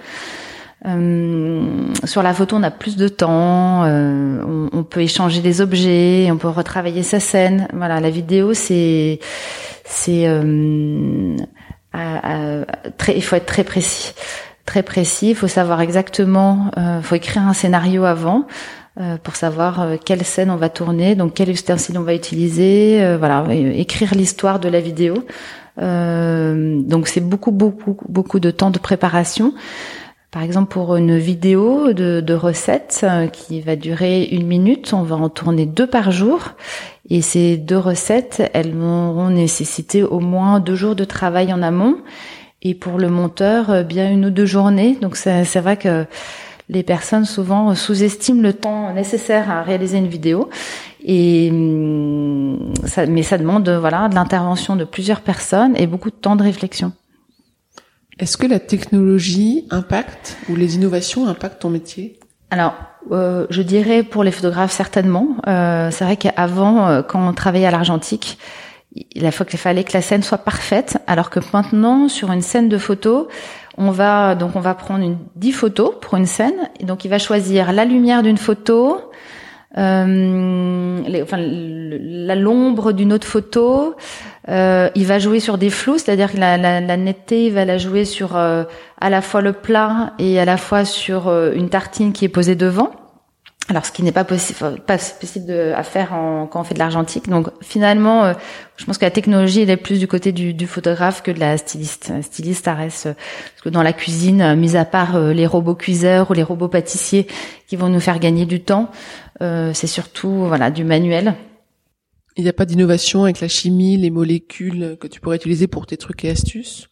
Euh, 0.86 1.93
sur 2.04 2.24
la 2.24 2.34
photo, 2.34 2.58
on 2.58 2.63
a 2.63 2.72
plus 2.72 2.98
de 2.98 3.08
temps, 3.08 3.86
euh, 3.86 4.67
on, 4.74 4.84
peut 4.84 5.02
échanger 5.02 5.39
des 5.39 5.62
objets, 5.62 6.28
on 6.30 6.38
peut 6.38 6.50
retravailler 6.50 7.04
sa 7.04 7.22
scène. 7.22 7.67
Voilà, 7.74 8.02
la 8.02 8.10
vidéo, 8.10 8.54
c'est 8.54 9.19
c'est 9.86 10.28
euh, 11.96 12.65
très, 12.98 13.15
il 13.15 13.24
faut 13.24 13.36
être 13.36 13.46
très 13.46 13.63
précis, 13.63 14.13
très 14.65 14.84
précis. 14.84 15.30
Il 15.30 15.36
faut 15.36 15.48
savoir 15.48 15.82
exactement, 15.82 16.72
il 16.76 16.84
euh, 16.84 17.02
faut 17.02 17.15
écrire 17.15 17.43
un 17.43 17.54
scénario 17.54 18.04
avant. 18.06 18.46
Euh, 19.01 19.17
pour 19.17 19.36
savoir 19.36 19.82
euh, 19.82 19.95
quelle 20.03 20.23
scène 20.23 20.51
on 20.51 20.56
va 20.56 20.69
tourner, 20.69 21.15
donc 21.15 21.34
quel 21.34 21.49
ustensile 21.49 21.97
on 21.97 22.03
va 22.03 22.13
utiliser, 22.13 23.03
euh, 23.03 23.17
voilà, 23.17 23.43
écrire 23.51 24.13
l'histoire 24.13 24.60
de 24.60 24.69
la 24.69 24.79
vidéo. 24.82 25.15
donc 25.79 27.08
c'est 27.08 27.19
beaucoup 27.27 27.51
beaucoup 27.51 27.97
beaucoup 28.08 28.39
de 28.39 28.51
temps 28.51 28.69
de 28.69 28.77
préparation. 28.77 29.56
Par 30.29 30.43
exemple, 30.43 30.71
pour 30.71 30.95
une 30.95 31.17
vidéo 31.17 31.91
de, 31.93 32.21
de 32.21 32.34
recettes 32.36 33.06
qui 33.32 33.62
va 33.62 33.75
durer 33.75 34.25
une 34.25 34.45
minute, 34.45 34.93
on 34.93 35.01
va 35.01 35.15
en 35.15 35.29
tourner 35.29 35.65
deux 35.65 35.88
par 35.88 36.12
jour. 36.12 36.51
Et 37.10 37.21
ces 37.21 37.58
deux 37.58 37.77
recettes, 37.77 38.43
elles 38.53 38.73
vont 38.73 39.29
nécessiter 39.29 40.03
au 40.03 40.19
moins 40.19 40.60
deux 40.60 40.75
jours 40.75 40.95
de 40.95 41.06
travail 41.06 41.51
en 41.51 41.62
amont. 41.63 41.97
Et 42.62 42.73
pour 42.75 42.97
le 42.97 43.10
monteur, 43.10 43.84
bien 43.84 44.12
une 44.12 44.25
ou 44.25 44.29
deux 44.32 44.47
journées. 44.47 44.97
Donc 45.01 45.17
c'est 45.17 45.60
vrai 45.60 45.77
que 45.77 46.06
les 46.74 46.84
personnes 46.84 47.26
souvent 47.26 47.74
sous-estiment 47.76 48.42
le 48.42 48.54
temps 48.54 48.94
nécessaire 48.94 49.50
à 49.50 49.62
réaliser 49.62 49.98
une 49.98 50.08
vidéo. 50.08 50.50
Et 51.06 51.50
hum, 51.52 52.74
ça, 52.86 53.06
mais 53.06 53.24
ça 53.24 53.38
demande 53.38 53.70
voilà 53.70 54.10
de 54.10 54.16
l'intervention 54.16 54.76
de 54.76 54.84
plusieurs 54.84 55.22
personnes 55.22 55.76
et 55.78 55.88
beaucoup 55.88 56.10
de 56.10 56.16
temps 56.16 56.36
de 56.36 56.44
réflexion. 56.44 56.94
Est-ce 58.20 58.38
que 58.38 58.48
la 58.48 58.60
technologie 58.60 59.66
impacte 59.72 60.38
ou 60.50 60.56
les 60.56 60.76
innovations 60.76 61.28
impactent 61.28 61.62
ton 61.62 61.70
métier? 61.70 62.20
Alors, 62.52 62.76
euh, 63.12 63.48
je 63.50 63.64
dirais 63.64 64.04
pour 64.04 64.24
les 64.24 64.32
photographes 64.32 64.72
certainement. 64.72 65.38
Euh, 65.48 65.90
c'est 65.92 66.04
vrai 66.04 66.18
qu'avant, 66.18 66.88
euh, 66.88 67.02
quand 67.02 67.28
on 67.28 67.34
travaillait 67.34 67.66
à 67.66 67.72
l'argentique, 67.72 68.38
il 68.94 69.32
fallait 69.32 69.84
que 69.84 69.94
la 69.94 70.04
scène 70.04 70.22
soit 70.22 70.38
parfaite, 70.38 71.00
alors 71.08 71.32
que 71.32 71.40
maintenant, 71.52 72.08
sur 72.08 72.32
une 72.32 72.44
scène 72.44 72.70
de 72.70 72.78
photo, 72.78 73.28
on 73.78 73.92
va 73.92 74.36
donc 74.36 74.56
on 74.56 74.60
va 74.60 74.74
prendre 74.76 75.04
une, 75.04 75.18
10 75.36 75.52
photos 75.52 75.94
pour 76.02 76.16
une 76.16 76.26
scène, 76.26 76.70
et 76.80 76.86
donc 76.86 77.06
il 77.06 77.10
va 77.10 77.20
choisir 77.20 77.72
la 77.72 77.86
lumière 77.86 78.24
d'une 78.24 78.38
photo, 78.38 79.12
euh, 79.78 81.00
l'ombre 82.36 82.92
d'une 82.92 83.14
autre 83.14 83.28
photo. 83.28 83.96
Euh, 84.50 84.90
il 84.96 85.06
va 85.06 85.20
jouer 85.20 85.40
sur 85.40 85.58
des 85.58 85.70
flous, 85.70 85.98
c'est-à-dire 85.98 86.32
que 86.32 86.38
la, 86.38 86.98
netteté, 86.98 87.48
il 87.48 87.54
va 87.54 87.66
la 87.66 87.78
jouer 87.78 88.06
sur 88.06 88.36
euh, 88.36 88.64
à 89.00 89.10
la 89.10 89.22
fois 89.22 89.42
le 89.42 89.54
plat 89.54 90.14
et 90.20 90.40
à 90.40 90.46
la 90.46 90.58
fois 90.58 90.86
sur 90.86 91.30
une 91.54 91.70
tartine 91.70 92.14
qui 92.14 92.26
est 92.26 92.30
posée 92.30 92.56
devant. 92.56 92.92
Alors, 93.69 93.86
ce 93.86 93.93
qui 93.93 94.04
n'est 94.04 94.12
pas 94.12 94.26
possible, 94.26 94.82
pas 94.86 94.97
possible 94.97 95.45
de, 95.45 95.71
à 95.73 95.84
faire 95.84 96.13
en, 96.13 96.47
quand 96.47 96.60
on 96.60 96.63
fait 96.65 96.73
de 96.73 96.80
l'argentique. 96.80 97.30
Donc, 97.30 97.47
finalement, 97.62 98.26
euh, 98.26 98.34
je 98.76 98.86
pense 98.86 98.97
que 98.97 99.06
la 99.06 99.12
technologie, 99.12 99.62
elle 99.62 99.69
est 99.69 99.78
plus 99.78 99.99
du 99.99 100.08
côté 100.08 100.34
du, 100.34 100.54
du 100.54 100.67
photographe 100.67 101.23
que 101.23 101.32
de 101.32 101.39
la 101.39 101.58
styliste. 101.58 102.12
Styliste, 102.21 102.65
ça 102.65 102.73
reste 102.73 103.06
parce 103.06 103.62
que 103.63 103.69
dans 103.69 103.82
la 103.82 103.93
cuisine, 103.93 104.56
mis 104.56 104.76
à 104.76 104.84
part 104.84 105.17
les 105.17 105.47
robots 105.47 105.76
cuiseurs 105.76 106.30
ou 106.30 106.34
les 106.34 106.43
robots 106.43 106.67
pâtissiers 106.67 107.26
qui 107.67 107.78
vont 107.78 107.88
nous 107.88 108.02
faire 108.02 108.19
gagner 108.19 108.45
du 108.45 108.62
temps, 108.62 108.91
euh, 109.41 109.71
c'est 109.73 109.88
surtout 109.88 110.45
voilà 110.45 110.69
du 110.69 110.84
manuel. 110.84 111.36
Il 112.36 112.43
n'y 112.43 112.49
a 112.49 112.54
pas 112.54 112.65
d'innovation 112.65 113.23
avec 113.23 113.39
la 113.39 113.47
chimie, 113.47 113.95
les 113.97 114.10
molécules 114.10 114.97
que 114.99 115.08
tu 115.08 115.21
pourrais 115.21 115.38
utiliser 115.38 115.67
pour 115.67 115.86
tes 115.86 115.97
trucs 115.97 116.26
et 116.26 116.32
astuces? 116.32 116.88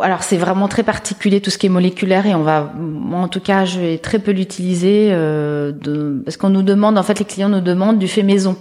Alors 0.00 0.22
c'est 0.22 0.36
vraiment 0.36 0.68
très 0.68 0.82
particulier 0.82 1.40
tout 1.40 1.50
ce 1.50 1.58
qui 1.58 1.66
est 1.66 1.70
moléculaire 1.70 2.26
et 2.26 2.34
on 2.34 2.42
va, 2.42 2.72
moi 2.76 3.20
en 3.20 3.28
tout 3.28 3.40
cas, 3.40 3.64
je 3.64 3.80
vais 3.80 3.98
très 3.98 4.18
peu 4.18 4.30
l'utiliser 4.30 5.08
euh, 5.12 5.72
de, 5.72 6.22
parce 6.24 6.36
qu'on 6.36 6.50
nous 6.50 6.62
demande, 6.62 6.98
en 6.98 7.02
fait, 7.02 7.18
les 7.18 7.24
clients 7.24 7.48
nous 7.48 7.60
demandent 7.60 7.98
du 7.98 8.08
fait 8.08 8.22
maison. 8.22 8.56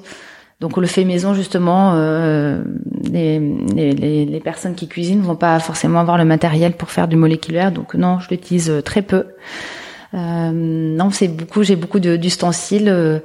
Donc 0.60 0.76
le 0.78 0.88
fait 0.88 1.06
maison 1.06 1.36
justement, 1.36 1.94
euh, 1.94 2.64
les, 3.04 3.40
les, 3.40 4.40
personnes 4.40 4.74
qui 4.74 4.88
cuisinent 4.88 5.22
vont 5.22 5.36
pas 5.36 5.60
forcément 5.60 6.00
avoir 6.00 6.18
le 6.18 6.26
matériel 6.26 6.74
pour 6.74 6.90
faire 6.90 7.08
du 7.08 7.16
moléculaire, 7.16 7.72
donc 7.72 7.94
non, 7.94 8.20
je 8.20 8.30
l'utilise 8.30 8.82
très 8.84 9.04
peu. 9.04 9.26
Euh, 10.14 10.52
non, 10.52 11.10
c'est 11.12 11.28
beaucoup. 11.28 11.64
J'ai 11.64 11.76
beaucoup 11.76 12.00
d'ustensiles 12.00 12.90
euh, 12.90 13.20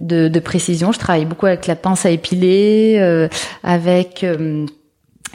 de, 0.00 0.28
de, 0.28 0.40
précision. 0.40 0.92
Je 0.92 0.98
travaille 0.98 1.24
beaucoup 1.24 1.46
avec 1.46 1.66
la 1.66 1.76
pince 1.76 2.06
à 2.06 2.10
épiler, 2.10 2.96
euh, 3.00 3.28
avec 3.62 4.22
euh, 4.24 4.66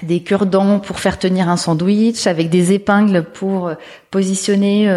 des 0.03 0.21
cure-dents 0.21 0.79
pour 0.79 0.99
faire 0.99 1.19
tenir 1.19 1.49
un 1.49 1.57
sandwich, 1.57 2.27
avec 2.27 2.49
des 2.49 2.73
épingles 2.73 3.23
pour 3.23 3.71
positionner 4.11 4.89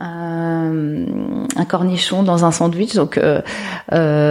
un, 0.00 1.06
un, 1.56 1.64
cornichon 1.64 2.22
dans 2.22 2.44
un 2.44 2.52
sandwich. 2.52 2.94
Donc, 2.94 3.18
voilà. 3.88 4.22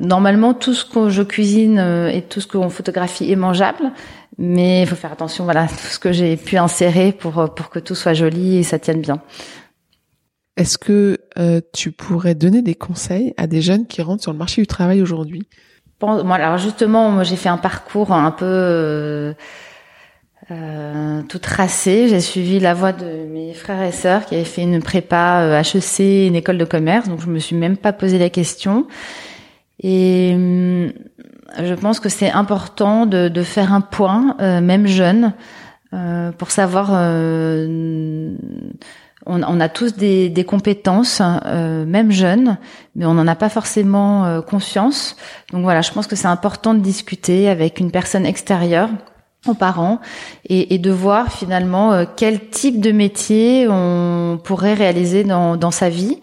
Normalement, 0.00 0.54
tout 0.54 0.74
ce 0.74 0.84
que 0.84 1.08
je 1.10 1.22
cuisine 1.22 1.78
et 2.12 2.22
tout 2.22 2.40
ce 2.40 2.46
qu'on 2.46 2.70
photographie 2.70 3.30
est 3.30 3.36
mangeable. 3.36 3.92
Mais 4.38 4.82
il 4.82 4.86
faut 4.86 4.96
faire 4.96 5.12
attention, 5.12 5.44
voilà, 5.44 5.66
tout 5.68 5.74
ce 5.74 5.98
que 5.98 6.12
j'ai 6.12 6.36
pu 6.36 6.56
insérer 6.56 7.12
pour 7.12 7.52
pour 7.54 7.70
que 7.70 7.78
tout 7.80 7.94
soit 7.94 8.14
joli 8.14 8.56
et 8.56 8.62
ça 8.62 8.78
tienne 8.78 9.00
bien. 9.00 9.20
Est-ce 10.58 10.76
que 10.76 11.18
euh, 11.38 11.60
tu 11.72 11.92
pourrais 11.92 12.34
donner 12.34 12.62
des 12.62 12.74
conseils 12.74 13.32
à 13.36 13.46
des 13.46 13.62
jeunes 13.62 13.86
qui 13.86 14.02
rentrent 14.02 14.24
sur 14.24 14.32
le 14.32 14.38
marché 14.38 14.60
du 14.60 14.66
travail 14.66 15.00
aujourd'hui? 15.00 15.48
Alors 16.00 16.58
justement, 16.58 17.10
moi 17.10 17.24
j'ai 17.24 17.36
fait 17.36 17.48
un 17.48 17.56
parcours 17.56 18.12
un 18.12 18.30
peu 18.30 18.44
euh, 18.46 19.32
euh, 20.50 21.22
tout 21.22 21.38
tracé. 21.38 22.08
J'ai 22.08 22.20
suivi 22.20 22.60
la 22.60 22.72
voie 22.72 22.92
de 22.92 23.26
mes 23.26 23.52
frères 23.52 23.82
et 23.82 23.92
sœurs 23.92 24.24
qui 24.24 24.36
avaient 24.36 24.44
fait 24.44 24.62
une 24.62 24.80
prépa 24.80 25.60
HEC, 25.60 26.26
une 26.28 26.36
école 26.36 26.58
de 26.58 26.64
commerce, 26.64 27.08
donc 27.08 27.20
je 27.20 27.26
me 27.26 27.38
suis 27.38 27.56
même 27.56 27.76
pas 27.76 27.92
posé 27.92 28.18
la 28.18 28.30
question. 28.30 28.86
Et 29.80 30.32
hum, 30.34 30.92
je 31.58 31.74
pense 31.74 32.00
que 32.00 32.08
c'est 32.08 32.30
important 32.30 33.06
de, 33.06 33.28
de, 33.28 33.42
faire 33.42 33.72
un 33.72 33.80
point, 33.80 34.36
euh, 34.40 34.60
même 34.60 34.86
jeune, 34.86 35.32
euh, 35.94 36.30
pour 36.32 36.50
savoir. 36.50 36.90
Euh, 39.28 39.32
on, 39.32 39.42
on, 39.42 39.60
a 39.60 39.68
tous 39.68 39.94
des, 39.94 40.28
des 40.28 40.44
compétences, 40.44 41.22
euh, 41.46 41.84
même 41.84 42.10
jeunes, 42.10 42.58
mais 42.96 43.06
on 43.06 43.14
n'en 43.14 43.26
a 43.26 43.34
pas 43.34 43.48
forcément 43.48 44.24
euh, 44.24 44.40
conscience. 44.40 45.16
Donc 45.52 45.62
voilà, 45.62 45.82
je 45.82 45.92
pense 45.92 46.06
que 46.06 46.16
c'est 46.16 46.28
important 46.28 46.74
de 46.74 46.80
discuter 46.80 47.48
avec 47.48 47.80
une 47.80 47.90
personne 47.90 48.26
extérieure 48.26 48.90
aux 49.46 49.54
parents 49.54 50.00
et, 50.48 50.74
et 50.74 50.78
de 50.78 50.90
voir 50.90 51.32
finalement 51.32 52.04
quel 52.16 52.48
type 52.50 52.80
de 52.80 52.90
métier 52.90 53.66
on 53.70 54.38
pourrait 54.42 54.74
réaliser 54.74 55.22
dans, 55.22 55.56
dans 55.56 55.70
sa 55.70 55.88
vie. 55.88 56.18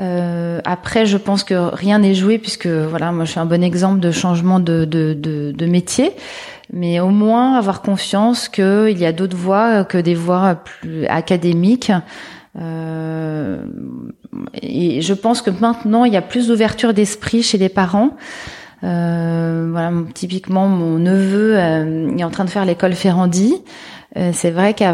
Euh, 0.00 0.60
après, 0.64 1.04
je 1.06 1.16
pense 1.16 1.44
que 1.44 1.54
rien 1.54 1.98
n'est 1.98 2.14
joué 2.14 2.38
puisque 2.38 2.66
voilà, 2.66 3.12
moi 3.12 3.24
je 3.24 3.32
suis 3.32 3.40
un 3.40 3.46
bon 3.46 3.62
exemple 3.62 4.00
de 4.00 4.10
changement 4.10 4.60
de, 4.60 4.84
de, 4.84 5.14
de, 5.14 5.52
de 5.52 5.66
métier, 5.66 6.12
mais 6.72 7.00
au 7.00 7.08
moins 7.10 7.54
avoir 7.54 7.82
confiance 7.82 8.48
qu'il 8.48 8.98
y 8.98 9.06
a 9.06 9.12
d'autres 9.12 9.36
voies 9.36 9.84
que 9.84 9.98
des 9.98 10.14
voies 10.14 10.56
plus 10.56 11.06
académiques. 11.06 11.92
Euh, 12.58 13.64
et 14.60 15.00
je 15.00 15.14
pense 15.14 15.40
que 15.42 15.50
maintenant 15.50 16.04
il 16.04 16.12
y 16.12 16.16
a 16.16 16.22
plus 16.22 16.48
d'ouverture 16.48 16.94
d'esprit 16.94 17.42
chez 17.42 17.58
les 17.58 17.68
parents. 17.68 18.16
Euh, 18.82 19.68
voilà, 19.70 19.92
typiquement 20.14 20.66
mon 20.66 20.98
neveu 20.98 21.58
euh, 21.58 22.16
est 22.16 22.24
en 22.24 22.30
train 22.30 22.44
de 22.44 22.50
faire 22.50 22.64
l'école 22.64 22.94
Ferrandi. 22.94 23.54
Euh, 24.16 24.30
c'est 24.32 24.50
vrai 24.50 24.74
qu'il 24.74 24.90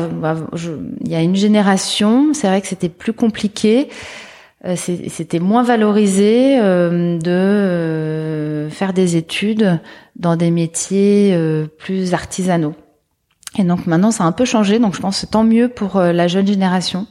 y 1.07 1.15
a 1.15 1.23
une 1.23 1.37
génération, 1.37 2.35
c'est 2.35 2.49
vrai 2.49 2.61
que 2.61 2.67
c'était 2.67 2.89
plus 2.89 3.13
compliqué. 3.13 3.89
Euh, 4.67 4.75
c'était 4.77 5.39
moins 5.39 5.63
valorisé 5.63 6.59
euh, 6.59 7.19
de 7.19 7.31
euh, 7.31 8.71
faire 8.71 8.93
des 8.93 9.17
études 9.17 9.81
dans 10.17 10.37
des 10.37 10.51
métiers 10.51 11.39
plus 11.79 12.15
artisanaux. 12.15 12.75
Et 13.59 13.65
donc 13.65 13.87
maintenant, 13.87 14.11
ça 14.11 14.25
a 14.25 14.27
un 14.27 14.33
peu 14.33 14.45
changé. 14.45 14.79
Donc 14.79 14.95
je 14.95 15.01
pense 15.01 15.21
que 15.21 15.27
tant 15.27 15.45
mieux 15.45 15.69
pour 15.69 15.99
la 16.01 16.29
jeune 16.29 16.47
génération. 16.47 17.07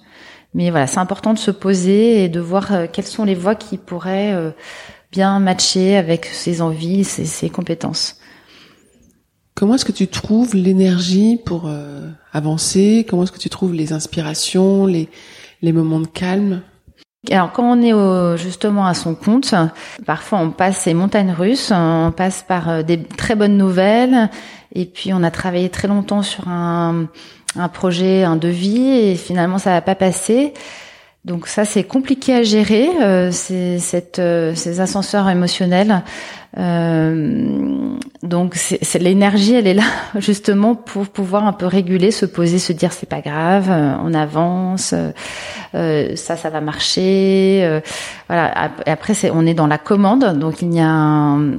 Mais 0.53 0.69
voilà, 0.69 0.87
c'est 0.87 0.99
important 0.99 1.33
de 1.33 1.39
se 1.39 1.51
poser 1.51 2.23
et 2.23 2.29
de 2.29 2.39
voir 2.39 2.89
quelles 2.91 3.05
sont 3.05 3.25
les 3.25 3.35
voies 3.35 3.55
qui 3.55 3.77
pourraient 3.77 4.53
bien 5.11 5.39
matcher 5.39 5.97
avec 5.97 6.25
ses 6.25 6.61
envies, 6.61 7.03
ses, 7.03 7.25
ses 7.25 7.49
compétences. 7.49 8.17
Comment 9.53 9.75
est-ce 9.75 9.85
que 9.85 9.91
tu 9.91 10.07
trouves 10.07 10.55
l'énergie 10.55 11.39
pour 11.45 11.69
avancer? 12.31 13.05
Comment 13.07 13.23
est-ce 13.23 13.31
que 13.31 13.39
tu 13.39 13.49
trouves 13.49 13.73
les 13.73 13.93
inspirations, 13.93 14.85
les 14.85 15.09
moments 15.61 15.99
de 15.99 16.07
calme? 16.07 16.61
Alors 17.31 17.51
quand 17.51 17.63
on 17.63 17.81
est 17.81 18.37
justement 18.37 18.85
à 18.85 18.93
son 18.93 19.15
compte, 19.15 19.53
parfois 20.05 20.39
on 20.39 20.51
passe 20.51 20.77
ces 20.77 20.93
montagnes 20.93 21.31
russes, 21.31 21.71
on 21.73 22.11
passe 22.15 22.43
par 22.47 22.69
euh, 22.69 22.83
des 22.83 23.01
très 23.03 23.35
bonnes 23.35 23.57
nouvelles, 23.57 24.29
et 24.73 24.85
puis 24.85 25.13
on 25.13 25.23
a 25.23 25.31
travaillé 25.31 25.69
très 25.69 25.87
longtemps 25.87 26.21
sur 26.21 26.47
un, 26.47 27.07
projet, 27.73 28.23
un 28.23 28.35
devis, 28.35 28.89
et 28.89 29.15
finalement 29.15 29.57
ça 29.57 29.71
va 29.71 29.81
pas 29.81 29.95
passer. 29.95 30.53
Donc 31.25 31.47
ça 31.47 31.65
c'est 31.65 31.83
compliqué 31.83 32.35
à 32.35 32.43
gérer, 32.43 32.87
euh, 33.01 33.31
euh, 33.51 34.55
ces 34.55 34.79
ascenseurs 34.79 35.27
émotionnels. 35.27 36.03
Euh, 36.57 37.97
donc 38.21 38.53
c'est 38.55 38.99
l'énergie, 38.99 39.55
elle 39.55 39.65
est 39.65 39.73
là 39.73 39.83
justement 40.19 40.75
pour 40.75 41.07
pouvoir 41.07 41.47
un 41.47 41.51
peu 41.51 41.65
réguler, 41.65 42.11
se 42.11 42.27
poser, 42.27 42.59
se 42.59 42.73
dire 42.73 42.93
c'est 42.93 43.09
pas 43.09 43.21
grave, 43.21 43.71
euh, 43.71 43.95
on 44.03 44.13
avance, 44.13 44.93
euh, 45.73 46.15
ça 46.15 46.37
ça 46.37 46.51
va 46.51 46.61
marcher. 46.61 47.81
voilà. 48.27 48.71
Après 48.85 49.15
c'est 49.15 49.31
on 49.31 49.47
est 49.47 49.55
dans 49.55 49.67
la 49.67 49.79
commande, 49.79 50.37
donc 50.37 50.61
il 50.61 50.75
y 50.75 50.79
a 50.79 50.87
un, 50.87 51.57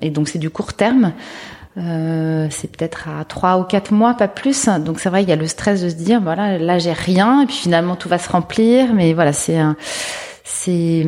et 0.00 0.10
donc 0.10 0.28
c'est 0.28 0.38
du 0.38 0.48
court 0.48 0.74
terme. 0.74 1.12
Euh, 1.78 2.48
c'est 2.50 2.70
peut-être 2.76 3.08
à 3.08 3.24
trois 3.24 3.58
ou 3.58 3.64
quatre 3.64 3.92
mois, 3.92 4.14
pas 4.14 4.28
plus. 4.28 4.68
Donc 4.80 5.00
c'est 5.00 5.08
vrai, 5.08 5.22
il 5.22 5.28
y 5.28 5.32
a 5.32 5.36
le 5.36 5.46
stress 5.46 5.82
de 5.82 5.88
se 5.88 5.94
dire, 5.94 6.20
voilà, 6.20 6.58
là 6.58 6.78
j'ai 6.78 6.92
rien, 6.92 7.42
et 7.42 7.46
puis 7.46 7.56
finalement 7.56 7.96
tout 7.96 8.08
va 8.08 8.18
se 8.18 8.30
remplir. 8.30 8.92
Mais 8.94 9.14
voilà, 9.14 9.32
c'est 9.32 9.58
c'est 10.44 11.06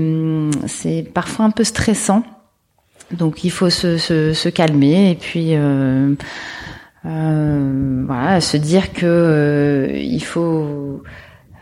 c'est 0.66 1.02
parfois 1.12 1.44
un 1.44 1.50
peu 1.50 1.64
stressant. 1.64 2.22
Donc 3.10 3.44
il 3.44 3.50
faut 3.50 3.70
se, 3.70 3.98
se, 3.98 4.32
se 4.32 4.48
calmer 4.48 5.10
et 5.10 5.14
puis 5.14 5.50
euh, 5.54 6.14
voilà, 7.04 8.40
se 8.40 8.56
dire 8.56 8.92
que 8.92 9.90
il 9.94 10.24
faut 10.24 11.02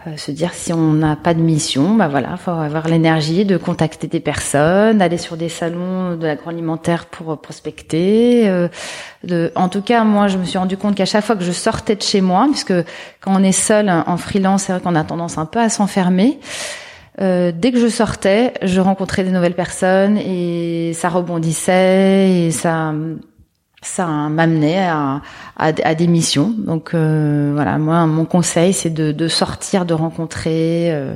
euh, 0.07 0.17
se 0.17 0.33
dire 0.33 0.53
si 0.53 0.73
on 0.73 0.93
n'a 0.95 1.15
pas 1.15 1.33
de 1.33 1.41
mission, 1.41 1.95
bah 1.95 2.09
voilà, 2.09 2.37
faut 2.37 2.51
avoir 2.51 2.89
l'énergie 2.89 3.45
de 3.45 3.57
contacter 3.57 4.09
des 4.09 4.19
personnes, 4.19 4.99
d'aller 4.99 5.19
sur 5.19 5.37
des 5.37 5.49
salons 5.49 6.17
de 6.17 6.27
l'agroalimentaire 6.27 7.07
pour 7.07 7.41
prospecter. 7.41 8.49
Euh, 8.49 8.69
de, 9.23 9.53
en 9.55 9.69
tout 9.69 9.83
cas, 9.83 10.03
moi, 10.03 10.27
je 10.27 10.39
me 10.39 10.45
suis 10.45 10.59
rendu 10.59 10.77
compte 10.77 10.97
qu'à 10.97 11.05
chaque 11.05 11.25
fois 11.25 11.37
que 11.37 11.45
je 11.45 11.53
sortais 11.53 11.95
de 11.95 12.03
chez 12.03 12.21
moi, 12.21 12.47
puisque 12.51 12.75
quand 13.21 13.33
on 13.33 13.45
est 13.45 13.53
seul 13.53 13.89
en 13.91 14.17
freelance, 14.17 14.65
c'est 14.65 14.73
vrai 14.73 14.81
qu'on 14.83 14.97
a 14.97 15.05
tendance 15.05 15.39
un 15.39 15.47
peu 15.47 15.61
à 15.61 15.69
s'enfermer. 15.69 16.41
Euh, 17.21 17.53
dès 17.55 17.73
que 17.73 17.79
je 17.79 17.89
sortais, 17.89 18.55
je 18.63 18.81
rencontrais 18.81 19.23
des 19.23 19.31
nouvelles 19.31 19.55
personnes 19.55 20.17
et 20.17 20.93
ça 20.95 21.11
rebondissait 21.11 22.47
et 22.47 22.51
ça 22.51 22.95
ça 23.83 24.07
m'amenait 24.07 24.79
à, 24.79 25.21
à, 25.57 25.73
des 25.73 26.07
missions. 26.07 26.55
Donc 26.57 26.95
euh, 26.95 27.51
voilà, 27.55 27.79
moi 27.79 28.07
mon 28.07 28.25
conseil 28.25 28.73
c'est 28.73 28.91
de, 28.91 29.13
de, 29.13 29.29
sortir, 29.29 29.85
de 29.85 29.93
rencontrer, 29.93 30.93
euh, 30.93 31.15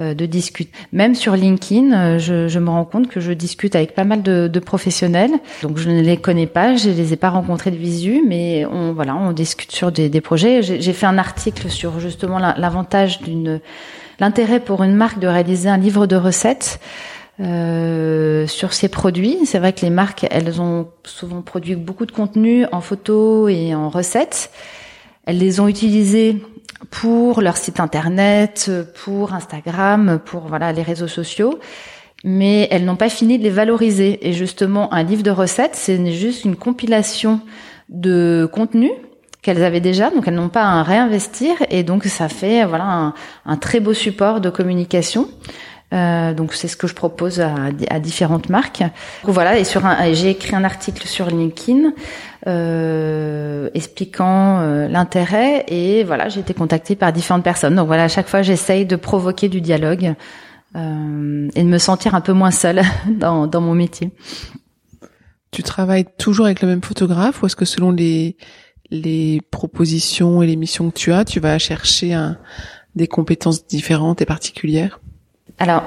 euh, 0.00 0.14
de 0.14 0.26
discuter. 0.26 0.72
Même 0.92 1.14
sur 1.14 1.36
LinkedIn, 1.36 2.18
je, 2.18 2.48
je, 2.48 2.58
me 2.58 2.70
rends 2.70 2.86
compte 2.86 3.08
que 3.08 3.20
je 3.20 3.32
discute 3.32 3.76
avec 3.76 3.94
pas 3.94 4.04
mal 4.04 4.22
de, 4.22 4.48
de, 4.48 4.60
professionnels. 4.60 5.32
Donc 5.62 5.76
je 5.76 5.90
ne 5.90 6.00
les 6.00 6.16
connais 6.16 6.46
pas, 6.46 6.76
je 6.76 6.88
les 6.88 7.12
ai 7.12 7.16
pas 7.16 7.30
rencontrés 7.30 7.70
de 7.70 7.76
visu, 7.76 8.22
mais 8.26 8.64
on 8.64 8.94
voilà, 8.94 9.14
on 9.14 9.32
discute 9.32 9.70
sur 9.70 9.92
des, 9.92 10.08
des 10.08 10.20
projets. 10.20 10.62
J'ai 10.62 10.92
fait 10.92 11.06
un 11.06 11.18
article 11.18 11.68
sur 11.68 12.00
justement 12.00 12.38
l'avantage 12.38 13.20
d'une 13.20 13.60
l'intérêt 14.20 14.60
pour 14.60 14.84
une 14.84 14.94
marque 14.94 15.18
de 15.18 15.26
réaliser 15.26 15.68
un 15.68 15.78
livre 15.78 16.06
de 16.06 16.16
recettes. 16.16 16.78
Euh, 17.40 18.46
sur 18.46 18.74
ces 18.74 18.88
produits. 18.88 19.38
C'est 19.46 19.58
vrai 19.58 19.72
que 19.72 19.80
les 19.80 19.90
marques, 19.90 20.26
elles 20.30 20.60
ont 20.60 20.88
souvent 21.02 21.40
produit 21.40 21.76
beaucoup 21.76 22.04
de 22.04 22.12
contenu 22.12 22.66
en 22.72 22.82
photo 22.82 23.48
et 23.48 23.74
en 23.74 23.88
recettes. 23.88 24.50
Elles 25.24 25.38
les 25.38 25.58
ont 25.58 25.66
utilisés 25.66 26.42
pour 26.90 27.40
leur 27.40 27.56
site 27.56 27.80
internet, 27.80 28.70
pour 29.02 29.32
Instagram, 29.32 30.20
pour 30.22 30.42
voilà 30.42 30.72
les 30.74 30.82
réseaux 30.82 31.08
sociaux, 31.08 31.58
mais 32.22 32.68
elles 32.70 32.84
n'ont 32.84 32.96
pas 32.96 33.08
fini 33.08 33.38
de 33.38 33.44
les 33.44 33.50
valoriser. 33.50 34.28
Et 34.28 34.34
justement, 34.34 34.92
un 34.92 35.02
livre 35.02 35.22
de 35.22 35.30
recettes, 35.30 35.74
c'est 35.74 36.12
juste 36.12 36.44
une 36.44 36.56
compilation 36.56 37.40
de 37.88 38.46
contenu 38.52 38.90
qu'elles 39.40 39.64
avaient 39.64 39.80
déjà, 39.80 40.10
donc 40.10 40.28
elles 40.28 40.34
n'ont 40.34 40.50
pas 40.50 40.64
à 40.64 40.82
réinvestir, 40.82 41.54
et 41.70 41.82
donc 41.82 42.04
ça 42.04 42.28
fait 42.28 42.64
voilà 42.64 43.14
un 43.46 43.56
très 43.56 43.80
beau 43.80 43.94
support 43.94 44.40
de 44.40 44.50
communication. 44.50 45.28
Euh, 45.92 46.32
donc 46.32 46.54
c'est 46.54 46.68
ce 46.68 46.76
que 46.76 46.86
je 46.86 46.94
propose 46.94 47.40
à, 47.40 47.54
à 47.90 48.00
différentes 48.00 48.48
marques. 48.48 48.82
voilà, 49.24 49.58
et 49.58 49.64
sur 49.64 49.82
j'ai 50.12 50.30
écrit 50.30 50.54
un 50.56 50.64
article 50.64 51.06
sur 51.06 51.26
LinkedIn 51.26 51.92
euh, 52.46 53.68
expliquant 53.74 54.60
euh, 54.60 54.88
l'intérêt 54.88 55.64
et 55.68 56.02
voilà, 56.02 56.28
j'ai 56.28 56.40
été 56.40 56.54
contactée 56.54 56.96
par 56.96 57.12
différentes 57.12 57.44
personnes. 57.44 57.76
Donc 57.76 57.86
voilà, 57.86 58.04
à 58.04 58.08
chaque 58.08 58.28
fois 58.28 58.42
j'essaye 58.42 58.86
de 58.86 58.96
provoquer 58.96 59.48
du 59.48 59.60
dialogue 59.60 60.14
euh, 60.74 61.48
et 61.54 61.62
de 61.62 61.68
me 61.68 61.78
sentir 61.78 62.14
un 62.14 62.20
peu 62.20 62.32
moins 62.32 62.50
seule 62.50 62.82
dans, 63.08 63.46
dans 63.46 63.60
mon 63.60 63.74
métier. 63.74 64.10
Tu 65.50 65.62
travailles 65.62 66.06
toujours 66.18 66.46
avec 66.46 66.62
le 66.62 66.68
même 66.68 66.82
photographe 66.82 67.42
ou 67.42 67.46
est-ce 67.46 67.56
que 67.56 67.66
selon 67.66 67.90
les 67.90 68.36
les 68.90 69.40
propositions 69.50 70.42
et 70.42 70.46
les 70.46 70.56
missions 70.56 70.90
que 70.90 70.98
tu 70.98 71.12
as, 71.12 71.24
tu 71.24 71.40
vas 71.40 71.58
chercher 71.58 72.12
un, 72.12 72.36
des 72.94 73.06
compétences 73.06 73.66
différentes 73.66 74.20
et 74.20 74.26
particulières? 74.26 75.00
Alors, 75.58 75.84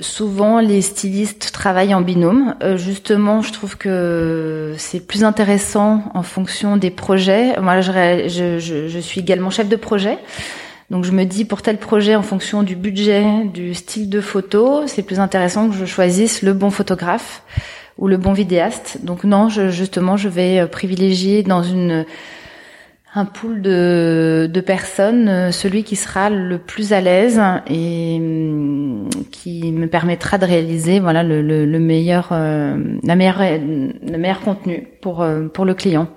souvent 0.00 0.60
les 0.60 0.82
stylistes 0.82 1.52
travaillent 1.52 1.94
en 1.94 2.00
binôme. 2.00 2.54
Euh, 2.62 2.76
justement, 2.76 3.42
je 3.42 3.52
trouve 3.52 3.76
que 3.76 4.74
c'est 4.76 5.00
plus 5.00 5.24
intéressant 5.24 6.02
en 6.14 6.22
fonction 6.22 6.76
des 6.76 6.90
projets. 6.90 7.58
Moi, 7.60 7.80
je, 7.80 7.92
je, 8.28 8.88
je, 8.88 8.98
suis 8.98 9.20
également 9.20 9.50
chef 9.50 9.68
de 9.68 9.76
projet. 9.76 10.18
Donc 10.90 11.04
je 11.04 11.12
me 11.12 11.24
dis 11.24 11.44
pour 11.44 11.60
tel 11.60 11.76
projet, 11.76 12.14
en 12.14 12.22
fonction 12.22 12.62
du 12.62 12.74
budget, 12.74 13.44
du 13.52 13.74
style 13.74 14.08
de 14.08 14.22
photo, 14.22 14.86
c'est 14.86 15.02
plus 15.02 15.20
intéressant 15.20 15.68
que 15.68 15.74
je 15.74 15.84
choisisse 15.84 16.40
le 16.42 16.54
bon 16.54 16.70
photographe 16.70 17.42
ou 17.98 18.08
le 18.08 18.16
bon 18.16 18.32
vidéaste. 18.32 18.98
Donc 19.02 19.24
non, 19.24 19.50
je, 19.50 19.68
justement, 19.68 20.16
je 20.16 20.30
vais 20.30 20.66
privilégier 20.66 21.42
dans 21.42 21.62
une 21.62 22.06
un 23.14 23.24
pool 23.24 23.62
de, 23.62 24.50
de, 24.52 24.60
personnes, 24.60 25.28
euh, 25.28 25.50
celui 25.50 25.82
qui 25.82 25.96
sera 25.96 26.28
le 26.28 26.58
plus 26.58 26.92
à 26.92 27.00
l'aise 27.00 27.40
et 27.66 28.16
hum, 28.20 29.08
qui 29.30 29.72
me 29.72 29.86
permettra 29.86 30.36
de 30.38 30.44
réaliser 30.44 31.00
voilà 31.00 31.22
le, 31.22 31.40
le, 31.40 31.64
le 31.64 31.78
meilleur 31.78 32.28
euh, 32.32 32.76
la 33.02 33.16
meilleure 33.16 33.40
le 33.40 34.18
meilleur 34.18 34.40
contenu 34.40 34.88
pour 35.00 35.22
euh, 35.22 35.48
pour 35.48 35.64
le 35.64 35.74
client. 35.74 36.08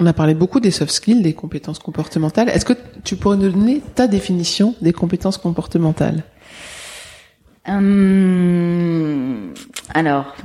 On 0.00 0.06
a 0.06 0.12
parlé 0.12 0.34
beaucoup 0.34 0.60
des 0.60 0.70
soft 0.70 0.92
skills, 0.92 1.22
des 1.22 1.32
compétences 1.32 1.80
comportementales. 1.80 2.48
Est-ce 2.50 2.64
que 2.64 2.74
tu 3.04 3.16
pourrais 3.16 3.36
nous 3.36 3.50
donner 3.50 3.82
ta 3.96 4.06
définition 4.06 4.76
des 4.80 4.92
compétences 4.92 5.38
comportementales? 5.38 6.22
Hum, 7.66 9.52
Alors, 9.92 10.36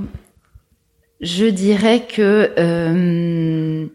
je 1.22 1.46
dirais 1.46 2.06
que 2.08 2.52
euh, 2.58 3.86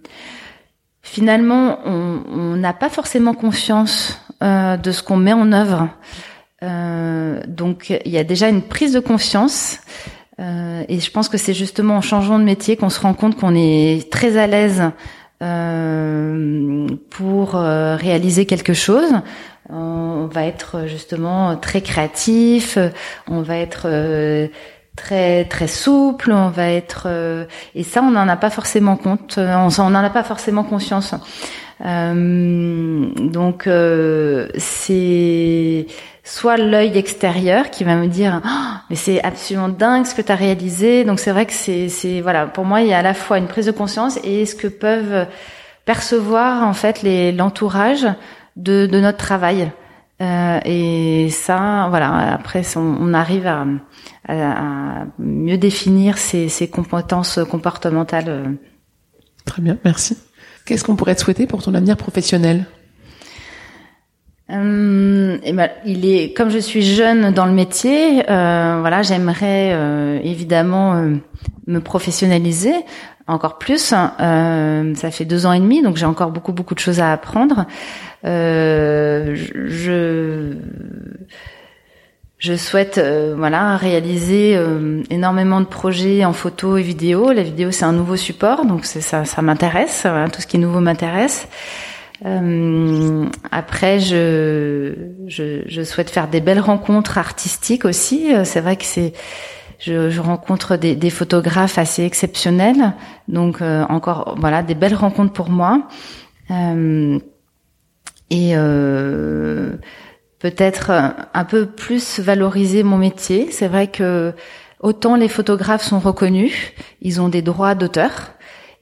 finalement, 1.08 1.78
on 1.86 2.56
n'a 2.56 2.72
pas 2.72 2.90
forcément 2.90 3.34
conscience 3.34 4.20
euh, 4.42 4.76
de 4.76 4.92
ce 4.92 5.02
qu'on 5.02 5.16
met 5.16 5.32
en 5.32 5.52
œuvre. 5.52 5.88
Euh, 6.62 7.40
donc, 7.48 7.90
il 8.04 8.12
y 8.12 8.18
a 8.18 8.24
déjà 8.24 8.48
une 8.48 8.62
prise 8.62 8.92
de 8.92 9.00
conscience. 9.00 9.78
Euh, 10.38 10.84
et 10.88 11.00
je 11.00 11.10
pense 11.10 11.28
que 11.28 11.38
c'est 11.38 11.54
justement 11.54 11.96
en 11.96 12.00
changeant 12.02 12.38
de 12.38 12.44
métier 12.44 12.76
qu'on 12.76 12.90
se 12.90 13.00
rend 13.00 13.14
compte 13.14 13.36
qu'on 13.36 13.56
est 13.56 14.10
très 14.12 14.36
à 14.36 14.46
l'aise 14.46 14.82
pour 17.10 17.52
réaliser 17.52 18.44
quelque 18.44 18.74
chose. 18.74 19.12
On 19.70 20.28
va 20.32 20.44
être 20.46 20.86
justement 20.86 21.56
très 21.56 21.80
créatif, 21.80 22.76
on 23.28 23.42
va 23.42 23.56
être 23.58 23.86
très 24.98 25.44
très 25.44 25.68
souple, 25.68 26.32
on 26.32 26.48
va 26.48 26.70
être 26.70 27.04
euh, 27.06 27.44
et 27.74 27.84
ça 27.84 28.02
on 28.02 28.10
n'en 28.10 28.28
a 28.28 28.36
pas 28.36 28.50
forcément 28.50 28.96
compte, 28.96 29.38
euh, 29.38 29.68
on 29.78 29.90
n'en 29.90 30.04
a 30.04 30.10
pas 30.10 30.24
forcément 30.24 30.64
conscience. 30.64 31.14
Euh, 31.84 33.06
donc 33.14 33.68
euh, 33.68 34.48
c'est 34.56 35.86
soit 36.24 36.56
l'œil 36.56 36.98
extérieur 36.98 37.70
qui 37.70 37.84
va 37.84 37.94
me 37.94 38.08
dire 38.08 38.42
oh, 38.44 38.74
mais 38.90 38.96
c'est 38.96 39.22
absolument 39.22 39.68
dingue 39.68 40.04
ce 40.04 40.14
que 40.14 40.22
tu 40.22 40.32
as 40.32 40.34
réalisé. 40.34 41.04
Donc 41.04 41.20
c'est 41.20 41.30
vrai 41.30 41.46
que 41.46 41.52
c'est 41.52 41.88
c'est 41.88 42.20
voilà, 42.20 42.46
pour 42.46 42.64
moi 42.64 42.80
il 42.80 42.88
y 42.88 42.92
a 42.92 42.98
à 42.98 43.02
la 43.02 43.14
fois 43.14 43.38
une 43.38 43.46
prise 43.46 43.66
de 43.66 43.72
conscience 43.72 44.18
et 44.24 44.46
ce 44.46 44.56
que 44.56 44.66
peuvent 44.66 45.26
percevoir 45.84 46.64
en 46.64 46.74
fait 46.74 47.02
les 47.02 47.30
l'entourage 47.30 48.06
de 48.56 48.86
de 48.86 49.00
notre 49.00 49.18
travail. 49.18 49.70
Euh, 50.20 50.60
et 50.64 51.28
ça, 51.30 51.86
voilà. 51.90 52.34
Après, 52.34 52.62
on, 52.76 53.14
arrive 53.14 53.46
à, 53.46 53.66
à, 54.28 55.04
mieux 55.18 55.58
définir 55.58 56.18
ces, 56.18 56.48
ces, 56.48 56.68
compétences 56.68 57.38
comportementales. 57.48 58.56
Très 59.44 59.62
bien, 59.62 59.78
merci. 59.84 60.16
Qu'est-ce 60.64 60.84
qu'on 60.84 60.96
pourrait 60.96 61.14
te 61.14 61.20
souhaiter 61.20 61.46
pour 61.46 61.62
ton 61.62 61.74
avenir 61.74 61.96
professionnel? 61.96 62.66
Euh, 64.50 65.38
et 65.42 65.52
ben, 65.52 65.68
il 65.84 66.06
est 66.06 66.32
comme 66.32 66.48
je 66.48 66.58
suis 66.58 66.82
jeune 66.82 67.32
dans 67.32 67.44
le 67.44 67.52
métier, 67.52 68.22
euh, 68.30 68.78
voilà, 68.80 69.02
j'aimerais 69.02 69.72
euh, 69.74 70.18
évidemment 70.22 70.94
euh, 70.94 71.16
me 71.66 71.80
professionnaliser 71.80 72.72
encore 73.28 73.58
plus. 73.58 73.94
Euh, 74.20 74.94
ça 74.94 75.10
fait 75.10 75.24
deux 75.24 75.46
ans 75.46 75.52
et 75.52 75.60
demi, 75.60 75.82
donc 75.82 75.96
j'ai 75.96 76.06
encore 76.06 76.30
beaucoup 76.30 76.52
beaucoup 76.52 76.74
de 76.74 76.80
choses 76.80 77.00
à 77.00 77.12
apprendre. 77.12 77.66
Euh, 78.24 79.34
je 79.34 80.54
je 82.38 82.54
souhaite 82.54 82.98
euh, 82.98 83.34
voilà 83.36 83.76
réaliser 83.76 84.56
euh, 84.56 85.02
énormément 85.10 85.60
de 85.60 85.66
projets 85.66 86.24
en 86.24 86.32
photo 86.32 86.76
et 86.76 86.82
vidéo. 86.82 87.32
La 87.32 87.42
vidéo 87.42 87.70
c'est 87.70 87.84
un 87.84 87.92
nouveau 87.92 88.16
support, 88.16 88.64
donc 88.64 88.84
c'est 88.84 89.00
ça 89.00 89.24
ça 89.24 89.42
m'intéresse. 89.42 90.06
tout 90.32 90.40
ce 90.40 90.46
qui 90.46 90.56
est 90.56 90.60
nouveau 90.60 90.80
m'intéresse. 90.80 91.48
Euh, 92.26 93.26
après, 93.52 94.00
je, 94.00 94.92
je, 95.28 95.62
je 95.66 95.82
souhaite 95.82 96.10
faire 96.10 96.26
des 96.26 96.40
belles 96.40 96.58
rencontres 96.58 97.16
artistiques 97.16 97.84
aussi. 97.84 98.32
C'est 98.44 98.60
vrai 98.60 98.74
que 98.74 98.84
c'est 98.84 99.12
je, 99.78 100.20
rencontre 100.20 100.76
des, 100.76 101.10
photographes 101.10 101.78
assez 101.78 102.04
exceptionnels, 102.04 102.94
donc 103.28 103.60
encore 103.62 104.34
voilà 104.38 104.62
des 104.62 104.74
belles 104.74 104.94
rencontres 104.94 105.32
pour 105.32 105.50
moi. 105.50 105.88
Euh, 106.50 107.18
et 108.30 108.52
euh, 108.54 109.76
peut-être 110.38 110.90
un 111.32 111.44
peu 111.44 111.66
plus 111.66 112.20
valoriser 112.20 112.82
mon 112.82 112.98
métier. 112.98 113.50
C'est 113.50 113.68
vrai 113.68 113.88
que 113.88 114.34
autant 114.80 115.16
les 115.16 115.28
photographes 115.28 115.82
sont 115.82 115.98
reconnus, 115.98 116.54
ils 117.00 117.20
ont 117.20 117.28
des 117.28 117.42
droits 117.42 117.74
d'auteur. 117.74 118.32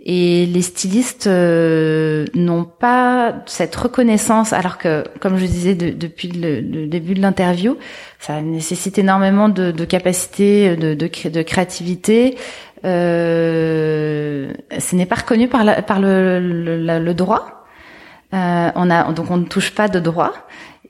Et 0.09 0.46
les 0.46 0.62
stylistes 0.62 1.26
euh, 1.26 2.26
n'ont 2.32 2.62
pas 2.62 3.42
cette 3.46 3.74
reconnaissance, 3.74 4.52
alors 4.52 4.78
que, 4.78 5.02
comme 5.18 5.36
je 5.36 5.46
disais 5.46 5.74
depuis 5.74 6.28
le, 6.28 6.86
début 6.86 7.14
de 7.14 7.20
l'interview, 7.20 7.76
ça 8.20 8.40
nécessite 8.40 8.98
énormément 8.98 9.48
de, 9.48 9.72
de 9.72 9.84
capacité, 9.84 10.76
de, 10.76 11.42
créativité, 11.42 12.38
euh, 12.84 14.52
ce 14.78 14.94
n'est 14.94 15.07
pas 15.07 15.16
reconnu 15.16 15.48
par, 15.48 15.64
le, 15.64 17.12
droit. 17.12 17.66
Euh, 18.32 19.12
donc 19.12 19.28
on 19.32 19.38
ne 19.38 19.46
touche 19.46 19.72
pas 19.72 19.88
de 19.88 19.98
droit. 19.98 20.32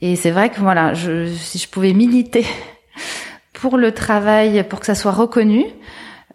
Et 0.02 0.16
c'est 0.16 0.30
vrai 0.30 0.50
que 0.50 0.60
voilà, 0.60 0.92
si 0.94 1.56
je 1.56 1.68
pouvais 1.70 1.94
militer 1.94 2.44
pour 3.54 3.78
le 3.78 3.92
travail, 3.92 4.62
pour 4.68 4.80
que 4.80 4.84
ça 4.84 4.94
soit 4.94 5.12
reconnu, 5.12 5.64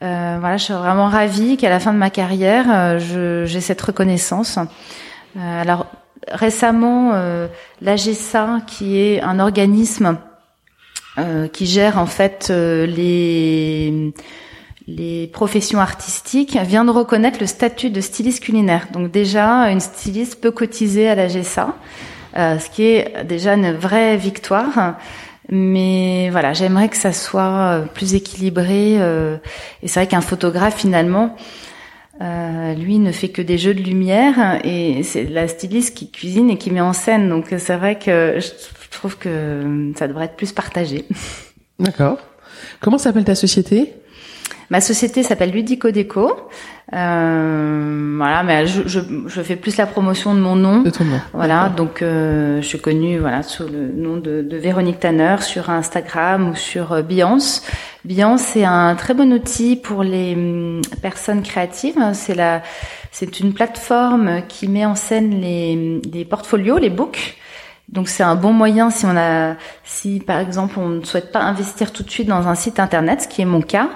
euh, 0.03 0.37
voilà, 0.39 0.57
je 0.57 0.63
suis 0.65 0.73
vraiment 0.73 1.07
ravie 1.07 1.57
qu'à 1.57 1.69
la 1.69 1.79
fin 1.79 1.93
de 1.93 1.97
ma 1.97 2.09
carrière, 2.09 2.65
euh, 2.69 3.45
j'ai 3.45 3.61
cette 3.61 3.81
reconnaissance. 3.81 4.57
Euh, 4.57 5.61
alors 5.61 5.85
récemment, 6.27 7.11
euh, 7.13 7.47
l'AGSA, 7.81 8.61
qui 8.67 8.97
est 8.97 9.21
un 9.21 9.39
organisme 9.39 10.17
qui 11.51 11.65
gère 11.65 11.97
en 11.97 12.05
fait 12.05 12.49
les 12.49 14.13
les 14.87 15.27
professions 15.27 15.79
artistiques, 15.79 16.57
vient 16.57 16.85
de 16.85 16.91
reconnaître 16.91 17.39
le 17.39 17.45
statut 17.45 17.89
de 17.89 18.01
styliste 18.01 18.43
culinaire. 18.43 18.87
Donc 18.91 19.11
déjà, 19.11 19.69
une 19.69 19.79
styliste 19.79 20.41
peut 20.41 20.51
cotiser 20.51 21.09
à 21.09 21.15
l'AGSA, 21.15 21.75
euh, 22.37 22.59
ce 22.59 22.69
qui 22.69 22.83
est 22.83 23.23
déjà 23.25 23.53
une 23.53 23.73
vraie 23.73 24.17
victoire. 24.17 24.95
Mais 25.51 26.29
voilà, 26.31 26.53
j'aimerais 26.53 26.87
que 26.89 26.97
ça 26.97 27.11
soit 27.11 27.83
plus 27.93 28.15
équilibré. 28.15 28.93
et 28.95 29.87
c'est 29.87 29.99
vrai 29.99 30.07
qu'un 30.07 30.21
photographe, 30.21 30.77
finalement, 30.77 31.35
euh, 32.21 32.73
lui 32.75 32.99
ne 32.99 33.11
fait 33.11 33.29
que 33.29 33.41
des 33.41 33.57
jeux 33.57 33.73
de 33.73 33.81
lumière 33.81 34.59
et 34.63 35.01
c'est 35.01 35.23
la 35.23 35.47
styliste 35.47 35.97
qui 35.97 36.11
cuisine 36.11 36.51
et 36.51 36.57
qui 36.57 36.69
met 36.69 36.81
en 36.81 36.93
scène. 36.93 37.29
Donc 37.29 37.47
c'est 37.57 37.75
vrai 37.75 37.97
que 37.97 38.37
je 38.39 38.91
trouve 38.91 39.17
que 39.17 39.91
ça 39.97 40.07
devrait 40.07 40.25
être 40.25 40.35
plus 40.35 40.51
partagé. 40.51 41.05
D'accord. 41.79 42.19
Comment 42.79 42.99
s'appelle 42.99 43.23
ta 43.23 43.33
société? 43.33 43.93
Ma 44.71 44.79
société 44.79 45.21
s'appelle 45.21 45.51
Ludico 45.51 45.91
Déco. 45.91 46.31
Euh, 46.93 48.13
voilà, 48.15 48.41
mais 48.41 48.65
je, 48.67 48.87
je, 48.87 49.01
je, 49.27 49.41
fais 49.41 49.57
plus 49.57 49.75
la 49.75 49.85
promotion 49.85 50.33
de 50.33 50.39
mon 50.39 50.55
nom. 50.55 50.81
De 50.81 50.89
ton 50.89 51.03
nom. 51.03 51.19
Voilà, 51.33 51.67
donc 51.67 52.01
euh, 52.01 52.61
je 52.61 52.67
suis 52.67 52.79
connue 52.79 53.19
voilà 53.19 53.43
sous 53.43 53.67
le 53.67 53.91
nom 53.91 54.15
de, 54.15 54.41
de 54.41 54.57
Véronique 54.57 55.01
Tanner 55.01 55.35
sur 55.41 55.69
Instagram 55.69 56.51
ou 56.51 56.55
sur 56.55 57.03
Biance. 57.03 57.65
Biance 58.05 58.43
c'est 58.43 58.63
un 58.63 58.95
très 58.95 59.13
bon 59.13 59.33
outil 59.33 59.75
pour 59.75 60.03
les 60.03 60.35
hum, 60.35 60.81
personnes 61.01 61.43
créatives. 61.43 61.99
C'est 62.13 62.35
la, 62.35 62.61
c'est 63.11 63.41
une 63.41 63.53
plateforme 63.53 64.41
qui 64.47 64.69
met 64.69 64.85
en 64.85 64.95
scène 64.95 65.41
les, 65.41 65.99
les 66.13 66.23
portfolios, 66.23 66.77
les 66.77 66.89
books. 66.89 67.35
Donc 67.91 68.07
c'est 68.07 68.23
un 68.23 68.35
bon 68.35 68.53
moyen 68.53 68.89
si 68.89 69.05
on 69.05 69.17
a, 69.17 69.55
si 69.83 70.19
par 70.19 70.39
exemple 70.39 70.79
on 70.79 70.87
ne 70.87 71.03
souhaite 71.03 71.31
pas 71.31 71.41
investir 71.41 71.91
tout 71.91 72.03
de 72.03 72.09
suite 72.09 72.27
dans 72.27 72.47
un 72.47 72.55
site 72.55 72.79
internet, 72.79 73.21
ce 73.21 73.27
qui 73.27 73.41
est 73.41 73.45
mon 73.45 73.61
cas, 73.61 73.89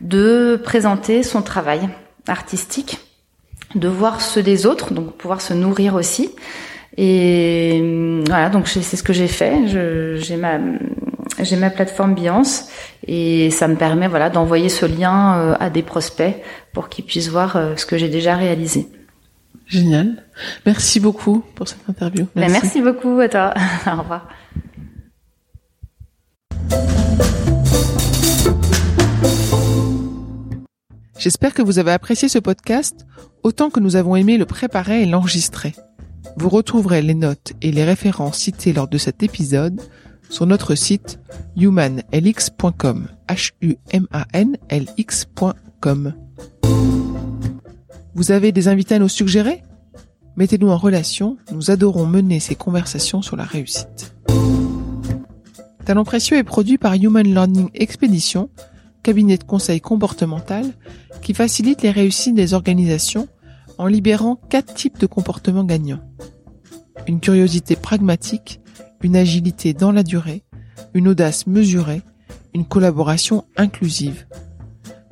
de 0.00 0.60
présenter 0.62 1.22
son 1.22 1.42
travail 1.42 1.88
artistique, 2.26 2.98
de 3.74 3.88
voir 3.88 4.20
ceux 4.20 4.42
des 4.42 4.64
autres, 4.64 4.94
donc 4.94 5.12
pouvoir 5.16 5.40
se 5.40 5.52
nourrir 5.52 5.94
aussi. 5.94 6.30
Et 6.96 8.22
voilà, 8.26 8.48
donc 8.50 8.68
c'est 8.68 8.82
ce 8.82 9.02
que 9.02 9.12
j'ai 9.12 9.28
fait. 9.28 9.66
J'ai 10.16 10.36
ma 10.36 10.58
j'ai 11.40 11.56
ma 11.56 11.70
plateforme 11.70 12.14
Biance 12.14 12.68
et 13.06 13.50
ça 13.50 13.68
me 13.68 13.76
permet 13.76 14.08
voilà 14.08 14.30
d'envoyer 14.30 14.68
ce 14.68 14.86
lien 14.86 15.38
euh, 15.38 15.54
à 15.60 15.70
des 15.70 15.82
prospects 15.82 16.36
pour 16.72 16.88
qu'ils 16.88 17.04
puissent 17.04 17.30
voir 17.30 17.56
euh, 17.56 17.74
ce 17.76 17.86
que 17.86 17.96
j'ai 17.96 18.08
déjà 18.08 18.36
réalisé. 18.36 18.88
Génial. 19.72 20.22
Merci 20.66 21.00
beaucoup 21.00 21.42
pour 21.54 21.66
cette 21.66 21.88
interview. 21.88 22.26
Ben, 22.34 22.50
merci, 22.50 22.60
merci 22.62 22.82
beaucoup 22.82 23.18
à 23.20 23.28
toi. 23.30 23.54
Au 23.86 24.02
revoir. 24.02 24.28
J'espère 31.18 31.54
que 31.54 31.62
vous 31.62 31.78
avez 31.78 31.92
apprécié 31.92 32.28
ce 32.28 32.38
podcast 32.38 33.06
autant 33.42 33.70
que 33.70 33.80
nous 33.80 33.96
avons 33.96 34.14
aimé 34.14 34.36
le 34.36 34.44
préparer 34.44 35.04
et 35.04 35.06
l'enregistrer. 35.06 35.74
Vous 36.36 36.50
retrouverez 36.50 37.00
les 37.00 37.14
notes 37.14 37.54
et 37.62 37.72
les 37.72 37.84
références 37.84 38.40
citées 38.40 38.74
lors 38.74 38.88
de 38.88 38.98
cet 38.98 39.22
épisode 39.22 39.80
sur 40.28 40.44
notre 40.44 40.74
site 40.74 41.18
humanlx.com. 41.56 43.08
H-U-M-A-N-L-X.com. 43.26 46.14
Vous 48.14 48.30
avez 48.30 48.52
des 48.52 48.68
invités 48.68 48.96
à 48.96 48.98
nous 48.98 49.08
suggérer? 49.08 49.62
Mettez-nous 50.36 50.68
en 50.68 50.76
relation, 50.76 51.38
nous 51.50 51.70
adorons 51.70 52.06
mener 52.06 52.40
ces 52.40 52.54
conversations 52.54 53.22
sur 53.22 53.36
la 53.36 53.44
réussite. 53.44 54.14
Talent 55.86 56.04
précieux 56.04 56.36
est 56.36 56.44
produit 56.44 56.78
par 56.78 56.94
Human 56.94 57.26
Learning 57.26 57.70
Expedition, 57.74 58.50
cabinet 59.02 59.38
de 59.38 59.44
conseil 59.44 59.80
comportemental 59.80 60.66
qui 61.22 61.34
facilite 61.34 61.82
les 61.82 61.90
réussites 61.90 62.34
des 62.34 62.54
organisations 62.54 63.28
en 63.78 63.86
libérant 63.86 64.36
quatre 64.36 64.74
types 64.74 64.98
de 64.98 65.06
comportements 65.06 65.64
gagnants. 65.64 66.02
Une 67.08 67.20
curiosité 67.20 67.76
pragmatique, 67.76 68.60
une 69.02 69.16
agilité 69.16 69.72
dans 69.72 69.90
la 69.90 70.02
durée, 70.02 70.44
une 70.94 71.08
audace 71.08 71.46
mesurée, 71.46 72.02
une 72.54 72.66
collaboration 72.66 73.44
inclusive. 73.56 74.26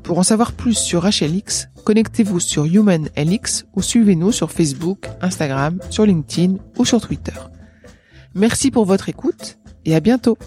Pour 0.02 0.18
en 0.18 0.22
savoir 0.22 0.52
plus 0.52 0.74
sur 0.74 1.04
HLX, 1.04 1.68
connectez-vous 1.84 2.40
sur 2.40 2.64
HumanLX 2.64 3.66
ou 3.74 3.82
suivez-nous 3.82 4.32
sur 4.32 4.50
Facebook, 4.50 5.06
Instagram, 5.20 5.78
sur 5.90 6.06
LinkedIn 6.06 6.56
ou 6.78 6.84
sur 6.84 7.00
Twitter. 7.00 7.38
Merci 8.34 8.70
pour 8.70 8.84
votre 8.84 9.08
écoute 9.08 9.58
et 9.84 9.94
à 9.94 10.00
bientôt. 10.00 10.38